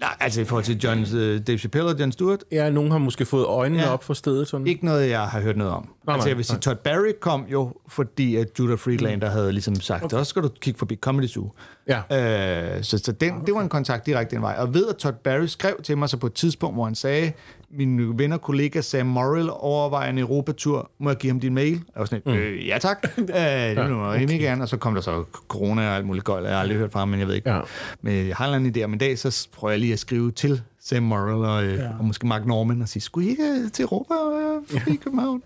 nej, 0.00 0.16
altså 0.20 0.40
i 0.40 0.44
forhold 0.44 0.64
til 0.64 0.78
John, 0.78 1.00
uh, 1.02 1.38
Dave 1.46 1.58
Chappelle 1.58 1.90
og 1.90 2.00
John 2.00 2.12
Stewart? 2.12 2.44
Ja, 2.52 2.70
nogen 2.70 2.90
har 2.90 2.98
måske 2.98 3.24
fået 3.24 3.44
øjnene 3.44 3.82
ja. 3.82 3.92
op 3.92 4.04
for 4.04 4.14
stedet. 4.14 4.48
Sådan. 4.48 4.66
Ikke 4.66 4.84
noget, 4.84 5.10
jeg 5.10 5.20
har 5.20 5.40
hørt 5.40 5.56
noget 5.56 5.72
om. 5.72 5.88
Nej, 6.06 6.14
altså 6.14 6.28
jeg 6.28 6.36
vil 6.36 6.44
sige, 6.44 6.58
Todd 6.58 6.76
Barry 6.76 7.12
kom 7.20 7.46
jo, 7.52 7.72
fordi 7.88 8.36
at 8.36 8.48
Judah 8.58 8.78
Friedlander 8.78 9.28
mm. 9.28 9.32
havde 9.32 9.52
ligesom 9.52 9.74
sagt, 9.74 10.04
okay. 10.04 10.16
så 10.16 10.24
skal 10.24 10.42
du 10.42 10.48
kigge 10.60 10.78
forbi 10.78 10.96
Comedy 10.96 11.26
Zoo. 11.26 11.50
Ja. 11.88 12.76
Øh, 12.76 12.82
så 12.82 12.98
så 12.98 13.12
den, 13.12 13.32
okay. 13.32 13.46
det 13.46 13.54
var 13.54 13.60
en 13.60 13.68
kontakt 13.68 14.06
direkte 14.06 14.36
den 14.36 14.42
vej. 14.42 14.56
Og 14.58 14.74
ved 14.74 14.88
at 14.88 14.96
Todd 14.96 15.14
Barry 15.14 15.46
skrev 15.46 15.82
til 15.82 15.98
mig 15.98 16.08
så 16.08 16.16
på 16.16 16.26
et 16.26 16.34
tidspunkt, 16.34 16.76
hvor 16.76 16.84
han 16.84 16.94
sagde, 16.94 17.32
min 17.76 18.18
ven 18.18 18.32
og 18.32 18.40
kollega 18.40 18.80
Sam 18.80 19.06
Morrill 19.06 19.48
overvejer 19.52 20.10
en 20.10 20.18
Europatur. 20.18 20.90
Må 20.98 21.10
jeg 21.10 21.16
give 21.16 21.30
ham 21.32 21.40
din 21.40 21.54
mail? 21.54 21.72
Jeg 21.72 21.80
var 21.96 22.04
sådan 22.04 22.22
mm. 22.26 22.32
øh, 22.32 22.66
ja 22.68 22.78
tak. 22.78 22.98
øh, 23.18 23.18
det 23.18 23.28
vil 23.28 23.36
jeg 23.76 24.24
okay. 24.24 24.38
gerne. 24.38 24.62
Og 24.62 24.68
så 24.68 24.76
kom 24.76 24.94
der 24.94 25.00
så 25.00 25.24
corona 25.48 25.88
og 25.88 25.96
alt 25.96 26.06
muligt 26.06 26.24
godt. 26.24 26.44
Jeg 26.44 26.52
har 26.52 26.60
aldrig 26.60 26.78
hørt 26.78 26.92
fra 26.92 26.98
ham, 26.98 27.08
men 27.08 27.20
jeg 27.20 27.28
ved 27.28 27.34
ikke. 27.34 27.50
Ja. 27.50 27.60
Men 28.02 28.28
jeg 28.28 28.36
har 28.36 28.54
en 28.54 28.76
idé 28.76 28.82
om 28.82 28.92
en 28.92 28.98
dag, 28.98 29.18
så 29.18 29.48
prøver 29.52 29.72
jeg 29.72 29.80
lige 29.80 29.92
at 29.92 29.98
skrive 29.98 30.30
til 30.30 30.62
Sam 30.80 31.02
Morrill 31.02 31.44
og, 31.44 31.64
øh, 31.64 31.78
ja. 31.78 31.88
og 31.98 32.04
måske 32.04 32.26
Mark 32.26 32.46
Norman 32.46 32.82
og 32.82 32.88
sige, 32.88 33.02
skulle 33.02 33.26
I 33.26 33.30
ikke 33.30 33.42
øh, 33.42 33.72
til 33.72 33.82
Europa 33.82 34.14
og 34.14 34.62
øh, 34.74 34.94
i 34.94 34.96
København? 34.96 35.42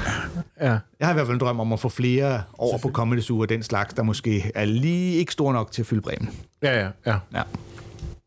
ja. 0.60 0.78
Jeg 1.00 1.06
har 1.06 1.10
i 1.10 1.14
hvert 1.14 1.26
fald 1.26 1.34
en 1.34 1.40
drøm 1.40 1.60
om 1.60 1.72
at 1.72 1.80
få 1.80 1.88
flere 1.88 2.42
over 2.58 2.78
på 2.78 2.90
Comedy 2.90 3.20
Zoo 3.20 3.38
og 3.38 3.48
den 3.48 3.62
slags, 3.62 3.94
der 3.94 4.02
måske 4.02 4.52
er 4.54 4.64
lige 4.64 5.16
ikke 5.16 5.32
stor 5.32 5.52
nok 5.52 5.72
til 5.72 5.82
at 5.82 5.86
fylde 5.86 6.02
Bremen. 6.02 6.30
Ja, 6.62 6.80
ja, 6.80 6.88
ja. 7.06 7.16
Ja, 7.34 7.42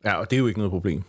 ja 0.05 0.13
og 0.13 0.29
det 0.29 0.35
er 0.35 0.39
jo 0.39 0.47
ikke 0.47 0.59
noget 0.59 0.71
problem. 0.71 1.03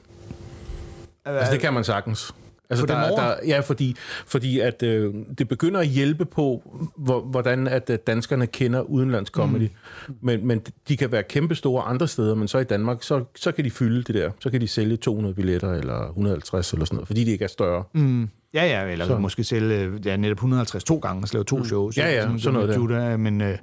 Altså, 1.24 1.52
det 1.52 1.60
kan 1.60 1.72
man 1.72 1.84
sagtens. 1.84 2.34
Altså, 2.70 2.86
der, 2.86 3.16
der, 3.16 3.34
ja, 3.46 3.60
fordi, 3.60 3.96
fordi 4.26 4.60
at, 4.60 4.82
øh, 4.82 5.14
det 5.38 5.48
begynder 5.48 5.80
at 5.80 5.86
hjælpe 5.86 6.24
på, 6.24 6.62
hvor, 6.96 7.20
hvordan 7.20 7.66
at, 7.66 7.90
at 7.90 8.06
danskerne 8.06 8.46
kender 8.46 8.80
udenlandsk 8.80 9.32
comedy. 9.32 9.68
Mm. 10.08 10.14
Men, 10.20 10.46
men 10.46 10.62
de 10.88 10.96
kan 10.96 11.12
være 11.12 11.22
kæmpe 11.22 11.54
store 11.54 11.82
andre 11.82 12.08
steder, 12.08 12.34
men 12.34 12.48
så 12.48 12.58
i 12.58 12.64
Danmark, 12.64 13.02
så, 13.02 13.24
så 13.36 13.52
kan 13.52 13.64
de 13.64 13.70
fylde 13.70 14.02
det 14.02 14.14
der. 14.14 14.30
Så 14.40 14.50
kan 14.50 14.60
de 14.60 14.68
sælge 14.68 14.96
200 14.96 15.34
billetter, 15.34 15.72
eller 15.72 16.08
150 16.08 16.72
eller 16.72 16.84
sådan 16.84 16.96
noget, 16.96 17.06
fordi 17.06 17.24
de 17.24 17.30
ikke 17.30 17.44
er 17.44 17.48
større. 17.48 17.84
Mm. 17.92 18.28
Ja, 18.54 18.64
ja, 18.64 18.92
eller 18.92 19.06
så. 19.06 19.18
måske 19.18 19.44
sælge 19.44 20.00
ja, 20.04 20.16
netop 20.16 20.36
150 20.36 20.84
to 20.84 20.96
gange 20.96 21.22
og 21.22 21.28
lave 21.32 21.44
to 21.44 21.56
mm. 21.56 21.64
shows. 21.64 21.98
Ja, 21.98 22.14
ja, 22.14 22.22
sådan, 22.22 22.38
sådan 22.38 22.60
noget 22.60 22.76
Judah, 22.76 23.10
der. 23.10 23.16
Men 23.16 23.40
øh, 23.40 23.58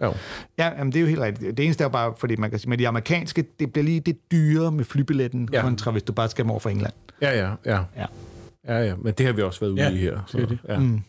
ja, 0.58 0.70
jamen, 0.78 0.94
det 0.94 1.00
er 1.00 1.02
jo 1.02 1.08
helt 1.08 1.22
rigtigt. 1.22 1.58
Det 1.58 1.66
eneste 1.66 1.84
er 1.84 1.88
bare, 1.88 2.14
fordi 2.18 2.36
man 2.36 2.50
kan 2.50 2.60
sige, 2.60 2.70
med 2.70 2.78
de 2.78 2.88
amerikanske, 2.88 3.46
det 3.60 3.74
bliver 3.74 3.86
lige 3.86 4.00
det 4.00 4.18
dyre 4.32 4.72
med 4.72 4.86
flybilletten, 4.86 5.50
ja. 5.54 5.62
kontra 5.62 5.92
hvis 5.92 6.04
du 6.04 6.14
bare 6.14 6.30
skal 6.30 6.50
over 6.50 6.60
for 6.60 6.70
England. 6.70 6.94
Ja, 7.22 7.40
ja, 7.40 7.52
ja. 7.66 7.80
ja. 7.98 8.06
Ja, 8.68 8.84
ja, 8.86 8.96
men 8.96 9.14
det 9.14 9.26
har 9.26 9.34
vi 9.34 9.42
også 9.42 9.60
været 9.60 9.72
ude 9.72 9.82
ja, 9.82 9.90
i 9.90 9.98
her. 9.98 10.20
Så, 10.28 10.38
det. 10.38 10.60
Ja. 10.68 10.80
Mm. 10.80 11.02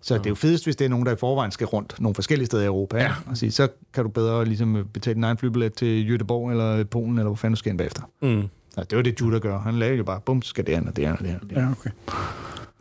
Så 0.00 0.14
det 0.14 0.26
er 0.26 0.30
jo 0.30 0.34
fedest, 0.34 0.64
hvis 0.64 0.76
det 0.76 0.84
er 0.84 0.88
nogen, 0.88 1.06
der 1.06 1.12
i 1.12 1.16
forvejen 1.16 1.50
skal 1.50 1.66
rundt 1.66 2.00
nogle 2.00 2.14
forskellige 2.14 2.46
steder 2.46 2.62
i 2.62 2.66
Europa. 2.66 2.98
Ja. 2.98 3.12
Og 3.26 3.36
sige, 3.36 3.52
så 3.52 3.68
kan 3.94 4.04
du 4.04 4.10
bedre 4.10 4.44
ligesom 4.44 4.88
betale 4.92 5.14
din 5.14 5.24
egen 5.24 5.38
flybillet 5.38 5.74
til 5.74 6.06
Göteborg 6.08 6.50
eller 6.50 6.84
Polen, 6.84 7.18
eller 7.18 7.28
hvor 7.28 7.34
fanden 7.34 7.54
du 7.54 7.58
skal 7.58 7.70
ind 7.70 7.78
bagefter. 7.78 8.02
Mm. 8.22 8.48
Ja, 8.76 8.82
det 8.82 8.96
var 8.96 9.02
det, 9.02 9.20
Judah 9.20 9.40
gør. 9.40 9.58
Han 9.58 9.74
lavede 9.74 9.96
jo 9.96 10.04
bare, 10.04 10.20
bum, 10.20 10.42
skal 10.42 10.66
det 10.66 10.72
andet, 10.72 10.88
og 10.88 10.96
det 10.96 11.04
andet, 11.04 11.20
og 11.20 11.50
det 11.50 11.56
andet. 11.56 11.56
Ja, 11.56 11.70
okay. 11.70 11.90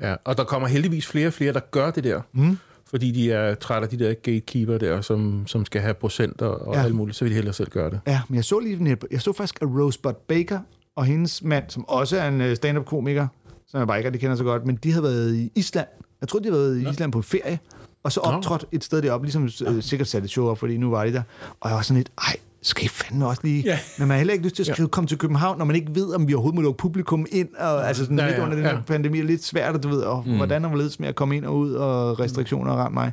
Ja, 0.03 0.15
og 0.23 0.37
der 0.37 0.43
kommer 0.43 0.67
heldigvis 0.67 1.07
flere 1.07 1.27
og 1.27 1.33
flere, 1.33 1.53
der 1.53 1.59
gør 1.59 1.91
det 1.91 2.03
der. 2.03 2.21
Mm. 2.33 2.57
Fordi 2.89 3.11
de 3.11 3.31
er 3.31 3.55
trætte 3.55 3.85
af 3.85 3.97
de 3.97 4.05
der 4.05 4.13
gatekeeper 4.13 4.77
der, 4.77 5.01
som, 5.01 5.47
som 5.47 5.65
skal 5.65 5.81
have 5.81 5.93
procenter 5.93 6.45
og 6.45 6.75
ja. 6.75 6.83
alt 6.83 6.95
muligt, 6.95 7.17
så 7.17 7.25
vil 7.25 7.31
de 7.31 7.35
hellere 7.35 7.53
selv 7.53 7.69
gøre 7.69 7.89
det. 7.89 7.99
Ja, 8.07 8.21
men 8.29 8.35
jeg 8.35 8.43
så 8.43 8.59
lige, 8.59 8.97
jeg 9.11 9.21
så 9.21 9.33
faktisk, 9.33 9.61
at 9.61 9.67
Rosebud 9.67 10.13
Baker 10.27 10.59
og 10.95 11.05
hendes 11.05 11.43
mand, 11.43 11.63
som 11.69 11.89
også 11.89 12.17
er 12.17 12.27
en 12.27 12.41
øh, 12.41 12.55
stand-up-komiker, 12.55 13.27
som 13.67 13.79
jeg 13.79 13.87
bare 13.87 13.97
ikke 13.97 14.07
rigtig 14.07 14.21
kender 14.21 14.35
så 14.35 14.43
godt, 14.43 14.65
men 14.65 14.75
de 14.75 14.91
havde 14.91 15.03
været 15.03 15.35
i 15.35 15.51
Island. 15.55 15.87
Jeg 16.21 16.29
tror, 16.29 16.39
de 16.39 16.49
havde 16.49 16.61
været 16.61 16.77
i 16.77 16.89
Island 16.89 17.11
på 17.11 17.21
ferie, 17.21 17.59
og 18.03 18.11
så 18.11 18.19
optrådt 18.19 18.65
et 18.71 18.83
sted 18.83 19.01
deroppe, 19.01 19.25
ligesom 19.25 19.49
øh, 19.67 19.83
sikkert 19.83 20.07
sat 20.07 20.23
et 20.23 20.29
show 20.29 20.47
op, 20.47 20.57
fordi 20.57 20.77
nu 20.77 20.89
var 20.89 21.05
de 21.05 21.13
der. 21.13 21.23
Og 21.59 21.69
jeg 21.69 21.75
var 21.75 21.81
sådan 21.81 21.97
lidt, 21.97 22.11
ej, 22.17 22.35
skal 22.63 22.85
I 22.85 22.87
fandme 22.87 23.27
også 23.27 23.41
lige... 23.43 23.63
Ja. 23.63 23.79
Men 23.97 24.07
man 24.07 24.15
har 24.15 24.17
heller 24.17 24.33
ikke 24.33 24.45
lyst 24.45 24.55
til 24.55 24.63
at 24.63 24.75
skrive, 24.75 24.87
kom 24.87 25.07
til 25.07 25.17
København, 25.17 25.57
når 25.57 25.65
man 25.65 25.75
ikke 25.75 25.95
ved, 25.95 26.15
om 26.15 26.27
vi 26.27 26.33
overhovedet 26.33 26.55
må 26.55 26.61
lukke 26.61 26.77
publikum 26.77 27.25
ind. 27.31 27.49
Og, 27.55 27.87
altså 27.87 28.03
sådan 28.03 28.19
Ja, 28.19 28.23
ja, 28.23 28.29
midt 28.29 28.37
ja, 28.37 28.43
under 28.43 28.55
den 28.55 28.65
her 28.65 28.73
ja. 28.73 28.81
pandemi 28.81 29.19
er 29.19 29.23
lidt 29.23 29.43
svært, 29.43 29.75
og 29.75 29.83
du 29.83 29.87
ved, 29.87 30.01
og 30.01 30.23
mm. 30.25 30.35
hvordan 30.35 30.65
er 30.65 30.69
hvorledes 30.69 30.99
med 30.99 31.07
at 31.07 31.15
komme 31.15 31.37
ind 31.37 31.45
og 31.45 31.57
ud, 31.57 31.73
og 31.73 32.19
restriktioner 32.19 32.71
har 32.71 32.77
ramt 32.77 32.93
mig. 32.93 33.11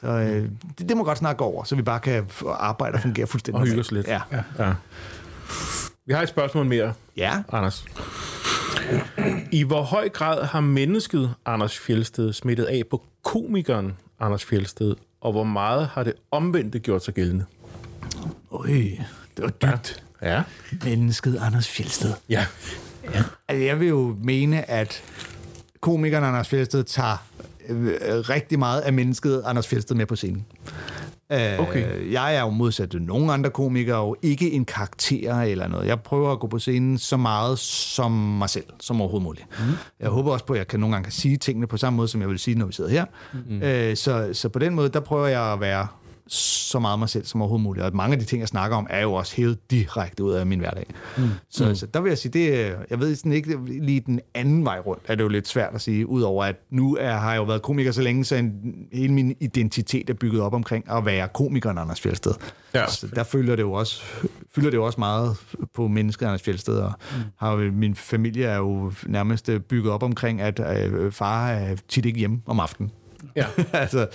Så 0.00 0.06
øh, 0.06 0.48
det, 0.78 0.88
det 0.88 0.96
må 0.96 1.04
godt 1.04 1.18
snakke 1.18 1.44
over, 1.44 1.64
så 1.64 1.76
vi 1.76 1.82
bare 1.82 2.00
kan 2.00 2.24
arbejde 2.46 2.94
og 2.94 3.00
fungere 3.00 3.26
fuldstændig. 3.26 3.60
Og 3.60 3.66
hygge 3.66 3.80
os 3.80 3.92
lidt. 3.92 4.06
Ja. 4.06 4.20
Ja. 4.58 4.72
Vi 6.06 6.12
har 6.12 6.22
et 6.22 6.28
spørgsmål 6.28 6.66
mere, 6.66 6.92
ja. 7.16 7.42
Anders. 7.52 7.84
I 9.52 9.62
hvor 9.62 9.82
høj 9.82 10.08
grad 10.08 10.44
har 10.44 10.60
mennesket 10.60 11.34
Anders 11.46 11.78
Fjelsted 11.78 12.32
smittet 12.32 12.64
af 12.64 12.82
på 12.90 13.02
komikeren 13.24 13.92
Anders 14.20 14.44
Fjelsted, 14.44 14.94
og 15.20 15.32
hvor 15.32 15.44
meget 15.44 15.86
har 15.86 16.02
det 16.04 16.12
omvendte 16.30 16.78
gjort 16.78 17.04
sig 17.04 17.14
gældende? 17.14 17.44
Øj, 18.54 18.66
det 19.36 19.44
var 19.44 19.48
dybt. 19.50 20.04
Ja. 20.22 20.42
Mennesket 20.84 21.38
Anders 21.40 21.68
Fjeldsted. 21.68 22.12
Ja. 22.28 22.46
Altså, 23.48 23.64
jeg 23.64 23.80
vil 23.80 23.88
jo 23.88 24.16
mene, 24.22 24.70
at 24.70 25.02
komikeren 25.80 26.24
Anders 26.24 26.48
Fjeldsted 26.48 26.84
tager 26.84 27.16
øh, 27.68 27.88
rigtig 28.04 28.58
meget 28.58 28.80
af 28.80 28.92
mennesket 28.92 29.42
Anders 29.46 29.68
Fjeldsted 29.68 29.96
med 29.96 30.06
på 30.06 30.16
scenen. 30.16 30.46
Øh, 31.32 31.58
Okay. 31.58 32.12
Jeg 32.12 32.36
er 32.36 32.40
jo 32.40 32.50
modsat 32.50 32.94
nogle 32.94 33.32
andre 33.32 33.50
komikere, 33.50 33.96
og 33.96 34.16
ikke 34.22 34.50
en 34.50 34.64
karakter 34.64 35.40
eller 35.40 35.68
noget. 35.68 35.86
Jeg 35.86 36.00
prøver 36.00 36.32
at 36.32 36.40
gå 36.40 36.46
på 36.46 36.58
scenen 36.58 36.98
så 36.98 37.16
meget 37.16 37.58
som 37.58 38.12
mig 38.12 38.50
selv, 38.50 38.64
som 38.80 39.00
overhovedet 39.00 39.24
muligt. 39.24 39.46
Mm. 39.58 39.72
Jeg 40.00 40.08
håber 40.08 40.32
også 40.32 40.44
på, 40.44 40.52
at 40.52 40.58
jeg 40.58 40.68
kan 40.68 40.80
nogle 40.80 40.94
gange 40.94 41.04
kan 41.04 41.12
sige 41.12 41.36
tingene 41.36 41.66
på 41.66 41.76
samme 41.76 41.96
måde, 41.96 42.08
som 42.08 42.20
jeg 42.20 42.28
vil 42.28 42.38
sige, 42.38 42.58
når 42.58 42.66
vi 42.66 42.72
sidder 42.72 42.90
her. 42.90 43.04
Mm. 43.48 43.62
Øh, 43.62 43.96
så, 43.96 44.28
så 44.32 44.48
på 44.48 44.58
den 44.58 44.74
måde, 44.74 44.88
der 44.88 45.00
prøver 45.00 45.26
jeg 45.26 45.52
at 45.52 45.60
være 45.60 45.86
så 46.28 46.78
meget 46.78 46.98
mig 46.98 47.08
selv 47.08 47.24
som 47.24 47.40
overhovedet 47.40 47.62
muligt. 47.62 47.86
Og 47.86 47.96
mange 47.96 48.12
af 48.12 48.18
de 48.18 48.24
ting, 48.24 48.40
jeg 48.40 48.48
snakker 48.48 48.76
om, 48.76 48.86
er 48.90 49.00
jo 49.00 49.12
også 49.12 49.36
hævet 49.36 49.70
direkte 49.70 50.24
ud 50.24 50.32
af 50.32 50.46
min 50.46 50.58
hverdag. 50.58 50.86
Mm. 51.16 51.24
Så, 51.50 51.68
mm. 51.68 51.74
så 51.74 51.86
der 51.86 52.00
vil 52.00 52.08
jeg 52.08 52.18
sige, 52.18 52.32
det, 52.32 52.74
jeg 52.90 53.00
ved 53.00 53.16
sådan 53.16 53.32
ikke 53.32 53.58
lige 53.66 54.00
den 54.00 54.20
anden 54.34 54.64
vej 54.64 54.78
rundt, 54.78 55.02
er 55.08 55.14
det 55.14 55.22
jo 55.22 55.28
lidt 55.28 55.48
svært 55.48 55.74
at 55.74 55.80
sige, 55.80 56.06
udover 56.06 56.44
at 56.44 56.56
nu 56.70 56.96
er, 57.00 57.12
har 57.12 57.30
jeg 57.30 57.38
jo 57.38 57.44
været 57.44 57.62
komiker 57.62 57.92
så 57.92 58.02
længe, 58.02 58.24
så 58.24 58.36
en, 58.36 58.74
hele 58.92 59.12
min 59.12 59.36
identitet 59.40 60.10
er 60.10 60.14
bygget 60.14 60.42
op 60.42 60.54
omkring 60.54 60.90
at 60.90 61.06
være 61.06 61.28
komikeren 61.28 61.78
Anders 61.78 62.00
Fjeldsted. 62.00 62.32
Ja. 62.74 62.90
Så 62.90 63.06
der 63.14 63.22
følger 63.22 63.56
det 63.56 63.62
jo 63.62 63.72
også, 63.72 64.02
fylder 64.54 64.70
det 64.70 64.76
jo 64.76 64.84
også 64.84 65.00
meget 65.00 65.36
på 65.74 65.88
mennesket 65.88 66.26
Anders 66.26 66.42
Fjeldsted, 66.42 66.78
og 66.78 66.92
mm. 67.16 67.22
har 67.36 67.56
min 67.56 67.94
familie 67.94 68.44
er 68.44 68.56
jo 68.56 68.92
nærmest 69.06 69.50
bygget 69.68 69.92
op 69.92 70.02
omkring, 70.02 70.40
at 70.40 70.60
øh, 70.60 71.12
far 71.12 71.48
er 71.50 71.76
tit 71.88 72.04
ikke 72.06 72.18
hjemme 72.18 72.40
om 72.46 72.60
aftenen. 72.60 72.92
Ja. 73.36 73.46
altså, 73.72 74.06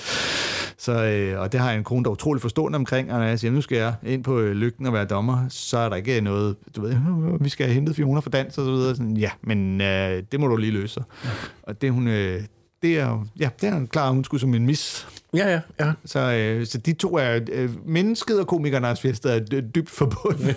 så, 0.77 1.03
øh, 1.05 1.39
og 1.39 1.51
det 1.51 1.59
har 1.59 1.69
jeg 1.69 1.77
en 1.77 1.83
kone, 1.83 2.03
der 2.03 2.09
er 2.09 2.13
utrolig 2.13 2.41
forstående 2.41 2.75
omkring, 2.75 3.11
og 3.13 3.19
når 3.19 3.25
jeg 3.25 3.39
siger, 3.39 3.51
nu 3.51 3.61
skal 3.61 3.77
jeg 3.77 3.93
ind 4.03 4.23
på 4.23 4.39
øh, 4.39 4.51
lygten 4.51 4.85
og 4.85 4.93
være 4.93 5.05
dommer, 5.05 5.45
så 5.49 5.77
er 5.77 5.89
der 5.89 5.95
ikke 5.95 6.21
noget, 6.21 6.55
du 6.75 6.81
ved, 6.81 6.91
"Øh, 6.91 7.43
vi 7.45 7.49
skal 7.49 7.65
have 7.65 7.73
hentet 7.73 7.95
Fiona 7.95 8.19
for 8.19 8.29
dans 8.29 8.57
og 8.57 8.65
så 8.65 8.71
videre. 8.71 8.95
Sådan, 8.95 9.17
ja, 9.17 9.29
men 9.41 9.81
øh, 9.81 10.23
det 10.31 10.39
må 10.39 10.47
du 10.47 10.55
lige 10.55 10.71
løse. 10.71 11.03
Ja. 11.25 11.29
Og 11.63 11.81
det 11.81 11.91
hun, 11.91 12.07
øh, 12.07 12.41
det 12.81 12.99
er 12.99 13.27
ja, 13.39 13.49
det 13.61 13.69
er 13.69 13.75
en 13.75 13.87
klar, 13.87 14.11
hun 14.11 14.23
skulle 14.23 14.41
som 14.41 14.53
en 14.53 14.65
mis. 14.65 15.07
Ja, 15.33 15.51
ja, 15.51 15.59
ja. 15.85 15.91
Så, 16.05 16.19
øh, 16.19 16.65
så 16.65 16.77
de 16.77 16.93
to 16.93 17.17
er, 17.17 17.39
øh, 17.51 17.69
mennesket 17.85 18.39
og 18.39 18.47
komikeren 18.47 18.83
Lars 18.83 19.01
Fjeldsted 19.01 19.31
er 19.31 19.39
dy- 19.39 19.65
dybt 19.75 19.89
forbundet. 19.89 20.55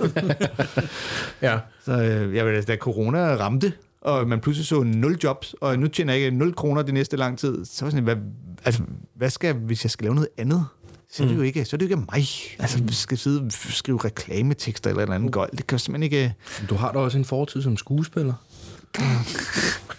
ja. 1.42 1.58
Så 1.84 1.92
øh, 1.92 2.34
jeg 2.36 2.46
ved, 2.46 2.62
da 2.62 2.76
corona 2.76 3.36
ramte, 3.36 3.72
og 4.02 4.28
man 4.28 4.40
pludselig 4.40 4.66
så 4.66 4.82
nul 4.82 5.18
jobs, 5.24 5.54
og 5.60 5.78
nu 5.78 5.88
tjener 5.88 6.12
jeg 6.12 6.22
ikke 6.24 6.36
0 6.36 6.54
kroner 6.54 6.82
det 6.82 6.94
næste 6.94 7.16
lang 7.16 7.38
tid, 7.38 7.64
så 7.64 7.84
var 7.84 7.90
sådan, 7.90 8.04
hvad, 8.04 8.16
altså, 8.64 8.82
hvad 9.14 9.30
skal 9.30 9.54
hvis 9.54 9.84
jeg 9.84 9.90
skal 9.90 10.04
lave 10.04 10.14
noget 10.14 10.28
andet? 10.38 10.66
Så 11.10 11.22
er 11.22 11.28
det 11.28 11.36
jo 11.36 11.42
ikke, 11.42 11.64
så 11.64 11.76
er 11.76 11.78
det 11.78 11.90
jo 11.90 11.96
ikke 11.96 12.06
mig. 12.12 12.24
Altså, 12.58 12.78
jeg 12.86 12.94
skal 12.94 13.18
sidde 13.18 13.40
og 13.40 13.52
skrive 13.52 13.98
reklametekster 14.04 14.90
eller 14.90 15.02
et 15.02 15.06
eller 15.06 15.14
andet 15.14 15.32
gøjl. 15.32 15.50
Det 15.56 15.66
kan 15.66 15.78
simpelthen 15.78 16.02
ikke... 16.02 16.34
Du 16.70 16.74
har 16.74 16.92
da 16.92 16.98
også 16.98 17.18
en 17.18 17.24
fortid 17.24 17.62
som 17.62 17.76
skuespiller. 17.76 18.34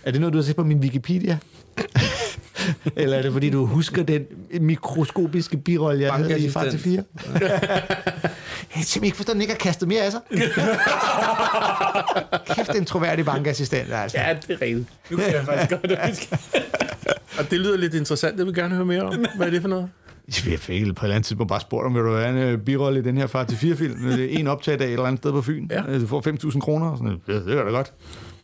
Er 0.04 0.12
det 0.12 0.20
noget, 0.22 0.34
du 0.34 0.38
har 0.38 0.44
set 0.44 0.56
på 0.56 0.64
min 0.64 0.80
Wikipedia? 0.80 1.38
eller 2.96 3.18
er 3.18 3.22
det, 3.22 3.34
fordi 3.34 3.50
du 3.50 3.66
husker 3.66 4.04
den 4.04 4.26
mikroskopiske 4.62 5.58
birolle, 5.58 6.02
jeg 6.02 6.14
havde 6.14 6.40
i 6.40 6.50
Far 6.50 6.70
til 6.70 6.80
4? 6.80 7.04
jeg 7.42 7.60
har 8.70 8.84
simpelthen 8.84 9.04
ikke 9.04 9.18
forstået, 9.18 9.30
at 9.30 9.36
den 9.36 9.42
ikke 9.42 9.54
har 9.54 9.58
kastet 9.58 9.88
mere 9.88 10.02
af 10.02 10.12
sig. 10.12 10.22
Kæft, 12.56 12.76
en 12.76 12.86
troværdig 12.86 13.26
bankassistent, 13.26 13.94
altså. 13.94 14.18
Ja, 14.18 14.38
det 14.48 14.54
er 14.54 14.62
rigtigt. 14.62 14.88
Nu 15.12 15.18
kan 15.18 15.34
jeg 15.34 15.44
faktisk 15.46 15.70
godt 15.70 16.10
huske. 16.10 16.38
Og 17.40 17.52
det 17.52 17.60
lyder 17.60 17.78
lidt 17.78 17.94
interessant, 17.94 18.38
det 18.38 18.46
vil 18.46 18.54
gerne 18.56 18.76
høre 18.76 18.86
mere 18.86 19.02
om. 19.02 19.26
Hvad 19.36 19.48
er 19.48 19.52
det 19.52 19.62
for 19.62 19.70
noget? 19.70 19.90
Jeg 20.28 20.60
fik 20.60 20.60
på 20.66 20.72
et 20.72 20.78
eller 21.04 21.16
andet 21.16 21.26
tidspunkt 21.26 21.50
bare 21.50 21.62
spurgt, 21.62 21.86
om 21.86 21.94
vil 21.96 22.02
du 22.04 22.16
have 22.16 22.30
en 22.30 22.38
øh, 22.38 22.58
birolle 22.58 23.00
i 23.00 23.04
den 23.04 23.18
her 23.18 23.28
far 23.28 23.44
til 23.44 23.58
fire 23.58 23.76
film? 23.76 24.08
En 24.30 24.48
optaget 24.48 24.82
af 24.82 24.86
et 24.86 24.92
eller 24.92 25.06
andet 25.06 25.20
sted 25.22 25.32
på 25.32 25.42
Fyn. 25.42 25.68
Ja. 25.72 25.82
Øh, 25.88 26.02
Du 26.02 26.08
får 26.08 26.48
5.000 26.52 26.60
kroner. 26.60 26.88
Og 26.90 26.98
sådan, 26.98 27.22
ja, 27.28 27.34
det 27.34 27.60
er 27.60 27.64
da 27.64 27.70
godt. 27.70 27.94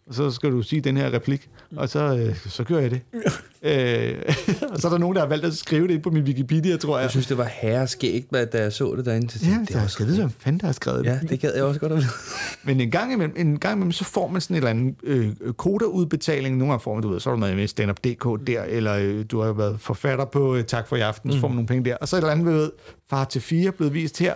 Og 0.10 0.16
så 0.16 0.32
skal 0.32 0.52
du 0.52 0.62
sige 0.62 0.82
den 0.82 0.98
her 0.98 1.14
replik, 1.14 1.50
og 1.76 1.90
så, 1.90 2.00
øh, 2.00 2.36
så 2.50 2.64
gør 2.64 2.80
jeg 2.80 2.92
det. 2.92 3.02
øh, 3.62 4.16
og 4.72 4.80
så 4.80 4.88
er 4.88 4.92
der 4.92 4.98
nogen, 4.98 5.16
der 5.16 5.22
har 5.22 5.28
valgt 5.28 5.46
at 5.46 5.54
skrive 5.58 5.88
det 5.88 5.94
ind 5.94 6.04
på 6.04 6.10
min 6.10 6.24
Wikipedia, 6.24 6.78
tror 6.78 6.98
jeg. 6.98 7.04
Jeg 7.04 7.12
synes, 7.12 7.28
det 7.28 7.38
var 7.38 7.50
herreskægt, 7.62 8.32
da 8.32 8.48
jeg 8.54 8.74
så 8.74 8.96
det 8.98 9.06
derinde. 9.06 9.30
Så 9.32 9.40
Ja, 9.46 9.52
tænkte, 9.52 9.74
det 9.74 10.00
er 10.00 10.06
vide, 10.06 10.18
hvem 10.18 10.30
fanden 10.40 10.60
der 10.60 10.66
har 10.66 10.74
skrevet 10.74 11.06
det. 11.06 11.12
Ja, 11.12 11.20
det 11.30 11.40
gad 11.40 11.54
jeg 11.56 11.64
også 11.64 11.80
godt 11.80 11.92
at 11.92 11.98
vide. 11.98 12.10
Men 12.64 12.82
en 12.82 12.92
gang, 12.92 13.14
imellem, 13.14 13.34
en 13.38 13.60
gang 13.60 13.76
imellem, 13.76 13.92
så 13.92 14.04
får 14.04 14.28
man 14.28 14.42
sådan 14.42 14.54
en 14.54 14.58
eller 14.58 14.70
anden 14.70 14.96
øh, 15.04 15.54
koderudbetaling. 15.58 16.58
Nogle 16.58 16.72
gange 16.72 16.84
får 16.84 16.94
man, 16.94 17.04
du 17.04 17.10
ved, 17.10 17.20
så 17.20 17.30
er 17.30 17.34
der 17.34 17.40
noget 17.40 17.56
med 17.56 17.68
stand-up.dk 17.68 18.48
der, 18.48 18.64
eller 18.64 18.94
øh, 18.96 19.26
du 19.32 19.42
har 19.42 19.54
været 19.54 19.80
forfatter 19.80 20.26
på 20.26 20.56
øh, 20.56 20.64
Tak 20.64 20.88
for 20.88 20.96
i 20.96 21.00
aften, 21.02 21.32
så 21.32 21.40
får 21.40 21.48
man 21.48 21.56
nogle 21.56 21.68
penge 21.68 21.90
der. 21.90 21.96
Og 21.96 22.08
så 22.08 22.16
et 22.16 22.22
eller 22.22 22.32
andet, 22.32 22.46
ved, 22.46 22.72
far 23.10 23.26
til 23.26 23.42
fire 23.42 23.72
blevet 23.72 23.94
vist 23.94 24.20
her. 24.20 24.34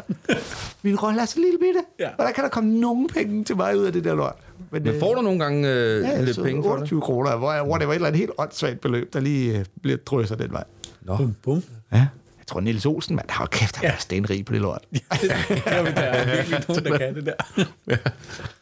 Min 0.81 0.95
rolle 0.99 1.21
er 1.21 1.25
så 1.25 1.39
lille 1.39 1.59
bitte. 1.59 1.79
Ja. 1.99 2.09
Hvordan 2.15 2.33
kan 2.33 2.43
der 2.43 2.49
komme 2.49 2.79
nogen 2.79 3.07
penge 3.07 3.43
til 3.43 3.55
mig 3.55 3.77
ud 3.77 3.83
af 3.83 3.93
det 3.93 4.03
der 4.03 4.15
lort? 4.15 4.35
Men 4.71 4.99
får 4.99 5.15
du 5.15 5.21
nogle 5.21 5.39
gange 5.39 5.69
øh, 5.69 6.01
ja, 6.01 6.21
lidt 6.21 6.35
så 6.35 6.43
penge 6.43 6.63
for 6.63 6.69
det? 6.69 6.79
28 6.79 7.01
kroner, 7.01 7.35
hvor, 7.35 7.65
hvor 7.65 7.77
det 7.77 7.87
var 7.87 7.93
et 7.93 7.95
eller 7.95 8.07
andet 8.07 8.19
helt 8.19 8.31
åndssvagt 8.37 8.81
beløb, 8.81 9.13
der 9.13 9.19
lige 9.19 9.59
øh, 9.59 9.65
bliver 9.81 9.97
drysset 9.97 10.39
den 10.39 10.51
vej. 10.51 10.63
Nå, 11.01 11.17
Bum, 11.17 11.35
bum. 11.43 11.63
Ja. 11.91 12.07
Jeg 12.43 12.47
tror, 12.47 12.59
Niels 12.59 12.85
Olsen, 12.85 13.15
mand, 13.15 13.29
har 13.29 13.45
kæft, 13.45 13.75
han 13.75 13.89
er 13.89 13.93
stenrig 13.99 14.45
på 14.45 14.53
det 14.53 14.61
lort. 14.61 14.81
Jamen, 15.67 15.93
der 15.95 16.01
er 16.01 16.35
virkelig 16.35 16.63
nogen, 16.67 16.83
der 16.83 16.97
kan 16.97 17.15
det 17.15 17.25
der. 17.25 17.33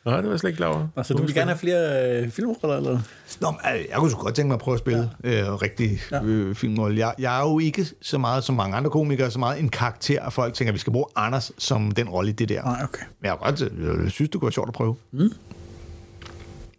Nå, 0.05 0.17
det 0.17 0.23
var 0.23 0.29
jeg 0.29 0.39
slet 0.39 0.49
ikke 0.49 0.57
klar 0.57 0.67
over. 0.67 0.87
Altså, 0.95 1.13
du 1.13 1.23
vil 1.23 1.33
gerne 1.33 1.51
have 1.51 1.57
flere 1.57 2.11
øh, 2.21 2.29
filmroller, 2.29 2.77
eller? 2.77 2.99
Nå, 3.39 3.51
men, 3.51 3.59
øh, 3.75 3.85
jeg 3.89 3.97
kunne 3.97 4.11
sgu 4.11 4.21
godt 4.21 4.35
tænke 4.35 4.47
mig 4.47 4.53
at 4.55 4.59
prøve 4.59 4.75
at 4.75 4.79
spille 4.79 5.09
ja. 5.23 5.41
øh, 5.41 5.53
rigtig 5.53 5.99
ja. 6.11 6.23
øh, 6.23 6.55
filmrolle. 6.55 6.99
Jeg, 6.99 7.13
jeg 7.19 7.37
er 7.39 7.49
jo 7.49 7.59
ikke 7.59 7.85
så 8.01 8.17
meget 8.17 8.43
som 8.43 8.55
mange 8.55 8.77
andre 8.77 8.89
komikere, 8.89 9.31
så 9.31 9.39
meget 9.39 9.59
en 9.59 9.69
karakter, 9.69 10.21
at 10.21 10.33
folk 10.33 10.53
tænker, 10.53 10.71
at 10.71 10.73
vi 10.73 10.79
skal 10.79 10.93
bruge 10.93 11.05
Anders 11.15 11.51
som 11.57 11.91
den 11.91 12.09
rolle 12.09 12.29
i 12.29 12.33
det 12.33 12.49
der. 12.49 12.63
Nej, 12.63 12.83
okay. 12.83 13.03
Men 13.21 13.25
jeg, 13.25 13.31
er 13.31 13.35
godt, 13.35 13.61
øh, 13.61 14.03
jeg 14.03 14.11
synes, 14.11 14.29
det 14.29 14.39
kunne 14.39 14.47
være 14.47 14.51
sjovt 14.53 14.67
at 14.69 14.73
prøve. 14.73 14.95
Mm. 15.11 15.31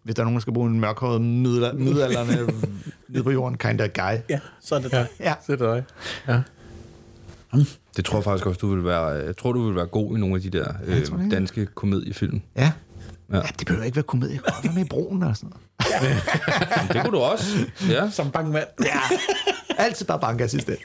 Hvis 0.03 0.15
der 0.15 0.23
er 0.23 0.25
nogen, 0.25 0.35
der 0.37 0.41
skal 0.41 0.53
bruge 0.53 0.71
en 0.71 0.81
mørkhåret 0.81 1.21
middelalder- 1.21 1.79
middelalderne 1.79 2.53
nede 3.09 3.23
på 3.25 3.31
jorden, 3.31 3.59
kind 3.59 3.81
of 3.81 3.89
guy. 3.95 4.19
Ja, 4.29 4.39
så 4.61 4.75
er 4.75 4.79
det 4.81 4.91
der. 4.91 5.07
Ja. 5.21 5.35
Det 5.47 5.61
er 5.61 5.75
dig. 5.75 5.85
Ja. 6.29 6.41
det 7.97 8.05
tror 8.05 8.19
jeg 8.19 8.25
faktisk 8.25 8.47
også, 8.47 8.59
du 8.59 8.75
vil 8.75 8.85
være... 8.85 9.05
Jeg 9.07 9.37
tror, 9.37 9.53
du 9.53 9.67
vil 9.67 9.77
være 9.77 9.87
god 9.87 10.17
i 10.17 10.21
nogle 10.21 10.35
af 10.37 10.41
de 10.43 10.51
der 10.51 10.73
øh, 10.87 10.97
det. 10.97 11.31
danske 11.31 11.67
komediefilm. 11.67 12.41
Ja. 12.57 12.73
Ja. 13.33 13.37
ja. 13.37 13.43
det 13.59 13.67
behøver 13.67 13.85
ikke 13.85 13.97
være 13.97 14.03
komedie. 14.03 14.41
Jeg 14.47 14.55
kan 14.55 14.65
være 14.65 14.75
med 14.75 14.85
i 14.85 14.89
broen 14.89 15.23
og 15.23 15.37
sådan 15.37 15.51
noget. 15.51 15.67
Men 16.81 16.89
det 16.97 17.03
kunne 17.05 17.19
du 17.19 17.23
også. 17.23 17.45
Ja. 17.89 18.11
Som 18.11 18.31
bankmand. 18.31 18.67
Ja. 18.85 19.01
Altid 19.79 20.07
bare 20.07 20.21
bankassistent. 20.21 20.79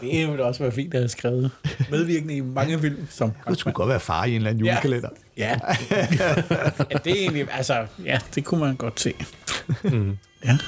Det 0.00 0.28
ville 0.28 0.44
også 0.44 0.62
være 0.62 0.72
fint 0.72 0.94
at 0.94 1.00
have 1.00 1.08
skrevet 1.08 1.50
medvirkende 1.90 2.34
i 2.36 2.40
mange 2.40 2.80
film 2.80 3.06
som 3.10 3.32
Det 3.48 3.58
skulle 3.58 3.74
godt 3.74 3.88
være 3.88 4.00
far 4.00 4.24
i 4.24 4.30
en 4.30 4.36
eller 4.36 4.50
anden 4.50 4.64
Ja. 4.64 4.72
julekalender. 4.72 5.08
Ja. 5.36 5.58
ja, 5.90 6.94
det 7.04 7.12
er 7.12 7.16
egentlig, 7.20 7.46
altså, 7.52 7.86
ja, 8.04 8.18
det 8.34 8.44
kunne 8.44 8.60
man 8.60 8.76
godt 8.76 9.00
se. 9.00 9.12
Mm. 9.84 10.18
Ja. 10.44 10.58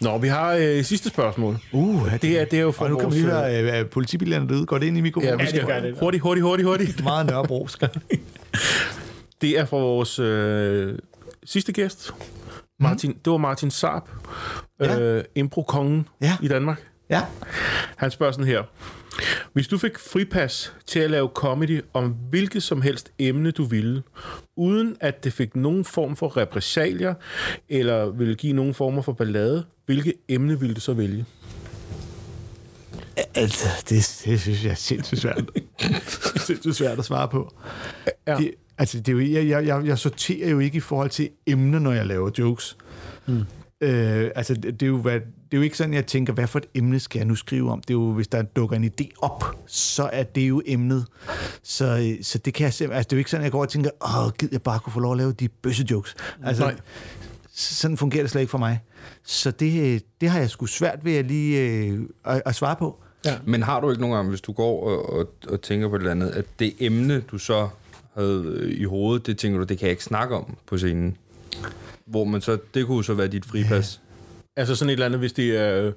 Nå, 0.00 0.18
vi 0.18 0.28
har 0.28 0.52
øh, 0.52 0.84
sidste 0.84 1.08
spørgsmål. 1.08 1.58
Uh, 1.72 2.08
ja, 2.12 2.16
Det 2.16 2.40
er, 2.40 2.44
det 2.44 2.58
er 2.58 2.62
jo 2.62 2.70
fra 2.70 2.84
Og 2.84 2.90
nu 2.90 2.96
kan 2.96 3.04
vores... 3.04 3.14
lige 3.16 3.26
øh, 3.26 3.32
høre, 3.32 3.50
at 3.72 3.90
politibilerne 3.90 4.48
derude 4.48 4.66
går 4.66 4.78
det 4.78 4.86
ind 4.86 4.96
i 4.98 5.00
mikrofonen. 5.00 5.28
Ja, 5.30 5.36
vi 5.36 5.40
det 5.42 5.48
skal 5.50 5.66
gør 5.66 5.80
det. 5.80 5.98
hurtigt, 6.00 6.22
hurtigt, 6.22 6.44
hurtigt, 6.44 6.68
hurtigt. 6.68 7.04
Meget 7.04 7.26
nørrebrosk. 7.26 7.82
Det 9.40 9.58
er 9.58 9.64
fra 9.64 9.76
vores 9.76 10.18
øh, 10.18 10.98
sidste 11.44 11.72
gæst. 11.72 12.10
Martin, 12.80 13.12
Det 13.24 13.30
var 13.30 13.36
Martin 13.36 13.70
Saab, 13.70 14.02
Ja. 14.80 15.00
øh, 15.00 15.24
impro-kongen 15.34 16.08
Ja. 16.22 16.36
i 16.42 16.48
Danmark. 16.48 16.82
ja. 17.10 17.20
Han 17.96 18.10
spørger 18.10 18.32
sådan 18.32 18.46
her. 18.46 18.62
Hvis 19.52 19.68
du 19.68 19.78
fik 19.78 19.98
fripas 19.98 20.72
til 20.86 21.00
at 21.00 21.10
lave 21.10 21.28
comedy 21.34 21.80
om 21.94 22.14
hvilket 22.30 22.62
som 22.62 22.82
helst 22.82 23.12
emne, 23.18 23.50
du 23.50 23.64
ville, 23.64 24.02
uden 24.56 24.96
at 25.00 25.24
det 25.24 25.32
fik 25.32 25.56
nogen 25.56 25.84
form 25.84 26.16
for 26.16 26.36
repressalier, 26.36 27.14
eller 27.68 28.10
ville 28.10 28.34
give 28.34 28.52
nogen 28.52 28.74
former 28.74 29.02
for 29.02 29.12
ballade, 29.12 29.64
hvilket 29.90 30.12
emne 30.28 30.60
ville 30.60 30.74
du 30.74 30.80
så 30.80 30.92
vælge? 30.92 31.24
Altså, 33.34 33.68
det, 33.88 34.22
det 34.24 34.40
synes 34.40 34.64
jeg 34.64 34.70
er 34.70 34.74
sindssygt 34.74 35.20
svært. 35.20 35.50
sindssygt 36.46 36.76
svært 36.76 36.98
at 36.98 37.04
svare 37.04 37.28
på. 37.28 37.54
Ja. 38.26 38.36
Det, 38.36 38.50
altså, 38.78 38.98
det 38.98 39.08
er 39.08 39.12
jo, 39.12 39.20
jeg, 39.20 39.48
jeg, 39.48 39.66
jeg, 39.66 39.86
jeg 39.86 39.98
sorterer 39.98 40.50
jo 40.50 40.58
ikke 40.58 40.76
i 40.76 40.80
forhold 40.80 41.10
til 41.10 41.30
emner, 41.46 41.78
når 41.78 41.92
jeg 41.92 42.06
laver 42.06 42.30
jokes. 42.38 42.76
Mm. 43.26 43.40
Øh, 43.80 44.30
altså, 44.34 44.54
det, 44.54 44.64
det 44.64 44.82
er 44.82 44.86
jo, 44.86 44.98
hvad, 44.98 45.14
det 45.14 45.52
er 45.52 45.56
jo 45.56 45.62
ikke 45.62 45.76
sådan, 45.76 45.94
jeg 45.94 46.06
tænker, 46.06 46.32
hvad 46.32 46.46
for 46.46 46.58
et 46.58 46.66
emne 46.74 47.00
skal 47.00 47.18
jeg 47.18 47.26
nu 47.26 47.34
skrive 47.34 47.70
om? 47.70 47.80
Det 47.80 47.90
er 47.90 47.94
jo, 47.94 48.12
hvis 48.12 48.28
der 48.28 48.42
dukker 48.42 48.76
en 48.76 48.84
idé 48.84 49.08
op, 49.22 49.44
så 49.66 50.10
er 50.12 50.22
det 50.22 50.48
jo 50.48 50.62
emnet. 50.66 51.06
Så, 51.62 52.16
så 52.22 52.38
det 52.38 52.54
kan 52.54 52.64
jeg 52.64 52.72
simpelthen, 52.72 52.96
altså 52.96 53.08
det 53.08 53.12
er 53.12 53.16
jo 53.16 53.18
ikke 53.18 53.30
sådan, 53.30 53.44
jeg 53.44 53.52
går 53.52 53.60
og 53.60 53.68
tænker, 53.68 53.90
åh, 54.00 54.32
gid 54.38 54.48
jeg 54.52 54.62
bare 54.62 54.80
kunne 54.80 54.92
få 54.92 55.00
lov 55.00 55.12
at 55.12 55.18
lave 55.18 55.32
de 55.32 55.48
bøssejokes. 55.48 56.14
Altså, 56.44 56.62
Nej. 56.64 56.76
Sådan 57.54 57.96
fungerer 57.96 58.22
det 58.22 58.30
slet 58.30 58.40
ikke 58.40 58.50
for 58.50 58.58
mig. 58.58 58.80
Så 59.24 59.50
det, 59.50 60.02
det 60.20 60.28
har 60.28 60.38
jeg 60.38 60.50
sgu 60.50 60.66
svært 60.66 61.04
ved 61.04 61.14
at 61.14 61.24
lige 61.24 61.60
øh, 61.60 62.00
at, 62.24 62.42
at 62.46 62.54
svare 62.54 62.76
på. 62.76 63.02
Ja. 63.24 63.38
Men 63.44 63.62
har 63.62 63.80
du 63.80 63.90
ikke 63.90 64.00
nogen 64.00 64.16
gange, 64.16 64.28
hvis 64.28 64.40
du 64.40 64.52
går 64.52 64.88
og, 64.88 65.18
og, 65.18 65.34
og 65.48 65.62
tænker 65.62 65.88
på 65.88 65.94
et 65.94 65.98
eller 65.98 66.10
andet, 66.10 66.30
at 66.30 66.44
det 66.58 66.74
emne, 66.80 67.20
du 67.20 67.38
så 67.38 67.68
havde 68.14 68.44
øh, 68.46 68.80
i 68.80 68.84
hovedet, 68.84 69.26
det 69.26 69.38
tænker 69.38 69.58
du, 69.58 69.64
det 69.64 69.78
kan 69.78 69.86
jeg 69.86 69.90
ikke 69.90 70.04
snakke 70.04 70.36
om 70.36 70.56
på 70.66 70.78
scenen? 70.78 71.16
Hvor 72.06 72.24
man 72.24 72.40
så, 72.40 72.58
det 72.74 72.86
kunne 72.86 73.04
så 73.04 73.14
være 73.14 73.28
dit 73.28 73.44
fripas. 73.44 74.00
Altså 74.56 74.74
sådan 74.74 74.88
et 74.88 74.92
eller 74.92 75.06
andet, 75.06 75.18
hvis 75.18 75.32
det 75.32 75.56
er... 75.56 75.92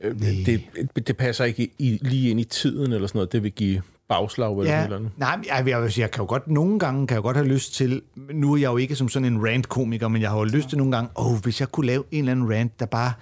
Øh, 0.00 0.20
det, 0.20 0.60
det 1.06 1.16
passer 1.16 1.44
ikke 1.44 1.70
i, 1.78 1.98
lige 2.02 2.30
ind 2.30 2.40
i 2.40 2.44
tiden 2.44 2.92
eller 2.92 3.06
sådan 3.06 3.18
noget. 3.18 3.32
Det 3.32 3.42
vil 3.42 3.52
give 3.52 3.82
bagslag 4.08 4.58
eller 4.58 4.72
Ja, 4.72 4.78
ja. 4.78 4.84
eller 4.84 4.96
andet. 4.96 5.10
nej, 5.16 5.38
jeg, 5.48 5.68
jeg, 5.68 5.98
jeg 5.98 6.10
kan 6.10 6.22
jo 6.22 6.28
godt, 6.28 6.48
nogle 6.48 6.78
gange 6.78 7.06
kan 7.06 7.14
jeg 7.14 7.22
godt 7.22 7.36
have 7.36 7.48
lyst 7.48 7.74
til, 7.74 8.02
nu 8.34 8.52
er 8.52 8.56
jeg 8.56 8.66
jo 8.72 8.76
ikke 8.76 8.94
som 8.96 9.08
sådan 9.08 9.32
en 9.32 9.46
rant-komiker, 9.48 10.08
men 10.08 10.22
jeg 10.22 10.30
har 10.30 10.38
jo 10.38 10.44
lyst 10.44 10.68
til 10.68 10.78
nogle 10.78 10.92
gange, 10.96 11.10
åh, 11.16 11.36
hvis 11.42 11.60
jeg 11.60 11.68
kunne 11.68 11.86
lave 11.86 12.04
en 12.10 12.18
eller 12.18 12.32
anden 12.32 12.50
rant, 12.54 12.80
der 12.80 12.86
bare, 12.86 13.12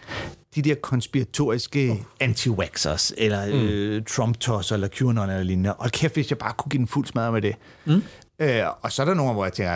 de 0.54 0.62
der 0.62 0.74
konspiratoriske 0.74 2.04
anti-waxers, 2.22 3.12
eller 3.18 3.46
mm. 3.46 3.52
øh, 3.68 4.02
Trump-tosser, 4.04 4.74
eller 4.74 4.88
QAnon 4.88 5.30
eller 5.30 5.42
lignende, 5.42 5.74
og 5.74 5.90
kæft, 5.90 6.14
hvis 6.14 6.30
jeg 6.30 6.38
bare 6.38 6.52
kunne 6.58 6.70
give 6.70 6.78
den 6.78 6.88
fuld 6.88 7.06
smadre 7.06 7.32
med 7.32 7.42
det. 7.42 7.54
Mm. 7.84 8.02
Øh, 8.38 8.62
og 8.82 8.92
så 8.92 9.02
er 9.02 9.06
der 9.06 9.14
nogle, 9.14 9.32
hvor 9.32 9.44
jeg 9.44 9.52
tænker, 9.52 9.72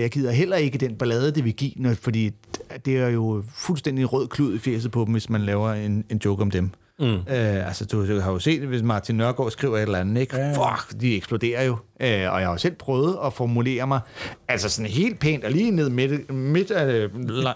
jeg 0.00 0.10
gider 0.10 0.30
heller 0.32 0.56
ikke 0.56 0.78
den 0.78 0.96
ballade, 0.96 1.32
det 1.34 1.44
vil 1.44 1.52
give, 1.54 1.72
når- 1.76 1.94
fordi 1.94 2.30
det 2.84 2.96
er 2.96 3.08
jo 3.08 3.44
fuldstændig 3.54 4.12
rød 4.12 4.28
klud 4.28 4.54
i 4.54 4.58
fjeset 4.58 4.90
på 4.90 5.04
dem, 5.04 5.12
hvis 5.12 5.30
man 5.30 5.40
laver 5.40 5.72
en, 5.72 6.04
en 6.10 6.20
joke 6.24 6.42
om 6.42 6.50
dem. 6.50 6.70
Mm. 7.00 7.06
Øh, 7.14 7.66
altså, 7.66 7.84
du, 7.84 8.08
du 8.14 8.20
har 8.20 8.32
jo 8.32 8.38
set 8.38 8.60
det, 8.60 8.68
hvis 8.68 8.82
Martin 8.82 9.16
Nørgaard 9.16 9.50
skriver 9.50 9.76
et 9.76 9.82
eller 9.82 9.98
andet, 9.98 10.20
ikke? 10.20 10.36
Ja, 10.36 10.46
ja. 10.46 10.52
Fuck, 10.52 11.00
de 11.00 11.16
eksploderer 11.16 11.62
jo. 11.64 11.72
Øh, 11.72 12.08
og 12.08 12.10
jeg 12.10 12.46
har 12.46 12.50
jo 12.50 12.56
selv 12.58 12.74
prøvet 12.74 13.18
at 13.26 13.32
formulere 13.32 13.86
mig, 13.86 14.00
altså 14.48 14.68
sådan 14.68 14.90
helt 14.90 15.18
pænt, 15.18 15.44
og 15.44 15.50
lige 15.50 15.70
ned 15.70 15.88
midt, 15.90 16.30
midt 16.34 16.70
af, 16.70 17.08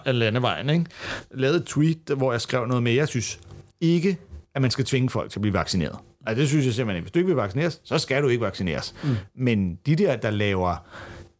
af 0.05 0.19
landevejen, 0.19 0.69
ikke? 0.69 0.85
Lavet 1.31 1.55
et 1.55 1.65
tweet, 1.65 1.97
hvor 2.17 2.31
jeg 2.31 2.41
skrev 2.41 2.65
noget 2.67 2.83
med, 2.83 2.91
jeg 2.91 3.07
synes 3.07 3.39
ikke, 3.81 4.17
at 4.55 4.61
man 4.61 4.71
skal 4.71 4.85
tvinge 4.85 5.09
folk 5.09 5.31
til 5.31 5.39
at 5.39 5.41
blive 5.41 5.53
vaccineret. 5.53 5.95
Altså, 6.27 6.41
det 6.41 6.49
synes 6.49 6.65
jeg 6.65 6.73
simpelthen 6.73 6.95
ikke. 6.97 7.05
Hvis 7.05 7.11
du 7.11 7.19
ikke 7.19 7.27
vil 7.27 7.35
vaccineres, 7.35 7.81
så 7.83 7.97
skal 7.97 8.23
du 8.23 8.27
ikke 8.27 8.41
vaccineres. 8.45 8.95
Mm. 9.03 9.15
Men 9.35 9.75
de 9.85 9.95
der, 9.95 10.15
der 10.15 10.29
laver 10.31 10.75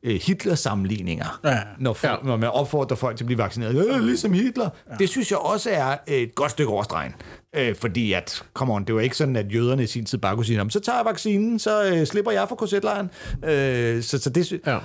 øh, 0.03 0.19
Hitler-sammenligninger, 0.23 1.39
Ja. 1.43 1.59
når, 1.79 1.93
folk, 1.93 2.25
når 2.25 2.37
man 2.37 2.49
opfordrer 2.49 2.95
folk 2.97 3.17
til 3.17 3.23
at 3.23 3.25
blive 3.25 3.37
vaccineret, 3.37 3.87
øh, 3.95 4.01
ligesom 4.01 4.33
Hitler, 4.33 4.69
ja. 4.91 4.95
det 4.99 5.09
synes 5.09 5.31
jeg 5.31 5.39
også 5.39 5.69
er 5.71 5.97
et 6.07 6.35
godt 6.35 6.51
stykke 6.51 6.71
overstregen. 6.71 7.13
Øh, 7.55 7.75
fordi 7.75 8.13
at, 8.13 8.43
come 8.53 8.73
on, 8.73 8.83
det 8.83 8.95
var 8.95 9.01
ikke 9.01 9.17
sådan, 9.17 9.35
at 9.35 9.53
jøderne 9.53 9.83
i 9.83 9.87
sin 9.87 10.05
tid 10.05 10.17
bare 10.17 10.35
kunne 10.35 10.45
sige, 10.45 10.63
"Nå, 10.63 10.69
så 10.69 10.79
tager 10.79 10.97
jeg 10.97 11.05
vaccinen, 11.05 11.59
så 11.59 11.83
øh, 11.93 12.05
slipper 12.05 12.31
jeg 12.31 12.45
for 12.49 12.55
korsetlejren. 12.55 13.09
Øh, 13.45 14.03
så, 14.03 14.17
så 14.17 14.29
det, 14.29 14.51
Ja. 14.65 14.77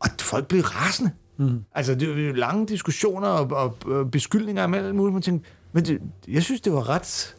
og 0.00 0.08
folk 0.20 0.46
blev 0.46 0.60
rasende. 0.62 1.10
Mm. 1.38 1.58
Altså, 1.74 1.94
det 1.94 2.08
var 2.08 2.32
lange 2.36 2.66
diskussioner 2.66 3.28
og, 3.28 3.50
og, 3.56 3.76
og 3.96 4.10
beskyldninger 4.10 4.64
om 4.64 4.74
alt 4.74 4.94
muligt. 4.94 5.12
Man 5.12 5.22
tænkte, 5.22 5.50
men 5.72 5.84
det, 5.84 6.00
jeg 6.28 6.42
synes, 6.42 6.60
det 6.60 6.72
var 6.72 6.88
ret 6.88 7.36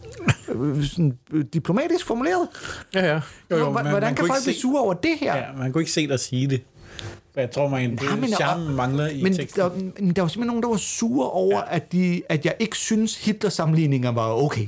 øh, 0.50 0.84
sådan, 0.84 1.18
øh, 1.34 1.46
diplomatisk 1.54 2.06
formuleret. 2.06 2.48
Ja, 2.96 3.06
ja. 3.06 3.14
Jo, 3.52 3.58
jo, 3.58 3.64
Hvor- 3.64 3.72
man- 3.72 3.86
Hvordan 3.90 4.08
man 4.08 4.16
kan 4.16 4.28
folk 4.28 4.38
ikke 4.40 4.46
blive 4.46 4.56
se- 4.56 4.62
sure 4.62 4.82
over 4.82 4.94
det 4.94 5.12
her? 5.20 5.36
Ja, 5.36 5.44
man 5.58 5.72
kunne 5.72 5.82
ikke 5.82 5.92
se 5.92 6.08
dig 6.08 6.20
sige 6.20 6.48
det. 6.48 6.62
For 7.34 7.40
jeg 7.42 7.52
tror, 7.52 7.68
man, 7.68 7.92
det 7.92 8.04
Ja, 8.04 8.16
men- 8.16 8.30
charmen 8.34 8.76
mangler 8.76 9.08
i 9.08 9.24
men 9.24 9.36
teksten. 9.36 9.62
der, 9.62 9.70
men 10.00 10.12
der 10.14 10.22
var 10.22 10.30
simpelthen 10.30 10.48
nogen, 10.48 10.64
der 10.64 10.70
var 10.70 10.78
sure 10.78 11.30
over, 11.32 11.58
ja. 11.58 11.76
at, 11.76 11.92
de, 11.92 12.22
at 12.30 12.46
jeg 12.46 12.56
ikke 12.60 12.78
synes, 12.78 13.26
Hitler-sammenligninger 13.26 14.12
var 14.12 14.34
okay. 14.44 14.68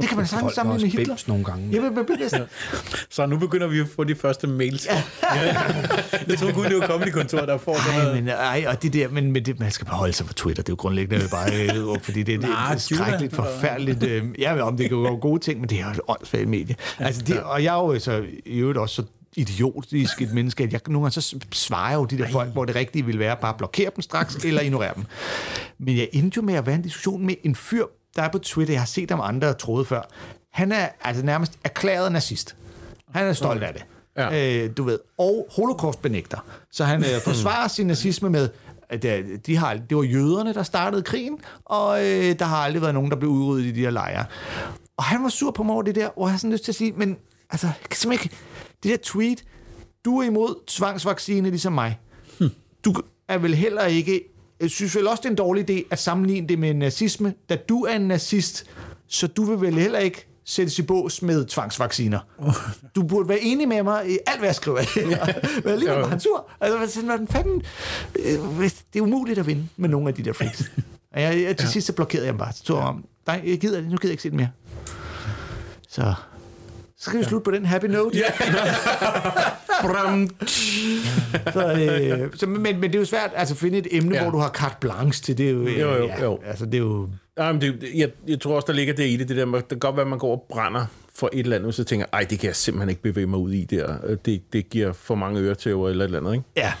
Det 0.00 0.08
kan 0.08 0.16
man 0.16 0.26
sagtens 0.26 0.52
sammenligne 0.54 0.92
med 0.96 0.98
Hitler. 0.98 1.24
nogle 1.26 1.44
gange. 1.44 1.68
Ja, 1.72 1.80
men, 1.80 1.94
men, 1.94 2.06
men, 2.08 2.18
Så 3.10 3.26
nu 3.26 3.38
begynder 3.38 3.66
vi 3.66 3.80
at 3.80 3.86
få 3.96 4.04
de 4.04 4.14
første 4.14 4.46
mails. 4.46 4.86
Ja. 4.86 5.02
jeg 6.28 6.38
tror 6.38 6.52
kun, 6.52 6.64
det 6.64 6.76
var 6.78 6.86
Comedy 6.86 7.08
Kontor, 7.10 7.38
der 7.40 7.58
får 7.58 7.76
sådan 7.86 8.00
noget. 8.00 8.14
men, 8.24 8.28
ej, 8.28 8.64
og 8.68 8.82
det 8.82 8.92
der, 8.92 9.08
men, 9.08 9.32
men 9.32 9.44
det, 9.44 9.60
man 9.60 9.70
skal 9.70 9.86
bare 9.86 9.96
holde 9.96 10.12
sig 10.12 10.26
på 10.26 10.32
Twitter. 10.32 10.62
Det 10.62 10.68
er 10.68 10.72
jo 10.72 10.76
grundlæggende 10.76 11.28
bare, 11.30 11.50
øh, 11.94 12.00
fordi 12.06 12.22
det, 12.22 12.40
det 12.40 12.48
Nej, 12.50 12.72
er 12.72 12.76
skrækkeligt, 12.78 13.32
Judah. 13.32 13.46
forfærdeligt. 13.52 14.02
Øh, 14.02 14.24
ja, 14.38 14.60
om 14.62 14.76
det 14.76 14.88
kan 14.88 14.98
jo 14.98 15.04
gå 15.08 15.16
gode 15.16 15.40
ting, 15.40 15.60
men 15.60 15.68
det 15.68 15.80
er 15.80 15.84
jo 15.84 15.90
et 15.90 16.00
åndssvagt 16.08 16.48
medie. 16.48 16.76
Altså, 16.98 17.22
det, 17.22 17.40
og 17.40 17.64
jeg 17.64 17.74
er 17.78 17.78
jo 17.92 17.98
så, 17.98 18.22
i 18.46 18.58
øvrigt 18.58 18.78
også 18.78 18.94
så 18.94 19.02
idiotisk 19.36 20.22
et 20.22 20.32
menneske, 20.32 20.64
at 20.64 20.72
jeg 20.72 20.80
nogle 20.86 21.04
gange 21.04 21.20
så 21.20 21.38
svarer 21.52 21.94
jo 21.94 22.04
de 22.04 22.18
der 22.18 22.28
folk, 22.30 22.52
hvor 22.52 22.64
det 22.64 22.74
rigtige 22.74 23.06
ville 23.06 23.18
være 23.18 23.36
bare 23.40 23.50
at 23.50 23.56
blokere 23.56 23.90
dem 23.96 24.02
straks, 24.02 24.36
eller 24.44 24.60
ignorere 24.60 24.94
dem. 24.94 25.04
Men 25.78 25.96
jeg 25.96 26.08
endte 26.12 26.36
jo 26.36 26.42
med 26.42 26.54
at 26.54 26.66
være 26.66 26.74
en 26.74 26.82
diskussion 26.82 27.26
med 27.26 27.34
en 27.44 27.54
fyr, 27.54 27.84
der 28.16 28.22
er 28.22 28.28
på 28.28 28.38
Twitter, 28.38 28.74
jeg 28.74 28.80
har 28.80 28.86
set 28.86 29.10
ham 29.10 29.20
andre 29.20 29.54
tråde 29.54 29.84
før. 29.84 30.02
Han 30.52 30.72
er 30.72 30.88
altså 31.04 31.24
nærmest 31.24 31.58
erklæret 31.64 32.12
nazist. 32.12 32.56
Han 33.14 33.26
er 33.26 33.32
stolt 33.32 33.62
af 33.62 33.72
det. 33.72 33.84
Ja. 34.16 34.64
Øh, 34.64 34.70
du 34.76 34.82
ved, 34.82 34.98
og 35.18 35.46
holocaust-benægter. 35.56 36.38
Så 36.72 36.84
han 36.84 37.00
øh, 37.00 37.20
forsvarer 37.24 37.68
sin 37.68 37.86
nazisme 37.86 38.30
med, 38.30 38.48
at 38.88 39.02
det, 39.02 39.46
de 39.46 39.56
har, 39.56 39.74
det 39.74 39.96
var 39.96 40.02
jøderne, 40.02 40.54
der 40.54 40.62
startede 40.62 41.02
krigen, 41.02 41.38
og 41.64 42.00
øh, 42.06 42.38
der 42.38 42.44
har 42.44 42.56
aldrig 42.56 42.82
været 42.82 42.94
nogen, 42.94 43.10
der 43.10 43.16
blev 43.16 43.30
udryddet 43.30 43.66
i 43.66 43.72
de 43.72 43.80
her 43.80 43.90
lejre. 43.90 44.24
Og 44.96 45.04
han 45.04 45.22
var 45.22 45.28
sur 45.28 45.50
på 45.50 45.62
mig 45.62 45.72
over 45.74 45.82
det 45.82 45.94
der, 45.94 46.08
hvor 46.14 46.26
jeg 46.26 46.32
har 46.32 46.38
sådan 46.38 46.52
lyst 46.52 46.64
til 46.64 46.72
at 46.72 46.76
sige, 46.76 46.92
men 46.92 47.16
altså, 47.50 47.66
jeg 47.66 47.88
kan 47.90 47.96
simpelthen 47.96 48.30
ikke, 48.30 48.36
det 48.82 48.90
der 48.90 48.96
tweet, 49.02 49.44
du 50.04 50.18
er 50.18 50.24
imod 50.26 50.54
tvangsvaccine 50.66 51.50
ligesom 51.50 51.72
mig. 51.72 51.98
Du 52.84 52.94
er 53.28 53.38
vel 53.38 53.54
heller 53.54 53.84
ikke, 53.86 54.24
jeg 54.60 54.70
synes 54.70 54.96
vel 54.96 55.06
også, 55.08 55.20
det 55.20 55.26
er 55.26 55.30
en 55.30 55.36
dårlig 55.36 55.70
idé 55.70 55.82
at 55.90 55.98
sammenligne 55.98 56.48
det 56.48 56.58
med 56.58 56.74
nazisme, 56.74 57.34
da 57.48 57.56
du 57.56 57.82
er 57.84 57.96
en 57.96 58.02
nazist, 58.08 58.66
så 59.08 59.26
du 59.26 59.44
vil 59.44 59.60
vel 59.60 59.74
heller 59.78 59.98
ikke 59.98 60.26
sættes 60.44 60.78
i 60.78 60.82
bås 60.82 61.22
med 61.22 61.44
tvangsvacciner. 61.46 62.18
Du 62.94 63.02
burde 63.02 63.28
være 63.28 63.40
enig 63.40 63.68
med 63.68 63.82
mig 63.82 64.10
i 64.10 64.18
alt, 64.26 64.38
hvad 64.38 64.48
jeg 64.48 64.54
skriver. 64.54 64.78
Men 65.64 65.72
alligevel 65.72 65.98
var 65.98 66.06
han 66.08 66.20
sur. 66.20 66.50
Altså, 66.60 67.00
hvad 67.02 67.26
fanden... 67.30 67.62
øh, 68.18 68.24
Det 68.92 68.98
er 68.98 69.00
umuligt 69.00 69.38
at 69.38 69.46
vinde 69.46 69.68
med 69.76 69.88
nogle 69.88 70.08
af 70.08 70.14
de 70.14 70.22
der 70.24 70.32
freaks. 70.38 70.72
Jeg, 71.16 71.42
jeg, 71.42 71.56
til 71.56 71.68
sidst 71.68 71.86
så 71.86 71.92
blokerede 71.92 72.26
jeg 72.26 72.38
bare. 72.38 72.52
Så 72.52 72.62
tog 72.64 72.76
jeg 72.78 72.86
om, 72.86 73.04
nej, 73.26 73.42
jeg 73.46 73.58
gider 73.60 73.80
det, 73.80 73.90
nu 73.90 73.96
gider 73.96 74.08
jeg 74.08 74.10
ikke 74.12 74.22
se 74.22 74.28
det 74.30 74.36
mere. 74.36 74.50
Så, 75.88 76.14
så 77.00 77.10
skal 77.10 77.18
vi 77.18 77.24
slutte 77.24 77.44
på 77.44 77.50
den 77.50 77.66
happy 77.66 77.86
note. 77.86 78.18
Bram. 79.82 80.30
Så, 81.52 81.72
øh, 81.72 82.30
så, 82.34 82.46
men, 82.46 82.62
men 82.62 82.82
det 82.82 82.94
er 82.94 82.98
jo 82.98 83.04
svært 83.04 83.30
altså, 83.34 83.54
at 83.54 83.58
finde 83.58 83.78
et 83.78 83.86
emne, 83.90 84.14
ja. 84.16 84.22
Hvor 84.22 84.30
du 84.30 84.38
har 84.38 84.50
carte 84.50 84.76
blanche 84.80 85.22
til. 85.22 85.38
Det 85.38 85.46
er 85.46 85.50
jo, 85.50 85.60
øh, 85.66 85.80
Jo, 85.80 85.94
jo, 85.94 86.06
ja, 86.06 86.24
jo. 86.24 86.38
Altså, 86.46 86.66
det 86.66 86.74
er 86.74 86.78
jo... 86.78 87.08
Nej, 87.36 87.52
men 87.52 87.60
det, 87.60 87.84
jeg, 87.94 88.10
jeg 88.28 88.40
tror 88.40 88.56
også, 88.56 88.66
der 88.66 88.72
ligger 88.72 88.94
det 88.94 89.06
i 89.06 89.16
det, 89.16 89.28
det 89.28 89.36
der 89.36 89.44
med, 89.44 89.58
det 89.58 89.68
kan 89.68 89.78
godt 89.78 89.96
være, 89.96 90.04
at 90.04 90.08
man 90.08 90.18
går 90.18 90.32
og 90.32 90.46
brænder 90.50 90.86
for 91.14 91.30
et 91.32 91.40
eller 91.40 91.56
andet, 91.56 91.74
så 91.74 91.84
tænker 91.84 92.06
ej, 92.12 92.26
det 92.30 92.38
kan 92.38 92.46
jeg 92.46 92.56
simpelthen 92.56 92.88
ikke 92.88 93.02
bevæge 93.02 93.26
mig 93.26 93.38
ud 93.38 93.52
i 93.52 93.64
der. 93.64 94.16
Det, 94.24 94.52
det 94.52 94.68
giver 94.68 94.92
for 94.92 95.14
mange 95.14 95.40
øretæver 95.40 95.88
eller 95.88 96.04
et 96.04 96.08
eller 96.08 96.18
andet, 96.18 96.32
ikke? 96.32 96.44
Ja. 96.56 96.72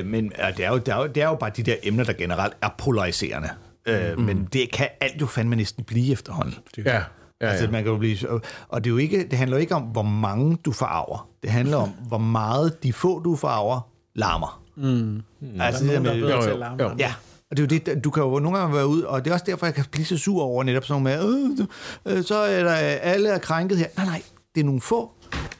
Øh, 0.00 0.06
men 0.06 0.32
det, 0.56 0.64
er 0.64 0.68
jo, 0.70 0.78
det, 0.78 0.88
er 0.88 0.96
jo, 0.96 1.06
det 1.06 1.22
er 1.22 1.28
jo 1.28 1.34
bare 1.34 1.50
de 1.56 1.62
der 1.62 1.74
emner, 1.82 2.04
der 2.04 2.12
generelt 2.12 2.54
er 2.62 2.68
polariserende. 2.78 3.48
Øh, 3.88 4.18
Men 4.18 4.48
det 4.52 4.72
kan 4.72 4.88
alt 5.00 5.20
jo 5.20 5.26
fandme 5.26 5.56
næsten 5.56 5.84
blive 5.84 6.12
efterhånden. 6.12 6.54
Ja. 6.84 7.02
Ja, 7.40 7.46
Altså, 7.46 7.64
ja. 7.64 7.70
man 7.70 7.82
kan 7.82 7.92
jo 7.92 7.98
blive, 7.98 8.30
og- 8.68 8.84
det, 8.84 8.90
er 8.90 8.90
jo 8.94 8.96
ikke, 8.96 9.26
det 9.30 9.38
handler 9.38 9.56
jo 9.56 9.60
ikke 9.60 9.74
om, 9.74 9.82
hvor 9.82 10.02
mange 10.02 10.56
du 10.64 10.72
farver. 10.72 11.28
Det 11.42 11.50
handler 11.50 11.76
om, 11.76 11.88
hvor 12.08 12.18
meget 12.18 12.82
de 12.82 12.92
få, 12.92 13.20
du 13.20 13.36
farver, 13.36 13.80
larmer. 14.14 14.62
Mm. 14.76 15.22
Altså, 15.60 15.84
det 15.84 15.92
der 15.92 16.00
Nogen, 16.00 16.04
der 16.04 16.10
er 16.10 16.14
med, 16.14 16.22
bedre 16.22 16.34
Jo, 16.36 16.42
til 16.42 16.48
jo, 16.48 16.54
at 16.54 16.58
larme. 16.60 16.82
jo. 16.82 16.90
Ja, 16.98 17.14
og 17.50 17.56
det 17.56 17.72
er 17.72 17.76
jo 17.76 17.94
det, 17.96 18.04
du 18.04 18.10
kan 18.10 18.22
jo 18.22 18.38
nogle 18.38 18.58
gange 18.58 18.76
være 18.76 18.86
ude, 18.86 19.08
og 19.08 19.24
det 19.24 19.30
er 19.30 19.34
også 19.34 19.44
derfor, 19.48 19.66
jeg 19.66 19.74
kan 19.74 19.84
blive 19.92 20.04
så 20.04 20.18
sur 20.18 20.42
over 20.42 20.64
netop 20.64 20.84
sådan 20.84 21.02
noget 21.02 21.20
med, 21.20 21.66
øh, 22.06 22.16
øh, 22.18 22.24
så 22.24 22.34
er 22.36 22.64
der 22.64 22.70
alle 22.72 23.28
er 23.28 23.38
krænket 23.38 23.78
her. 23.78 23.86
Nej, 23.96 24.06
nej, 24.06 24.22
det 24.54 24.60
er 24.60 24.64
nogle 24.64 24.80
få, 24.80 25.10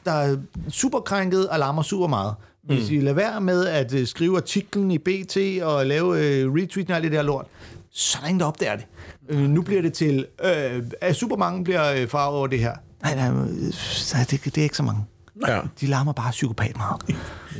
der 0.04 0.12
er 0.12 0.36
super 0.68 1.00
krænket 1.00 1.48
og 1.48 1.58
larmer 1.58 1.82
super 1.82 2.06
meget. 2.06 2.34
Hvis 2.64 2.90
mm. 2.90 2.96
I 2.96 3.00
lader 3.00 3.14
være 3.14 3.40
med 3.40 3.66
at 3.66 3.94
øh, 3.94 4.06
skrive 4.06 4.36
artiklen 4.36 4.90
i 4.90 4.98
BT 4.98 5.36
og 5.62 5.86
lave 5.86 6.20
øh, 6.24 6.52
retweet 6.54 6.90
og 6.90 6.96
alt 6.96 7.04
det 7.04 7.12
der 7.12 7.22
lort, 7.22 7.46
så 7.90 8.18
er 8.18 8.20
der 8.22 8.28
ingen, 8.28 8.40
der 8.40 8.46
opdager 8.46 8.76
det. 8.76 8.86
Øh, 9.28 9.40
nu 9.40 9.62
bliver 9.62 9.82
det 9.82 9.92
til, 9.92 10.26
øh, 10.44 10.82
at 11.00 11.16
super 11.16 11.36
mange 11.36 11.64
bliver 11.64 11.92
øh, 11.92 12.08
farvet 12.08 12.38
over 12.38 12.46
det 12.46 12.58
her. 12.58 12.72
Nej, 13.02 13.14
nej, 13.14 13.42
øh, 13.42 13.72
så 13.72 14.16
det, 14.30 14.44
det 14.44 14.58
er 14.58 14.62
ikke 14.62 14.76
så 14.76 14.82
mange. 14.82 15.04
Ja. 15.48 15.60
De 15.80 15.86
larmer 15.86 16.12
bare 16.12 16.30
psykopat 16.30 16.76
meget. 16.76 17.02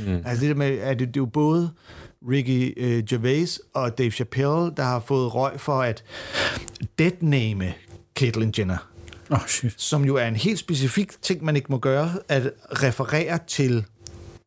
Mm. 0.07 0.21
Altså 0.25 0.41
det 0.41 0.49
der 0.49 0.55
med, 0.55 0.77
at 0.77 0.99
det, 0.99 1.07
det 1.07 1.17
er 1.17 1.21
jo 1.21 1.25
både 1.25 1.71
Ricky 2.29 2.73
øh, 2.77 3.03
Gervais 3.09 3.61
og 3.73 3.97
Dave 3.97 4.11
Chappelle, 4.11 4.71
der 4.77 4.83
har 4.83 4.99
fået 4.99 5.35
røg 5.35 5.59
for 5.59 5.81
at 5.81 6.03
deadname 6.99 7.73
Caitlyn 8.15 8.51
Jenner, 8.57 8.77
Åh, 9.31 9.37
oh, 9.37 9.47
shit. 9.47 9.73
som 9.77 10.05
jo 10.05 10.15
er 10.15 10.27
en 10.27 10.35
helt 10.35 10.59
specifik 10.59 11.21
ting, 11.21 11.43
man 11.43 11.55
ikke 11.55 11.67
må 11.69 11.77
gøre, 11.77 12.11
at 12.29 12.51
referere 12.83 13.39
til 13.47 13.85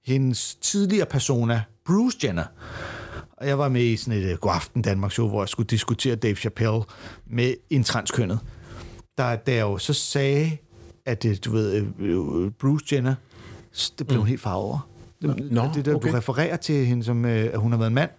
hendes 0.06 0.54
tidligere 0.54 1.06
persona, 1.06 1.62
Bruce 1.86 2.18
Jenner. 2.24 2.44
Og 3.40 3.46
jeg 3.46 3.58
var 3.58 3.68
med 3.68 3.82
i 3.82 3.96
sådan 3.96 4.22
et 4.22 4.32
uh, 4.32 4.38
Godaften 4.38 4.82
Danmark 4.82 5.12
show, 5.12 5.28
hvor 5.28 5.42
jeg 5.42 5.48
skulle 5.48 5.66
diskutere 5.66 6.16
Dave 6.16 6.36
Chappelle 6.36 6.82
med 7.26 7.54
en 7.70 7.84
transkønnet. 7.84 8.38
Der, 9.18 9.36
der 9.36 9.60
jo 9.60 9.78
så 9.78 9.92
sagde, 9.92 10.56
at 11.06 11.24
øh, 11.24 11.36
du 11.44 11.52
ved, 11.52 11.86
øh, 11.98 12.50
Bruce 12.50 12.84
Jenner, 12.92 13.14
det 13.98 14.06
blev 14.06 14.16
mm. 14.16 14.20
hun 14.20 14.28
helt 14.28 14.40
farvet 14.40 14.64
over. 14.64 14.88
Det, 15.22 15.52
Nå, 15.52 15.68
det 15.74 15.84
der, 15.84 15.94
okay. 15.94 16.10
du 16.10 16.16
refererer 16.16 16.56
til 16.56 16.86
hende 16.86 17.04
som, 17.04 17.24
øh, 17.24 17.50
at 17.52 17.60
hun 17.60 17.72
har 17.72 17.78
været 17.78 17.90
en 17.90 17.94
mand. 17.94 18.10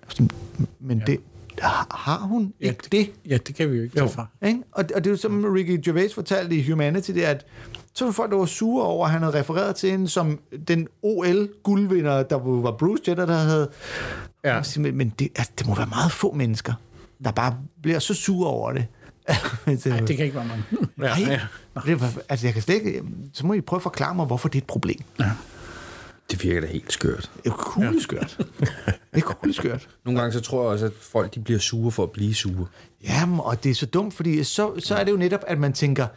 Men 0.79 0.99
ja. 0.99 1.05
det, 1.05 1.19
har 1.91 2.19
hun 2.19 2.53
Ja, 2.61 2.67
ikke 2.67 2.83
det? 2.91 3.11
Ja, 3.29 3.37
det 3.37 3.55
kan 3.55 3.71
vi 3.71 3.77
jo 3.77 3.83
ikke 3.83 3.95
tage 3.95 4.09
fra. 4.09 4.27
Ikke? 4.47 4.59
Og, 4.71 4.85
og 4.95 5.03
det 5.03 5.07
er 5.07 5.11
jo 5.11 5.17
som 5.17 5.45
Ricky 5.45 5.79
Gervais 5.85 6.13
fortalte 6.13 6.55
i 6.55 6.69
Humanity, 6.71 7.11
det 7.11 7.25
er, 7.25 7.29
at 7.29 7.45
så 7.93 8.05
var 8.05 8.11
folk, 8.11 8.31
der 8.31 8.37
var 8.37 8.45
sure 8.45 8.85
over, 8.85 9.05
at 9.05 9.11
han 9.11 9.21
havde 9.21 9.39
refereret 9.39 9.75
til 9.75 9.91
hende 9.91 10.07
som 10.07 10.39
den 10.67 10.87
OL-guldvinder, 11.03 12.23
der 12.23 12.35
var 12.35 12.71
Bruce 12.71 13.03
Jenner, 13.07 13.25
der 13.25 13.37
havde... 13.37 13.69
Ja. 14.43 14.61
Men, 14.77 14.97
men 14.97 15.09
det, 15.09 15.29
altså, 15.35 15.51
det 15.59 15.67
må 15.67 15.75
være 15.75 15.87
meget 15.87 16.11
få 16.11 16.33
mennesker, 16.33 16.73
der 17.23 17.31
bare 17.31 17.57
bliver 17.81 17.99
så 17.99 18.13
sure 18.13 18.49
over 18.49 18.71
det. 18.73 18.85
det, 19.65 19.85
Nej, 19.85 19.99
det 19.99 20.17
kan 20.17 20.25
ikke 20.25 20.37
være 20.37 20.47
mange. 20.47 20.63
Ja, 20.97 21.25
Nej, 21.25 21.39
ja. 21.75 21.81
det, 21.85 22.23
altså 22.29 22.47
jeg 22.47 22.53
kan 22.53 22.63
slet 22.63 22.75
ikke, 22.75 23.03
så 23.33 23.45
må 23.45 23.53
I 23.53 23.61
prøve 23.61 23.77
at 23.77 23.83
forklare 23.83 24.15
mig, 24.15 24.25
hvorfor 24.25 24.49
det 24.49 24.57
er 24.57 24.61
et 24.61 24.67
problem. 24.67 24.99
Det 26.31 26.43
virker 26.43 26.61
da 26.61 26.67
helt 26.67 26.93
skørt. 26.93 27.31
Det 27.37 27.45
er 27.45 27.49
jo 27.49 27.55
kugleskørt. 27.57 28.37
Det 29.13 29.17
er 29.17 29.21
kugleskørt. 29.21 29.89
Nogle 30.05 30.19
gange 30.19 30.33
så 30.33 30.41
tror 30.41 30.61
jeg 30.61 30.71
også, 30.71 30.85
at 30.85 30.91
folk 31.01 31.35
de 31.35 31.39
bliver 31.39 31.59
sure 31.59 31.91
for 31.91 32.03
at 32.03 32.11
blive 32.11 32.35
sure. 32.35 32.65
Jamen, 33.03 33.39
og 33.39 33.63
det 33.63 33.69
er 33.69 33.75
så 33.75 33.85
dumt, 33.85 34.13
fordi 34.13 34.43
så, 34.43 34.71
så 34.79 34.95
er 34.95 35.03
det 35.03 35.11
jo 35.11 35.17
netop, 35.17 35.43
at 35.47 35.57
man 35.57 35.73
tænker, 35.73 36.07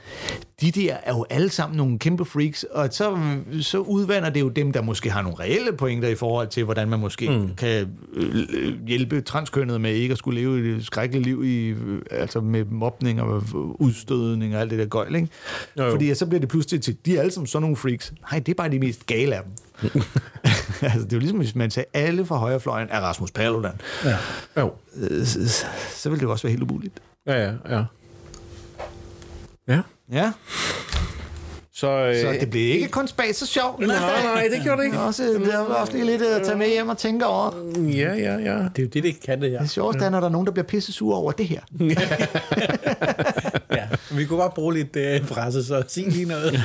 de 0.61 0.71
der 0.71 0.97
er 1.03 1.13
jo 1.13 1.27
alle 1.31 1.51
sammen 1.51 1.77
nogle 1.77 1.99
kæmpe 1.99 2.25
freaks, 2.25 2.65
og 2.65 2.89
så, 2.91 3.19
så 3.61 3.79
udvander 3.79 4.31
det 4.31 4.41
jo 4.41 4.49
dem, 4.49 4.73
der 4.73 4.83
måske 4.83 5.11
har 5.11 5.23
nogle 5.23 5.39
reelle 5.41 5.73
pointer 5.73 6.09
i 6.09 6.15
forhold 6.15 6.49
til, 6.49 6.65
hvordan 6.65 6.89
man 6.89 7.01
måske 7.01 7.31
mm. 7.31 7.55
kan 7.55 7.97
øh, 8.13 8.87
hjælpe 8.87 9.21
transkønnet 9.21 9.81
med 9.81 9.95
ikke 9.95 10.13
at 10.13 10.19
skulle 10.19 10.41
leve 10.41 10.77
et 10.77 10.87
skrækkeligt 10.87 11.27
liv 11.27 11.45
i, 11.45 11.69
øh, 11.69 12.03
altså 12.11 12.41
med 12.41 12.65
mobning 12.65 13.23
og 13.23 13.43
udstødning 13.55 14.55
og 14.55 14.61
alt 14.61 14.71
det 14.71 14.79
der 14.79 14.87
gøjl, 14.87 15.15
ikke? 15.15 15.29
Jo, 15.79 15.85
jo. 15.85 15.91
Fordi 15.91 16.15
så 16.15 16.27
bliver 16.27 16.41
det 16.41 16.49
pludselig 16.49 16.83
til, 16.83 16.97
de 17.07 17.17
er 17.17 17.21
alle 17.21 17.33
sammen 17.33 17.47
sådan 17.47 17.63
nogle 17.63 17.77
freaks. 17.77 18.13
Nej, 18.31 18.41
det 18.41 18.53
er 18.53 18.57
bare 18.57 18.71
de 18.71 18.79
mest 18.79 19.07
gale 19.07 19.37
af 19.37 19.43
dem. 19.43 19.53
altså, 20.83 21.05
det 21.05 21.13
er 21.13 21.17
jo 21.17 21.19
ligesom, 21.19 21.39
hvis 21.39 21.55
man 21.55 21.71
sagde, 21.71 21.87
alle 21.93 22.27
fra 22.27 22.37
højrefløjen 22.37 22.84
er 22.91 23.01
Rasmus 23.01 23.31
Paludan. 23.31 23.81
Ja. 24.05 24.17
Jo. 24.61 24.73
Øh, 24.97 25.27
så, 25.27 25.67
så 25.95 26.09
ville 26.09 26.21
det 26.21 26.27
jo 26.27 26.31
også 26.31 26.43
være 26.43 26.51
helt 26.51 26.63
umuligt. 26.63 26.95
Ja, 27.27 27.45
ja, 27.45 27.53
ja. 27.71 27.85
Ja. 29.69 29.81
Ja, 30.13 30.33
Så, 31.73 31.89
øh, 31.91 32.21
så 32.21 32.37
det 32.41 32.51
blev 32.51 32.63
ikke 32.63 32.89
kun 32.89 33.09
spas 33.09 33.43
og 33.43 33.49
sjov. 33.49 33.81
Nej, 33.81 33.97
dag. 33.97 34.25
nej, 34.25 34.49
det 34.53 34.63
gjorde 34.63 34.79
det 34.79 34.85
ikke. 34.85 34.97
Er 34.97 35.01
også, 35.01 35.23
det 35.25 35.55
er 35.55 35.59
også 35.59 35.93
lige 35.93 36.05
lidt 36.05 36.23
at 36.23 36.43
tage 36.43 36.59
med 36.59 36.69
hjem 36.69 36.89
og 36.89 36.99
tænke 36.99 37.27
over. 37.27 37.51
Ja, 37.81 38.15
ja, 38.15 38.37
ja. 38.37 38.59
Det 38.59 38.79
er 38.79 38.83
jo 38.83 38.89
det, 38.89 39.03
det 39.03 39.21
kan 39.21 39.41
det, 39.41 39.53
ja. 39.53 39.59
Det 39.59 39.71
sjoveste 39.71 40.05
er, 40.05 40.11
når 40.11 40.21
der 40.21 40.27
er 40.27 40.31
nogen, 40.33 40.47
der 40.47 40.53
bliver 40.53 40.67
pisse 40.67 40.93
sure 40.93 41.17
over 41.19 41.33
det 41.33 41.47
her. 41.47 41.61
ja. 43.79 43.89
Vi 44.11 44.25
kunne 44.25 44.39
godt 44.39 44.55
bruge 44.55 44.75
lidt 44.75 44.97
øh, 44.97 45.29
presse, 45.29 45.65
så 45.65 45.83
sig 45.89 46.07
lige 46.07 46.25
noget. 46.25 46.53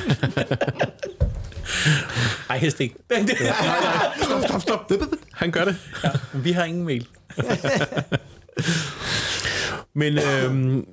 Ej, 2.50 2.58
helst 2.58 2.80
ikke. 2.80 2.94
Stop, 4.22 4.42
stop, 4.42 4.62
stop. 4.62 4.92
Han 5.32 5.50
gør 5.50 5.64
det. 5.64 5.76
ja, 6.04 6.10
men 6.32 6.44
vi 6.44 6.52
har 6.52 6.64
ingen 6.64 6.84
mail. 6.84 7.06
Men 9.94 10.18
øhm, 10.18 10.86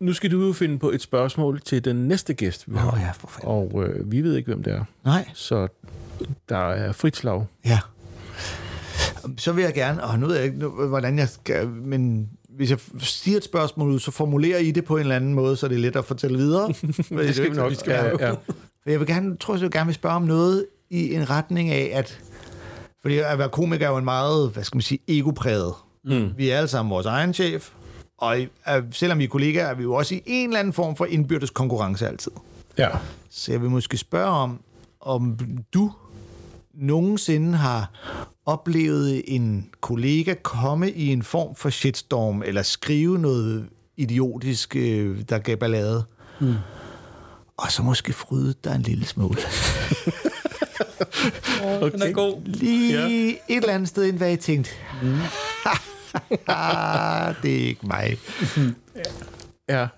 nu 0.00 0.12
skal 0.12 0.30
du 0.30 0.46
jo 0.46 0.52
finde 0.52 0.78
på 0.78 0.90
et 0.90 1.02
spørgsmål 1.02 1.60
til 1.60 1.84
den 1.84 1.96
næste 2.08 2.34
gæst, 2.34 2.64
vi 2.72 2.76
har. 2.76 2.92
Åh 2.92 2.98
ja, 3.00 3.10
for 3.10 3.28
fanden. 3.28 3.48
Og 3.48 3.84
øh, 3.86 4.12
vi 4.12 4.22
ved 4.22 4.36
ikke, 4.36 4.46
hvem 4.46 4.62
det 4.62 4.72
er. 4.72 4.84
Nej, 5.04 5.28
Så 5.34 5.68
der 6.48 6.70
er 6.72 6.92
frit 6.92 7.16
slag. 7.16 7.44
ja. 7.64 7.78
Så 9.38 9.52
vil 9.52 9.64
jeg 9.64 9.74
gerne, 9.74 10.04
og 10.04 10.18
nu 10.18 10.26
ved 10.26 10.36
jeg 10.36 10.44
ikke, 10.44 10.66
hvordan 10.66 11.18
jeg 11.18 11.28
skal, 11.28 11.68
men 11.68 12.28
hvis 12.48 12.70
jeg 12.70 12.78
siger 13.00 13.36
et 13.36 13.44
spørgsmål 13.44 13.90
ud, 13.90 13.98
så 14.00 14.10
formulerer 14.10 14.58
I 14.58 14.70
det 14.70 14.84
på 14.84 14.94
en 14.96 15.00
eller 15.00 15.16
anden 15.16 15.34
måde, 15.34 15.56
så 15.56 15.68
det 15.68 15.74
er 15.74 15.78
let 15.80 15.96
at 15.96 16.04
fortælle 16.04 16.36
videre. 16.38 16.68
Det 17.10 17.34
skal 17.34 17.50
vi 17.50 17.56
nok. 17.56 17.72
Ja, 17.86 18.26
ja. 18.28 18.34
For 18.82 18.90
jeg 18.90 19.00
vil 19.00 19.08
gerne, 19.08 19.36
tror 19.36 19.54
jeg, 19.54 19.62
jeg 19.62 19.70
gerne 19.70 19.86
vil 19.86 19.94
spørge 19.94 20.16
om 20.16 20.22
noget 20.22 20.66
i 20.90 21.14
en 21.14 21.30
retning 21.30 21.70
af, 21.70 21.90
at 21.94 22.20
fordi 23.02 23.18
at 23.18 23.38
være 23.38 23.48
komiker 23.48 23.86
er 23.86 23.90
jo 23.90 23.96
en 23.96 24.04
meget, 24.04 24.50
hvad 24.50 24.64
skal 24.64 24.76
man 24.76 24.82
sige, 24.82 24.98
egopræget. 25.08 25.74
Mm. 26.04 26.30
Vi 26.36 26.50
er 26.50 26.56
alle 26.56 26.68
sammen 26.68 26.90
vores 26.90 27.06
egen 27.06 27.34
chef, 27.34 27.70
og 28.18 28.36
selvom 28.90 29.18
vi 29.18 29.24
er 29.24 29.28
kollegaer, 29.28 29.66
er 29.66 29.74
vi 29.74 29.82
jo 29.82 29.94
også 29.94 30.14
i 30.14 30.22
en 30.26 30.48
eller 30.48 30.60
anden 30.60 30.72
form 30.72 30.96
for 30.96 31.04
indbyrdes 31.04 31.50
konkurrence 31.50 32.08
altid. 32.08 32.32
ja. 32.78 32.88
Så 33.30 33.52
jeg 33.52 33.62
vil 33.62 33.70
måske 33.70 33.96
spørge 33.96 34.30
om, 34.30 34.60
om 35.00 35.38
du 35.74 35.92
nogensinde 36.74 37.56
har 37.56 37.90
oplevet 38.46 39.22
en 39.26 39.70
kollega 39.80 40.34
komme 40.42 40.90
i 40.90 41.12
en 41.12 41.22
form 41.22 41.54
for 41.54 41.70
shitstorm, 41.70 42.42
eller 42.42 42.62
skrive 42.62 43.18
noget 43.18 43.68
idiotisk, 43.96 44.76
øh, 44.76 45.22
der 45.28 45.38
gav 45.38 45.56
ballade, 45.56 46.04
mm. 46.40 46.54
Og 47.56 47.72
så 47.72 47.82
måske 47.82 48.12
fryde 48.12 48.54
dig 48.64 48.74
en 48.74 48.82
lille 48.82 49.06
smule. 49.06 49.38
Okay. 51.62 51.90
Den 51.90 52.02
er 52.02 52.12
god. 52.12 52.42
Lige 52.44 53.00
ja. 53.00 53.06
et 53.48 53.56
eller 53.56 53.74
andet 53.74 53.88
sted, 53.88 54.04
inden 54.04 54.18
hvad 54.18 54.32
I 54.32 54.36
tænkte, 54.36 54.70
mm. 55.02 55.08
det 57.42 57.62
er 57.62 57.66
ikke 57.68 57.86
mig. 57.86 58.18
Ja. 59.68 59.88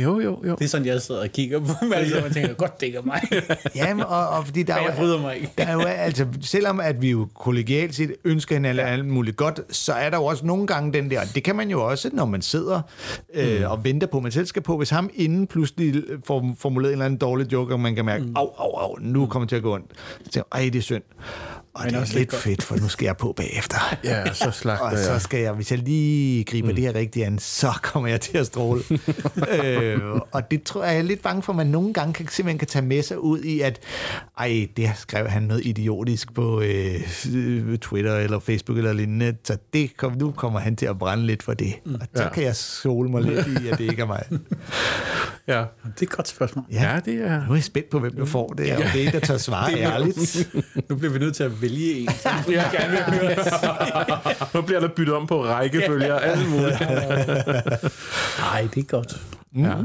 Jo, 0.00 0.20
jo, 0.20 0.40
jo. 0.46 0.54
Det 0.54 0.64
er 0.64 0.68
sådan, 0.68 0.86
jeg 0.86 1.02
sidder 1.02 1.20
og 1.20 1.28
kigger 1.28 1.60
på 1.60 1.72
mig, 1.82 2.24
og 2.24 2.32
tænker, 2.32 2.54
godt, 2.54 2.80
det 2.80 2.86
ikke 2.86 2.98
er 2.98 3.02
mig. 3.02 3.22
Jamen, 3.76 4.04
og, 4.04 4.28
og 4.28 4.46
fordi 4.46 4.62
der 4.62 4.74
er 4.74 4.82
jeg 4.82 4.94
bryder 4.96 5.20
mig 5.20 5.36
ikke. 5.36 5.52
Der 5.58 5.64
er 5.64 5.72
jo, 5.72 5.80
altså, 5.80 6.26
selvom 6.40 6.80
at 6.80 7.02
vi 7.02 7.10
jo 7.10 7.28
kollegialt 7.34 7.94
set 7.94 8.14
ønsker 8.24 8.54
hinanden 8.54 8.86
alt 8.86 9.06
muligt 9.06 9.36
godt, 9.36 9.60
så 9.70 9.92
er 9.92 10.10
der 10.10 10.16
jo 10.16 10.24
også 10.24 10.46
nogle 10.46 10.66
gange 10.66 10.92
den 10.92 11.10
der, 11.10 11.20
det 11.34 11.44
kan 11.44 11.56
man 11.56 11.70
jo 11.70 11.88
også, 11.88 12.10
når 12.12 12.24
man 12.24 12.42
sidder 12.42 12.80
øh, 13.34 13.58
mm. 13.58 13.64
og 13.64 13.84
venter 13.84 14.06
på, 14.06 14.20
man 14.20 14.32
selv 14.32 14.46
skal 14.46 14.62
på, 14.62 14.76
hvis 14.76 14.90
ham 14.90 15.10
inden 15.14 15.46
pludselig 15.46 16.02
får 16.24 16.54
formuleret 16.58 16.90
en 16.90 16.92
eller 16.92 17.04
anden 17.04 17.18
dårlig 17.18 17.52
joke, 17.52 17.74
og 17.74 17.80
man 17.80 17.94
kan 17.94 18.04
mærke, 18.04 18.24
mm. 18.24 18.36
au, 18.36 18.50
au, 18.58 18.76
au, 18.76 18.96
nu 19.00 19.26
kommer 19.26 19.44
det 19.44 19.48
til 19.48 19.56
at 19.56 19.62
gå 19.62 19.74
ondt. 19.74 19.90
Så 20.24 20.30
tænker 20.30 20.48
jeg, 20.54 20.64
ej, 20.64 20.70
det 20.72 20.78
er 20.78 20.82
synd. 20.82 21.02
Og 21.74 21.84
det 21.84 21.94
er 21.94 22.00
også 22.00 22.18
lidt 22.18 22.28
godt. 22.30 22.42
fedt, 22.42 22.62
for 22.62 22.76
nu 22.76 22.88
skal 22.88 23.04
jeg 23.06 23.16
på 23.16 23.32
bagefter. 23.36 23.96
Ja, 24.04 24.32
så 24.34 24.50
slagter 24.50 24.84
Og 24.84 24.98
så 24.98 25.18
skal 25.18 25.40
jeg, 25.40 25.52
hvis 25.52 25.70
jeg 25.70 25.78
lige 25.78 26.44
griber 26.44 26.68
mm. 26.68 26.74
det 26.74 26.84
her 26.84 26.94
rigtigt 26.94 27.26
an, 27.26 27.38
så 27.38 27.72
kommer 27.82 28.08
jeg 28.08 28.20
til 28.20 28.38
at 28.38 28.46
stråle. 28.46 28.82
øh, 29.62 29.98
og 30.32 30.50
det 30.50 30.62
tror 30.62 30.84
jeg, 30.84 30.92
jeg 30.92 30.98
er 30.98 31.02
lidt 31.02 31.22
bange 31.22 31.42
for, 31.42 31.52
at 31.52 31.56
man 31.56 31.66
nogle 31.66 31.92
gange 31.92 32.12
kan, 32.14 32.28
simpelthen 32.28 32.58
kan 32.58 32.68
tage 32.68 32.84
med 32.84 33.02
sig 33.02 33.18
ud 33.18 33.40
i, 33.40 33.60
at 33.60 33.80
ej, 34.38 34.68
det 34.76 34.90
skrev 34.96 35.26
han 35.28 35.42
noget 35.42 35.66
idiotisk 35.66 36.34
på 36.34 36.60
øh, 36.60 37.78
Twitter 37.78 38.16
eller 38.16 38.38
Facebook 38.38 38.78
eller 38.78 38.92
lignende, 38.92 39.36
så 39.44 39.56
det 39.72 39.96
kom, 39.96 40.12
nu 40.18 40.30
kommer 40.30 40.60
han 40.60 40.76
til 40.76 40.86
at 40.86 40.98
brænde 40.98 41.26
lidt 41.26 41.42
for 41.42 41.54
det. 41.54 41.74
Og 41.84 42.00
så 42.14 42.22
Ja. 42.22 42.28
kan 42.28 42.42
jeg 42.44 42.56
sole 42.56 43.10
mig 43.10 43.22
lidt 43.22 43.46
i, 43.46 43.68
at 43.68 43.78
det 43.78 43.84
ikke 43.90 44.02
er 44.02 44.06
mig. 44.06 44.22
Ja. 45.48 45.58
Det 45.58 45.98
er 45.98 46.02
et 46.02 46.10
godt 46.10 46.28
spørgsmål. 46.28 46.64
ja, 46.72 47.00
det 47.04 47.14
er... 47.14 47.44
Nu 47.46 47.50
er 47.50 47.54
jeg 47.54 47.64
spændt 47.64 47.90
på, 47.90 47.98
hvem 47.98 48.16
du 48.16 48.26
får 48.26 48.48
det, 48.48 48.72
og 48.76 48.82
det 48.94 49.02
er 49.02 49.06
en, 49.06 49.12
der 49.12 49.20
tør 49.20 49.36
svare 49.36 49.74
ærligt. 49.78 50.48
Nu 50.88 50.96
bliver 50.96 51.12
vi 51.12 51.18
nødt 51.18 51.36
til 51.36 51.42
at 51.44 51.61
vælge 51.62 51.92
en, 51.92 52.08
som 52.22 52.32
vi 52.48 52.52
gerne 52.52 52.90
vil 52.90 53.18
høre. 53.20 53.36
Nu 54.54 54.62
bliver 54.62 54.80
der 54.80 54.88
byttet 54.88 55.14
om 55.14 55.26
på 55.26 55.44
rækkefølger 55.44 56.14
og 56.14 56.26
alt 56.26 56.50
muligt. 56.50 56.80
Nej, 58.38 58.68
det 58.74 58.80
er 58.80 58.88
godt. 58.88 59.22
Ja. 59.56 59.76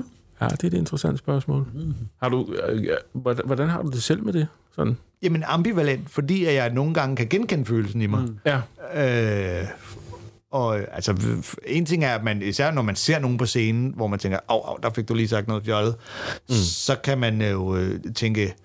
ja, 0.41 0.47
det 0.47 0.63
er 0.63 0.67
et 0.67 0.73
interessant 0.73 1.19
spørgsmål. 1.19 1.65
Har 2.21 2.29
du, 2.29 2.53
øh, 2.67 2.85
ja, 2.85 2.95
hvordan, 3.13 3.45
hvordan 3.45 3.69
har 3.69 3.81
du 3.81 3.89
det 3.89 4.03
selv 4.03 4.23
med 4.23 4.33
det? 4.33 4.47
Sådan. 4.75 4.97
Jamen 5.21 5.43
ambivalent, 5.43 6.09
fordi 6.09 6.45
at 6.45 6.53
jeg 6.53 6.69
nogle 6.69 6.93
gange 6.93 7.15
kan 7.15 7.27
genkende 7.27 7.65
følelsen 7.65 8.01
i 8.01 8.07
mig. 8.07 8.21
Mm. 8.21 8.39
Ja. 8.45 9.61
Øh, 9.61 9.67
og 10.51 10.95
altså, 10.95 11.15
en 11.65 11.85
ting 11.85 12.03
er, 12.03 12.15
at 12.15 12.23
man, 12.23 12.41
især 12.41 12.71
når 12.71 12.81
man 12.81 12.95
ser 12.95 13.19
nogen 13.19 13.37
på 13.37 13.45
scenen, 13.45 13.93
hvor 13.95 14.07
man 14.07 14.19
tænker, 14.19 14.39
au, 14.47 14.59
au, 14.59 14.77
der 14.83 14.89
fik 14.89 15.09
du 15.09 15.13
lige 15.13 15.27
sagt 15.27 15.47
noget 15.47 15.65
fjollet, 15.65 15.95
mm. 16.49 16.55
så 16.55 16.95
kan 17.03 17.17
man 17.17 17.41
jo 17.41 17.75
øh, 17.75 17.99
tænke, 18.15 18.55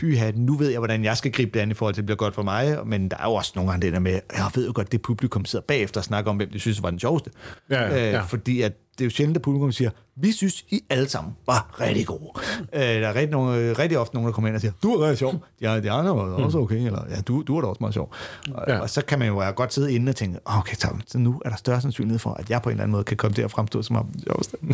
pyha, 0.00 0.30
nu 0.34 0.54
ved 0.56 0.68
jeg, 0.70 0.78
hvordan 0.78 1.04
jeg 1.04 1.16
skal 1.16 1.32
gribe 1.32 1.50
det 1.54 1.60
an 1.60 1.70
i 1.70 1.74
forhold 1.74 1.94
til, 1.94 2.00
at 2.00 2.02
det 2.02 2.06
bliver 2.06 2.16
godt 2.16 2.34
for 2.34 2.42
mig, 2.42 2.78
men 2.86 3.08
der 3.08 3.16
er 3.16 3.24
jo 3.24 3.34
også 3.34 3.52
nogle 3.54 3.70
gange 3.70 3.86
det 3.86 3.92
der 3.92 3.98
med, 3.98 4.12
jeg 4.36 4.50
ved 4.54 4.66
jo 4.66 4.72
godt, 4.74 4.92
det 4.92 5.02
publikum 5.02 5.44
sidder 5.44 5.64
bagefter 5.68 6.00
og 6.00 6.04
snakker 6.04 6.30
om, 6.30 6.36
hvem 6.36 6.50
de 6.50 6.58
synes 6.60 6.82
var 6.82 6.90
den 6.90 6.98
sjoveste. 6.98 7.30
Ja, 7.70 7.82
ja, 7.82 8.10
ja. 8.10 8.18
Øh, 8.18 8.28
fordi 8.28 8.62
at 8.62 8.72
det 8.98 9.04
er 9.04 9.06
jo 9.06 9.10
sjældent, 9.10 9.36
at 9.36 9.42
publikum 9.42 9.72
siger, 9.72 9.90
vi 10.16 10.32
synes, 10.32 10.64
I 10.70 10.80
alle 10.90 11.08
sammen 11.08 11.32
var 11.46 11.76
rigtig 11.80 12.06
gode. 12.06 12.30
Øh, 12.72 12.80
der 12.80 12.86
er 13.08 13.14
rigtig, 13.14 13.30
nogle, 13.30 13.72
rigtig 13.72 13.98
ofte 13.98 14.14
nogen, 14.14 14.26
der 14.26 14.32
kommer 14.32 14.48
ind 14.48 14.54
og 14.54 14.60
siger, 14.60 14.72
du 14.82 14.92
er 14.92 15.02
rigtig 15.04 15.18
sjov. 15.18 15.44
Ja, 15.60 15.80
de 15.80 15.90
andre 15.90 16.16
var 16.16 16.22
også 16.22 16.58
okay. 16.58 16.76
Eller, 16.76 17.04
ja, 17.10 17.20
du, 17.20 17.42
du 17.42 17.56
er 17.56 17.60
da 17.60 17.66
også 17.66 17.78
meget 17.80 17.94
sjov. 17.94 18.12
Og, 18.52 18.64
Ja. 18.68 18.78
og 18.78 18.90
så 18.90 19.04
kan 19.04 19.18
man 19.18 19.28
jo 19.28 19.52
godt 19.56 19.74
sidde 19.74 19.92
inde 19.92 20.10
og 20.10 20.16
tænke, 20.16 20.38
okay, 20.44 20.76
Tom, 20.76 21.00
så 21.06 21.18
nu 21.18 21.42
er 21.44 21.48
der 21.48 21.56
større 21.56 21.80
sandsynlighed 21.80 22.18
for, 22.18 22.30
at 22.30 22.50
jeg 22.50 22.62
på 22.62 22.68
en 22.68 22.72
eller 22.72 22.82
anden 22.82 22.92
måde 22.92 23.04
kan 23.04 23.16
komme 23.16 23.34
til 23.34 23.42
at 23.42 23.50
fremstå 23.50 23.82
som 23.82 23.96
om 23.96 24.06
den 24.06 24.22
sjoveste. 24.22 24.56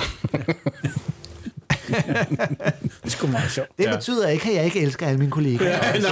Det 3.04 3.10
er 3.10 3.16
sgu 3.16 3.26
meget 3.26 3.50
sjovt. 3.50 3.68
Det 3.78 3.84
Ja. 3.84 3.96
betyder 3.96 4.28
ikke, 4.28 4.48
at 4.48 4.54
jeg 4.56 4.64
ikke 4.64 4.80
elsker 4.80 5.06
alle 5.06 5.18
mine 5.18 5.30
kollegaer. 5.30 5.70
Ja, 5.70 5.78
altså, 5.78 6.08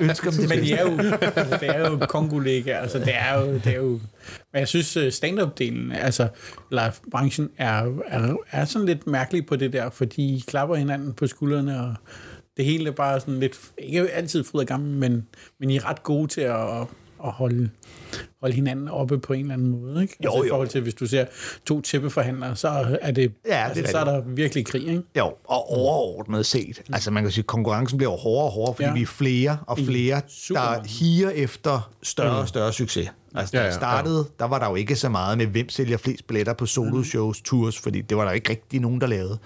ønsker 0.00 0.30
dem 0.30 0.40
det 0.40 0.48
Men 0.48 0.58
de 0.58 0.72
er 0.72 0.82
jo, 0.82 0.98
altså, 0.98 1.56
det 1.60 1.68
er 1.68 1.90
jo 1.90 1.98
kongolægger, 2.08 2.78
altså 2.78 2.98
det 2.98 3.14
er 3.14 3.40
jo, 3.40 3.54
det 3.54 3.66
er 3.66 3.76
jo, 3.76 3.90
men 4.52 4.58
jeg 4.60 4.68
synes 4.68 4.96
øh, 4.96 5.12
stand-up-delen, 5.12 5.92
altså 5.96 6.28
live-branchen 6.70 7.48
er, 7.58 7.82
er, 8.06 8.36
er 8.50 8.64
sådan 8.64 8.86
lidt 8.86 9.06
mærkelig 9.06 9.46
på 9.46 9.56
det 9.56 9.72
der, 9.72 9.90
fordi 9.90 10.22
I 10.36 10.44
klapper 10.46 10.74
hinanden 10.76 11.12
på 11.12 11.26
skuldrene, 11.26 11.80
og 11.80 11.94
det 12.56 12.64
hele 12.64 12.86
er 12.86 12.92
bare 12.92 13.20
sådan 13.20 13.40
lidt, 13.40 13.60
ikke 13.78 14.10
altid 14.10 14.44
fryd 14.44 14.60
og 14.60 14.66
gammel, 14.66 14.90
men, 14.90 15.26
men 15.60 15.70
I 15.70 15.76
er 15.76 15.88
ret 15.90 16.02
gode 16.02 16.28
til 16.28 16.40
at, 16.40 16.86
at 17.24 17.32
holde, 17.32 17.70
holde 18.40 18.54
hinanden 18.54 18.88
oppe 18.88 19.18
på 19.18 19.32
en 19.32 19.40
eller 19.40 19.54
anden 19.54 19.68
måde, 19.68 20.02
ikke? 20.02 20.16
Jo, 20.24 20.30
altså, 20.30 20.44
I 20.44 20.48
forhold 20.48 20.68
til, 20.68 20.80
hvis 20.80 20.94
du 20.94 21.06
ser 21.06 21.24
to 21.66 21.80
tæppeforhandlere, 21.80 22.56
så 22.56 22.98
er 23.00 23.10
det, 23.10 23.22
Ja, 23.22 23.28
det 23.48 23.52
er 23.52 23.56
altså, 23.64 23.84
så 23.90 23.98
er 23.98 24.04
der 24.04 24.22
virkelig 24.26 24.66
krig, 24.66 24.88
ikke? 24.88 25.02
Jo, 25.18 25.24
og 25.44 25.70
overordnet 25.70 26.46
set. 26.46 26.82
Altså 26.92 27.10
man 27.10 27.22
kan 27.22 27.32
sige, 27.32 27.42
at 27.42 27.46
konkurrencen 27.46 27.98
bliver 27.98 28.16
hårdere 28.16 28.44
og 28.44 28.50
hårdere, 28.52 28.74
fordi 28.74 28.88
Ja. 28.88 28.94
vi 28.94 29.02
er 29.02 29.06
flere 29.06 29.58
og 29.66 29.78
flere, 29.78 30.20
der 30.48 30.88
higer 30.88 31.30
efter 31.30 31.90
større 32.02 32.36
og 32.36 32.48
større 32.48 32.72
succes. 32.72 33.08
Altså, 33.34 33.52
da 33.52 33.58
Ja, 33.58 33.62
ja, 33.62 33.66
ja, 33.66 33.72
jeg 33.72 33.74
startede, 33.74 34.26
der 34.38 34.44
var 34.44 34.58
der 34.58 34.68
jo 34.68 34.74
ikke 34.74 34.96
så 34.96 35.08
meget 35.08 35.38
med, 35.38 35.46
hvem 35.46 35.68
sælger 35.68 35.96
flest 35.96 36.26
billetter 36.26 36.52
på 36.52 36.66
solo-shows, 36.66 37.40
tours, 37.44 37.78
fordi 37.78 38.00
det 38.00 38.16
var 38.16 38.24
der 38.24 38.32
ikke 38.32 38.50
rigtig 38.50 38.80
nogen, 38.80 39.00
der 39.00 39.06
lavede. 39.06 39.38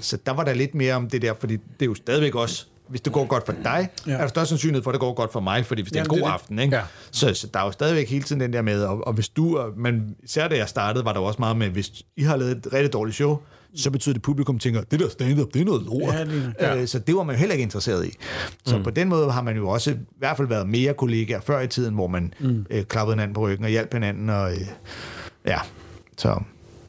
Så 0.00 0.18
der 0.26 0.32
var 0.32 0.44
der 0.44 0.54
lidt 0.54 0.74
mere 0.74 0.94
om 0.94 1.08
det 1.08 1.22
der, 1.22 1.34
fordi 1.40 1.52
det 1.56 1.62
er 1.82 1.86
jo 1.86 1.94
stadigvæk 1.94 2.34
også, 2.34 2.66
hvis 2.90 3.00
det 3.00 3.12
går 3.12 3.26
godt 3.26 3.46
for 3.46 3.52
dig, 3.64 3.88
Ja. 4.06 4.12
er 4.12 4.18
der 4.18 4.28
større 4.28 4.46
sandsynlighed 4.46 4.82
for, 4.82 4.90
at 4.90 4.94
det 4.94 5.00
går 5.00 5.14
godt 5.14 5.32
for 5.32 5.40
mig, 5.40 5.66
fordi 5.66 5.82
hvis 5.82 5.92
det 5.92 5.98
er 5.98 6.04
en 6.04 6.06
Jamen, 6.10 6.20
god 6.22 6.26
det 6.26 6.26
det. 6.26 6.32
aften, 6.32 6.58
ikke? 6.58 6.76
Ja. 6.76 6.82
Så, 7.10 7.34
så 7.34 7.46
der 7.54 7.60
er 7.60 7.64
jo 7.64 7.72
stadigvæk 7.72 8.08
hele 8.10 8.22
tiden 8.24 8.40
den 8.40 8.52
der 8.52 8.62
med, 8.62 8.82
og, 8.84 9.06
og 9.06 9.12
hvis 9.12 9.28
du, 9.28 9.58
og- 9.58 9.72
men 9.78 10.16
især 10.22 10.48
da 10.48 10.56
jeg 10.56 10.68
startede, 10.68 11.04
var 11.04 11.12
der 11.12 11.20
også 11.20 11.36
meget 11.38 11.56
med, 11.56 11.68
hvis 11.68 11.92
I 12.16 12.22
har 12.22 12.36
lavet 12.36 12.56
et 12.56 12.66
rigtig 12.72 12.92
dårligt 12.92 13.16
show, 13.16 13.38
så 13.74 13.90
betyder 13.90 14.12
det, 14.12 14.18
at 14.18 14.22
publikum 14.22 14.58
tænker, 14.58 14.82
det 14.82 15.00
der 15.00 15.08
stand-up, 15.08 15.48
det 15.54 15.60
er 15.60 15.64
noget 15.64 15.82
lort. 15.82 16.14
Ja, 16.14 16.24
nok. 16.24 16.34
Ja. 16.60 16.76
Øh, 16.76 16.86
så 16.88 16.98
det 16.98 17.14
var 17.16 17.22
man 17.22 17.34
jo 17.34 17.38
heller 17.38 17.52
ikke 17.52 17.62
interesseret 17.62 18.06
i. 18.06 18.10
Så 18.66 18.76
mm. 18.78 18.82
på 18.84 18.90
den 18.90 19.08
måde 19.08 19.32
har 19.32 19.42
man 19.42 19.56
jo 19.56 19.68
også 19.68 19.90
i 19.90 19.94
hvert 20.18 20.36
fald 20.36 20.48
været 20.48 20.68
mere 20.68 20.94
kollegaer 20.94 21.40
før 21.40 21.60
i 21.60 21.66
tiden, 21.68 21.94
hvor 21.94 22.06
man 22.06 22.34
mm. 22.40 22.66
øh, 22.70 22.84
klappede 22.84 23.14
hinanden 23.14 23.34
på 23.34 23.40
ryggen 23.40 23.64
og 23.64 23.70
hjalp 23.70 23.92
hinanden. 23.92 24.30
Og, 24.30 24.52
øh, 24.52 24.58
ja, 25.46 25.58
så 26.18 26.40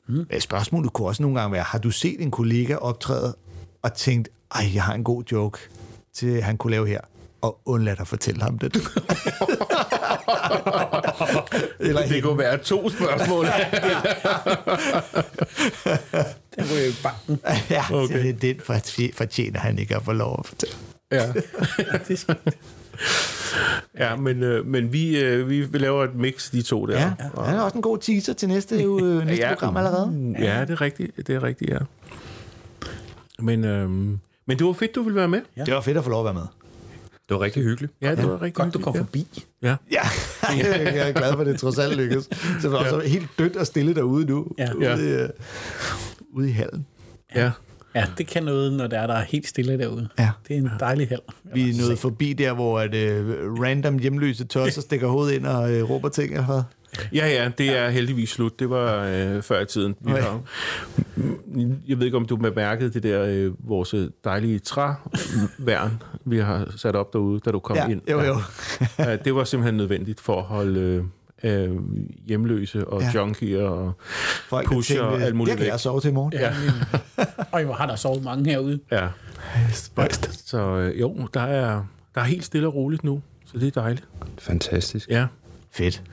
mm. 0.07 0.25
spørgsmålet 0.39 0.93
kunne 0.93 1.07
også 1.07 1.21
nogle 1.23 1.39
gange 1.39 1.53
være, 1.53 1.63
har 1.63 1.79
du 1.79 1.91
set 1.91 2.15
en 2.21 2.31
kollega 2.31 2.75
optræde 2.75 3.35
og 3.81 3.93
tænkt, 3.93 4.29
ej, 4.55 4.65
jeg 4.73 4.83
har 4.83 4.93
en 4.93 5.03
god 5.03 5.23
joke 5.31 5.57
til 6.13 6.41
han 6.41 6.57
kunne 6.57 6.71
lave 6.71 6.87
her, 6.87 6.99
og 7.41 7.59
undladt 7.65 7.99
at 7.99 8.07
fortælle 8.07 8.41
ham 8.41 8.57
det. 8.59 8.75
Eller 11.79 12.07
Det 12.07 12.23
kunne 12.23 12.37
være 12.37 12.57
to 12.57 12.89
spørgsmål. 12.89 13.45
Den 16.55 16.65
ryger 16.73 16.87
i 16.89 16.93
banken. 17.03 17.39
ja, 17.69 17.83
okay. 17.93 18.23
det, 18.25 18.41
den 18.41 18.55
fortje- 18.59 19.11
fortjener 19.13 19.59
han 19.59 19.79
ikke 19.79 19.95
at 19.95 20.03
få 20.03 20.11
lov 20.13 20.35
at 20.39 20.45
fortælle. 20.45 20.75
ja. 21.11 21.27
Det 22.07 22.25
er 22.29 22.33
ja, 23.99 24.15
men, 24.15 24.43
øh, 24.43 24.65
men 24.65 24.93
vi, 24.93 25.19
øh, 25.19 25.49
vi 25.49 25.77
laver 25.77 26.03
et 26.03 26.15
mix, 26.15 26.51
de 26.51 26.61
to 26.61 26.85
der. 26.85 26.99
Ja, 26.99 27.13
ja. 27.37 27.43
han 27.43 27.55
er 27.57 27.61
også 27.61 27.75
en 27.77 27.81
god 27.81 27.97
teaser 27.97 28.33
til 28.33 28.47
næste, 28.49 28.75
øh, 28.83 29.25
næste 29.25 29.43
Ja. 29.43 29.49
program 29.53 29.77
allerede. 29.77 30.35
Ja, 30.39 30.61
det 30.61 30.69
er 30.69 30.81
rigtigt. 30.81 31.27
Det 31.27 31.29
er 31.35 31.43
rigtigt, 31.43 31.69
ja. 31.71 31.77
Men, 33.39 33.65
øhm, 33.65 34.19
men 34.47 34.57
det 34.59 34.65
var 34.67 34.73
fedt, 34.73 34.95
du 34.95 35.03
ville 35.03 35.15
være 35.15 35.27
med. 35.27 35.41
Det 35.65 35.73
var 35.73 35.81
fedt 35.81 35.97
at 35.97 36.03
få 36.03 36.09
lov 36.09 36.19
at 36.19 36.25
være 36.25 36.33
med. 36.33 36.47
Det 37.29 37.39
var 37.39 37.41
rigtig 37.41 37.63
hyggeligt. 37.63 37.93
Ja, 38.01 38.15
det 38.15 38.27
var 38.29 38.41
rigtig 38.41 38.53
Godt, 38.53 38.73
du 38.73 38.79
kom 38.79 38.95
ja. 38.95 38.99
forbi. 38.99 39.27
Ja. 39.61 39.75
Ja, 40.57 40.93
jeg 40.95 41.09
er 41.09 41.13
glad 41.13 41.33
for, 41.33 41.39
at 41.41 41.47
det 41.47 41.59
trods 41.59 41.77
alt 41.79 41.97
lykkes. 41.97 42.23
Så 42.23 42.37
det 42.61 42.71
var 42.71 42.77
også 42.77 43.07
helt 43.07 43.27
dødt 43.39 43.55
og 43.55 43.67
stille 43.67 43.95
derude 43.95 44.25
nu. 44.25 44.47
Ja. 44.57 44.73
Ude, 44.73 44.85
øh, 45.09 45.29
ude 46.33 46.49
i 46.49 46.51
hallen. 46.51 46.85
ja. 47.35 47.51
Ja, 47.95 48.05
det 48.17 48.27
kan 48.27 48.43
noget, 48.43 48.73
når 48.73 48.87
der 48.87 48.99
er, 48.99 49.07
der 49.07 49.13
er 49.13 49.23
helt 49.23 49.47
stille 49.47 49.77
derude. 49.77 50.07
Ja. 50.19 50.29
Det 50.47 50.53
er 50.55 50.61
en 50.61 50.69
dejlig 50.79 51.07
hal. 51.07 51.19
Vi 51.53 51.69
er 51.69 51.73
nået 51.87 51.99
forbi 51.99 52.33
der, 52.33 52.53
hvor 52.53 52.79
at, 52.79 52.89
uh, 52.95 53.29
random 53.63 53.97
hjemløse 53.99 54.45
tosser 54.45 54.81
stikker 54.81 55.07
hovedet 55.07 55.33
ind 55.35 55.45
og 55.45 55.63
uh, 55.63 55.89
råber 55.89 56.09
ting. 56.09 56.33
Eller 56.33 56.45
hvad? 56.45 56.61
Ja, 57.13 57.27
ja, 57.27 57.51
det 57.57 57.77
er 57.77 57.89
heldigvis 57.89 58.29
slut. 58.29 58.59
Det 58.59 58.69
var 58.69 59.05
øh, 59.05 59.41
før 59.41 59.61
i 59.61 59.65
tiden. 59.65 59.95
Vi 60.01 60.11
Okay. 60.11 60.21
har, 60.23 60.41
jeg 61.87 61.97
ved 61.99 62.05
ikke, 62.05 62.17
om 62.17 62.25
du 62.25 62.35
bemærkede 62.35 62.93
det 62.93 63.03
der, 63.03 63.25
øh, 63.25 63.69
vores 63.69 63.95
dejlige 64.23 64.59
træværn, 64.59 66.01
vi 66.25 66.37
har 66.37 66.67
sat 66.77 66.95
op 66.95 67.13
derude, 67.13 67.39
da 67.39 67.51
du 67.51 67.59
kom 67.59 67.75
Ja, 67.77 67.87
ind. 67.87 68.01
jo, 68.11 68.21
jo. 68.21 68.37
Ja, 68.99 69.15
det 69.15 69.35
var 69.35 69.43
simpelthen 69.43 69.77
nødvendigt 69.77 70.19
for 70.21 70.37
at 70.37 70.43
holde 70.43 70.79
øh, 71.43 71.63
øh, 71.67 71.75
hjemløse 72.27 72.87
og 72.87 73.01
Ja. 73.01 73.11
junkier 73.15 73.63
og 73.63 73.93
Folk, 74.49 74.67
pusher 74.67 75.01
og 75.01 75.11
tænkte, 75.11 75.25
alt 75.25 75.35
muligt 75.35 75.57
Der 75.57 75.63
kan 75.63 75.71
jeg 75.71 75.79
sove 75.79 76.01
til 76.01 76.09
i 76.09 76.13
morgen. 76.13 76.33
Ja. 76.33 76.53
Øj, 77.53 77.63
hvor 77.65 77.73
har 77.73 77.85
der 77.87 77.95
sovet 77.95 78.23
mange 78.23 78.49
herude. 78.51 78.79
Ja. 78.91 79.07
Spøjst. 79.73 80.49
Så 80.49 80.57
øh, 80.77 80.99
jo, 81.01 81.27
der 81.33 81.41
er, 81.41 81.83
der 82.15 82.21
er 82.21 82.25
helt 82.25 82.45
stille 82.45 82.67
og 82.67 82.75
roligt 82.75 83.03
nu, 83.03 83.21
så 83.45 83.57
det 83.59 83.67
er 83.77 83.81
dejligt. 83.81 84.07
Fantastisk. 84.39 85.09
Ja. 85.09 85.27
Fedt. 85.71 86.03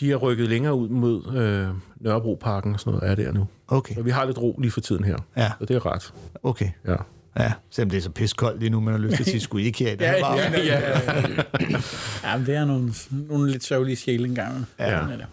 De 0.00 0.12
er 0.12 0.16
rykket 0.16 0.48
længere 0.48 0.74
ud 0.74 0.88
mod 0.88 1.36
øh, 1.36 1.68
Nørrebroparken 2.00 2.74
og 2.74 2.80
sådan 2.80 2.92
noget 2.98 3.10
er 3.10 3.14
der 3.14 3.32
nu. 3.32 3.46
Okay, 3.68 3.94
Så 3.94 4.02
vi 4.02 4.10
har 4.10 4.24
lidt 4.24 4.38
ro 4.38 4.58
lige 4.60 4.70
for 4.70 4.80
tiden 4.80 5.04
her. 5.04 5.16
Ja. 5.36 5.50
Så 5.60 5.64
det 5.66 5.76
er 5.76 5.86
ret. 5.86 6.12
okay. 6.42 6.68
Ja. 6.86 6.96
Ja, 7.38 7.52
selvom 7.70 7.90
det 7.90 7.96
er 7.96 8.00
så 8.02 8.10
piskoldt 8.10 8.60
lige 8.60 8.70
nu, 8.70 8.80
man 8.80 8.94
har 8.94 8.98
lyst 9.00 9.16
til 9.16 9.22
at 9.22 9.28
sige, 9.28 9.40
skulle 9.40 9.62
I 9.64 9.66
ikke 9.66 9.84
her 9.84 9.92
i 9.92 9.96
dag? 9.96 10.20
Ja, 10.20 10.36
ja, 10.36 10.80
ja. 10.80 11.00
ja, 12.24 12.36
men 12.36 12.46
det 12.46 12.54
er 12.54 12.64
nogle, 12.64 12.92
nogle 13.10 13.50
lidt 13.50 13.64
sørgelige 13.64 13.96
sjæle 13.96 14.24
engang. 14.28 14.66
Ja. 14.78 14.84
Er 14.84 15.06
det. 15.06 15.26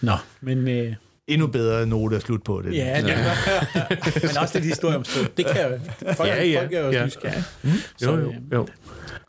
Nå, 0.00 0.12
men... 0.40 0.68
Øh, 0.68 0.94
Endnu 1.28 1.46
bedre 1.46 1.86
note 1.86 2.16
at 2.16 2.22
slutte 2.22 2.44
på 2.44 2.62
det. 2.64 2.74
ja, 2.74 3.00
det 3.02 3.10
er 3.12 4.26
men 4.26 4.36
også 4.42 4.50
lidt 4.54 4.64
historie 4.64 4.96
om 4.96 5.04
stedet. 5.04 5.36
Det 5.36 5.46
kan 5.46 5.60
jo... 5.70 5.78
Folk, 6.14 6.30
Ja, 6.30 6.44
ja, 6.44 6.60
folk 6.60 6.72
er 6.72 6.84
jo 6.86 6.90
ja. 6.90 7.04
nysgerrige. 7.04 7.44
Jo, 7.64 7.70
Så, 7.96 8.10
jo, 8.10 8.16
øh, 8.16 8.34
jo. 8.52 8.66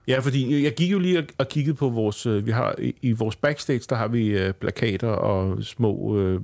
Ja, 0.08 0.20
fordi 0.20 0.64
jeg 0.64 0.74
gik 0.74 0.92
jo 0.92 1.00
lige 1.00 1.26
og, 1.38 1.48
kiggede 1.50 1.76
på 1.76 1.90
vores... 1.90 2.26
øh, 2.26 2.46
Vi 2.46 2.52
har 2.52 2.76
i, 3.02 3.12
vores 3.12 3.36
backstage, 3.36 3.82
der 3.90 3.96
har 3.96 4.08
vi 4.08 4.28
øh, 4.28 4.54
plakater 4.54 5.08
og 5.08 5.64
små 5.64 6.18
øh, 6.20 6.40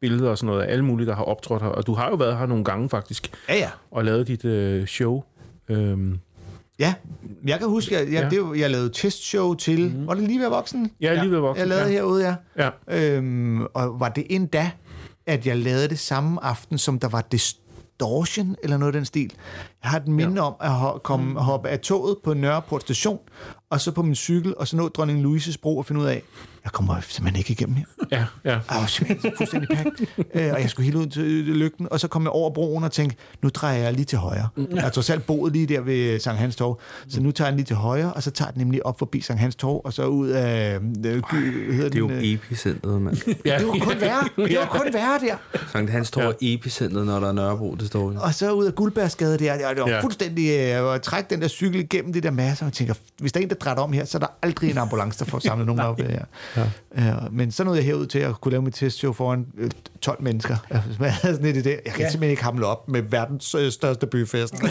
billeder 0.00 0.30
og 0.30 0.38
sådan 0.38 0.46
noget 0.46 0.62
af 0.62 0.72
alle 0.72 0.84
mulige, 0.84 1.06
der 1.06 1.14
har 1.14 1.22
optrådt 1.24 1.62
her. 1.62 1.68
Og 1.68 1.86
du 1.86 1.94
har 1.94 2.08
jo 2.08 2.14
været 2.14 2.38
her 2.38 2.46
nogle 2.46 2.64
gange 2.64 2.88
faktisk, 2.88 3.30
Ja, 3.48 3.54
ja. 3.56 3.68
og 3.90 4.04
lavet 4.04 4.28
dit 4.28 4.44
øh, 4.44 4.86
show. 4.86 5.22
Øhm, 5.68 6.18
Ja, 6.80 6.94
jeg 7.46 7.58
kan 7.58 7.68
huske, 7.68 7.94
jeg, 7.94 8.04
jeg, 8.04 8.12
Ja. 8.12 8.22
ja. 8.22 8.28
det, 8.30 8.40
var- 8.42 8.54
jeg 8.54 8.70
lavede 8.70 8.90
testshow 8.94 9.54
til... 9.54 9.90
Mm. 9.96 10.06
Var 10.06 10.14
det 10.14 10.22
lige 10.22 10.40
ved 10.40 10.48
voksen? 10.48 10.90
jeg 11.00 11.14
er 11.14 11.22
lige 11.22 11.32
ved 11.32 11.38
voksen. 11.38 11.60
Jeg 11.60 11.68
lavede 11.68 11.84
ja. 11.86 11.90
herude, 11.92 12.36
ja. 12.56 12.70
Ja. 12.88 13.16
Øhm, 13.16 13.62
og 13.62 14.00
var 14.00 14.08
det 14.08 14.26
endda, 14.30 14.70
at 15.28 15.46
jeg 15.46 15.56
lavede 15.56 15.88
det 15.88 15.98
samme 15.98 16.44
aften, 16.44 16.78
som 16.78 16.98
der 16.98 17.08
var 17.08 17.20
Distortion, 17.32 18.56
eller 18.62 18.76
noget 18.76 18.94
af 18.94 18.98
den 18.98 19.04
stil. 19.04 19.32
Jeg 19.82 19.90
har 19.90 19.98
et 19.98 20.08
minde 20.08 20.34
ja. 20.34 20.42
om 20.42 20.54
at 20.94 21.02
komme, 21.02 21.40
hoppe 21.40 21.68
af 21.68 21.80
toget 21.80 22.16
på 22.24 22.34
Nørreport 22.34 22.82
station, 22.82 23.18
og 23.70 23.80
så 23.80 23.92
på 23.92 24.02
min 24.02 24.14
cykel, 24.14 24.54
og 24.56 24.68
så 24.68 24.76
nå 24.76 24.88
Dronning 24.88 25.22
Louises 25.22 25.58
bro 25.58 25.78
og 25.78 25.86
finde 25.86 26.00
ud 26.00 26.06
af, 26.06 26.22
jeg 26.64 26.72
kommer 26.72 27.00
simpelthen 27.00 27.38
ikke 27.38 27.50
igennem 27.50 27.76
her. 27.76 27.84
Ja, 28.10 28.24
ja. 28.44 28.50
Jeg 28.50 28.62
var 28.68 28.86
simpelthen 28.86 29.32
fuldstændig 29.36 29.68
pakket, 29.76 30.08
øh, 30.34 30.52
og 30.52 30.60
jeg 30.60 30.70
skulle 30.70 30.84
helt 30.84 30.96
ud 30.96 31.06
til 31.06 31.22
lygten, 31.44 31.88
og 31.90 32.00
så 32.00 32.08
kom 32.08 32.22
jeg 32.22 32.30
over 32.30 32.50
broen 32.50 32.84
og 32.84 32.92
tænkte, 32.92 33.16
nu 33.42 33.48
drejer 33.48 33.78
jeg 33.78 33.92
lige 33.92 34.04
til 34.04 34.18
højre. 34.18 34.48
Jeg 34.74 34.82
har 34.82 34.90
trods 34.90 35.10
alt 35.10 35.26
boet 35.26 35.52
lige 35.52 35.66
der 35.66 35.80
ved 35.80 36.20
Sankt 36.20 36.40
Hans 36.40 36.56
Torv, 36.56 36.80
så 37.08 37.20
nu 37.20 37.30
tager 37.30 37.46
jeg 37.46 37.52
den 37.52 37.56
lige 37.56 37.66
til 37.66 37.76
højre, 37.76 38.12
og 38.12 38.22
så 38.22 38.30
tager 38.30 38.50
den 38.50 38.60
nemlig 38.60 38.86
op 38.86 38.98
forbi 38.98 39.20
Sankt 39.20 39.40
Hans 39.40 39.56
Torv, 39.56 39.80
og 39.84 39.92
så 39.92 40.06
ud 40.06 40.28
af... 40.28 40.74
Øh, 40.74 40.82
hedder 40.82 41.88
Det 41.88 41.94
er 41.94 41.98
jo 41.98 42.08
den, 42.08 42.16
øh, 42.16 42.24
epicentret, 42.24 43.02
mand. 43.02 43.16
ja. 43.44 43.58
det 43.58 43.66
var 43.66 43.78
kun 43.80 44.00
værre. 44.00 44.28
Det 44.48 44.58
var 44.58 44.66
kun 44.66 44.92
værre 44.92 45.18
der. 45.20 45.58
Sankt 45.72 45.90
Hans 45.90 46.08
står 46.08 46.22
ja. 46.22 46.32
epicentret, 46.40 47.06
når 47.06 47.20
der 47.20 47.28
er 47.28 47.32
Nørrebro, 47.32 47.74
det 47.74 47.86
står 47.86 48.12
jo. 48.12 48.18
Og 48.20 48.34
så 48.34 48.52
ud 48.52 48.64
af 48.64 48.74
Guldbærsgade 48.74 49.38
der. 49.38 49.67
Og 49.68 49.74
det 49.76 49.82
var 49.82 49.88
Ja. 49.88 49.94
ja. 49.94 50.00
fuldstændig 50.02 50.50
øh, 50.50 50.94
at 50.94 51.02
trække 51.02 51.30
den 51.30 51.42
der 51.42 51.48
cykel 51.48 51.80
igennem 51.80 52.12
det 52.12 52.22
der 52.22 52.30
masse, 52.30 52.64
og 52.64 52.72
tænker, 52.72 52.94
hvis 53.18 53.32
der 53.32 53.40
er 53.40 53.42
en, 53.44 53.48
der 53.50 53.54
drætter 53.56 53.82
om 53.82 53.92
her, 53.92 54.04
så 54.04 54.18
er 54.18 54.20
der 54.20 54.26
aldrig 54.42 54.70
en 54.70 54.78
ambulance, 54.78 55.18
der 55.18 55.24
får 55.24 55.38
samlet 55.38 55.66
nogen 55.66 55.80
op. 55.90 56.00
Her. 56.00 56.24
Ja. 56.56 56.62
Ja, 57.06 57.14
men 57.30 57.50
så 57.50 57.64
nåede 57.64 57.78
jeg 57.78 57.86
herud 57.86 58.06
til 58.06 58.18
at 58.18 58.40
kunne 58.40 58.50
lave 58.50 58.62
mit 58.62 58.74
testshow 58.74 59.12
foran 59.12 59.46
øh, 59.58 59.70
12 60.00 60.22
mennesker. 60.22 60.56
Jeg 61.00 61.12
havde 61.14 61.34
sådan 61.34 61.44
lidt 61.44 61.56
i 61.56 61.62
det. 61.62 61.70
Jeg 61.70 61.92
kan 61.92 61.98
Ja. 61.98 62.04
ja. 62.04 62.10
simpelthen 62.10 62.30
ikke 62.30 62.42
hamle 62.44 62.66
op 62.66 62.88
med 62.88 63.02
verdens 63.02 63.54
øh, 63.54 63.70
største 63.72 64.06
byfest. 64.06 64.54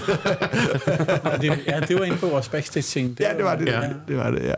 Og 1.23 1.41
det, 1.41 1.59
ja, 1.67 1.79
det 1.79 1.99
var 1.99 2.03
inde 2.05 2.17
på 2.17 2.27
vores 2.27 2.49
backstage-ting. 2.49 3.17
ja, 3.19 3.33
det 3.37 3.43
var 3.43 3.55
det. 3.55 3.65
Ja. 3.67 3.81
Ja. 3.81 3.89
Det 4.07 4.17
var 4.17 4.31
det, 4.31 4.43
ja. 4.43 4.53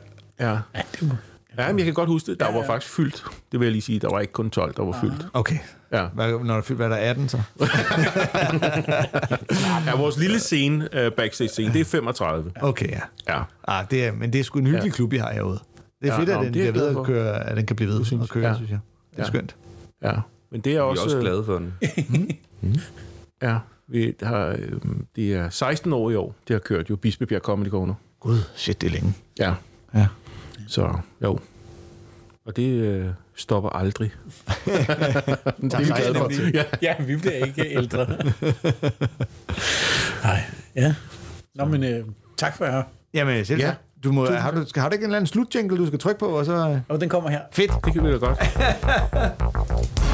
ja. 0.49 0.57
Ja, 0.75 0.81
det 0.99 1.09
var, 1.09 1.17
Ja, 1.57 1.67
men 1.67 1.77
jeg 1.79 1.85
kan 1.85 1.93
godt 1.93 2.09
huske 2.09 2.31
det. 2.31 2.39
Der 2.39 2.51
var 2.53 2.65
faktisk 2.65 2.93
fyldt. 2.93 3.23
Det 3.51 3.59
vil 3.59 3.65
jeg 3.65 3.71
lige 3.71 3.81
sige. 3.81 3.99
Der 3.99 4.09
var 4.09 4.19
ikke 4.19 4.33
kun 4.33 4.49
12, 4.49 4.73
der 4.75 4.83
var 4.83 4.97
fyldt. 5.01 5.27
Okay. 5.33 5.57
Ja. 5.91 6.05
Hvad, 6.13 6.39
når 6.43 6.53
der 6.55 6.61
fyldt, 6.61 6.77
hvad 6.79 6.87
er 6.87 6.89
der 6.89 6.97
18 6.97 7.29
så? 7.29 7.41
ja, 9.85 9.95
vores 9.97 10.17
lille 10.17 10.39
scene, 10.39 10.89
uh, 11.07 11.13
backstage-scene, 11.17 11.73
det 11.73 11.81
er 11.81 11.85
35. 11.85 12.51
Okay, 12.61 12.89
ja. 12.89 12.99
Ja. 13.29 13.41
Ah, 13.67 13.85
det 13.91 14.05
er, 14.05 14.11
men 14.11 14.33
det 14.33 14.39
er 14.39 14.43
sgu 14.43 14.59
en 14.59 14.65
hyggelig 14.65 14.89
ja. 14.89 14.95
klub, 14.95 15.13
I 15.13 15.17
har 15.17 15.33
herude. 15.33 15.59
Det 16.01 16.09
er 16.09 16.13
Ja, 16.13 16.19
fedt, 16.19 16.29
at 16.29 16.39
den, 16.45 16.53
det 16.53 16.67
er 16.67 16.71
bliver 16.71 16.85
ved 16.89 16.99
at, 16.99 17.05
køre, 17.05 17.49
at 17.49 17.57
den 17.57 17.65
kan 17.65 17.75
blive 17.75 17.89
ved 17.91 18.05
synes- 18.05 18.23
at 18.23 18.29
køre, 18.29 18.43
ja. 18.43 18.49
ja. 18.49 18.55
synes 18.55 18.71
jeg. 18.71 18.79
Det 19.11 19.17
er 19.19 19.23
Ja. 19.23 19.27
skønt. 19.27 19.55
Ja. 20.03 20.13
Men 20.51 20.61
det 20.61 20.69
er 20.69 20.73
Vi 20.73 20.77
er 20.77 20.81
også... 20.81 21.03
også 21.03 21.17
øh, 21.17 21.21
glade 21.23 21.43
for 21.43 21.53
den. 21.59 21.73
Ja, 23.41 23.57
vi 23.87 24.13
har, 24.23 24.45
øh, 24.47 24.71
det 25.15 25.33
er 25.33 25.49
16 25.49 25.93
år 25.93 26.11
i 26.11 26.15
år, 26.15 26.35
det 26.47 26.53
har 26.53 26.59
kørt 26.59 26.89
jo 26.89 26.95
Bispebjerg 26.95 27.41
Comedy 27.41 27.69
Corner. 27.69 27.93
Gud, 28.19 28.37
shit, 28.55 28.81
det 28.81 28.87
er 28.87 28.91
længe. 28.91 29.13
Ja. 29.39 29.53
Ja. 29.95 30.07
Så 30.69 30.93
jo. 31.23 31.39
Og 32.45 32.55
det 32.55 32.69
øh, 32.71 33.07
stopper 33.35 33.69
aldrig. 33.69 34.11
det 34.65 35.73
er 35.73 35.77
vi 35.79 35.85
glade 35.85 36.15
for. 36.15 36.51
Ja. 36.53 36.63
ja, 36.81 36.95
vi 37.03 37.15
bliver 37.15 37.45
ikke 37.45 37.75
ældre. 37.75 38.07
Nej, 40.23 40.43
ja. 40.75 40.95
Nå, 41.55 41.65
men 41.65 41.83
øh, 41.83 42.05
tak 42.37 42.57
for 42.57 42.65
jer. 42.65 42.83
Jamen, 43.13 43.45
selv 43.45 43.59
Ja. 43.59 43.73
Du 44.03 44.11
må, 44.11 44.31
har, 44.31 44.51
du, 44.51 44.65
har 44.75 44.89
du 44.89 44.93
ikke 44.93 45.03
en 45.03 45.09
eller 45.09 45.17
anden 45.17 45.27
slutjingle, 45.27 45.77
du 45.77 45.87
skal 45.87 45.99
trykke 45.99 46.19
på, 46.19 46.25
og 46.25 46.45
så... 46.45 46.79
Og 46.87 47.01
den 47.01 47.09
kommer 47.09 47.29
her. 47.29 47.41
Fedt. 47.51 47.71
Det 47.85 47.93
kan 47.93 48.03
vi 48.03 48.11
da 48.11 48.17
godt. 48.17 48.39